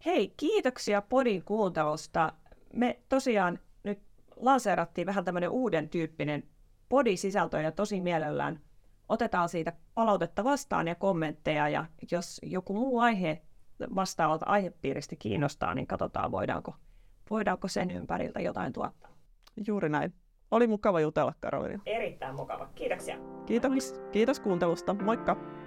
Hei, 0.06 0.34
kiitoksia 0.38 1.02
podin 1.02 1.44
kuuntelusta. 1.44 2.34
Me 2.74 3.00
tosiaan 3.10 3.60
nyt 3.84 4.00
lanseerattiin 4.36 5.08
vähän 5.08 5.26
tämmöinen 5.26 5.50
uuden 5.50 5.90
tyyppinen 5.90 6.44
podisisältö 6.90 7.62
ja 7.62 7.72
tosi 7.72 8.02
mielellään 8.02 8.60
otetaan 9.10 9.50
siitä 9.50 9.74
palautetta 9.94 10.44
vastaan 10.44 10.88
ja 10.88 10.96
kommentteja 10.96 11.70
ja 11.70 11.86
jos 12.12 12.40
joku 12.44 12.74
muu 12.74 13.00
aihe 13.00 13.42
vastaavalta 13.96 14.46
aihepiiristä 14.46 15.16
kiinnostaa, 15.16 15.74
niin 15.74 15.88
katsotaan 15.88 16.32
voidaanko, 16.32 16.76
voidaanko 17.30 17.68
sen 17.68 17.92
ympäriltä 17.92 18.40
jotain 18.40 18.74
tuottaa. 18.74 19.12
Juuri 19.68 19.90
näin. 19.90 20.14
Oli 20.52 20.68
mukava 20.68 21.00
jutella, 21.00 21.34
Karolina. 21.40 21.84
Erittäin 21.86 22.36
mukava. 22.36 22.70
Kiitoksia. 22.76 23.18
Kiitos, 23.46 24.02
kiitos 24.12 24.40
kuuntelusta. 24.40 24.94
Moikka! 24.94 25.63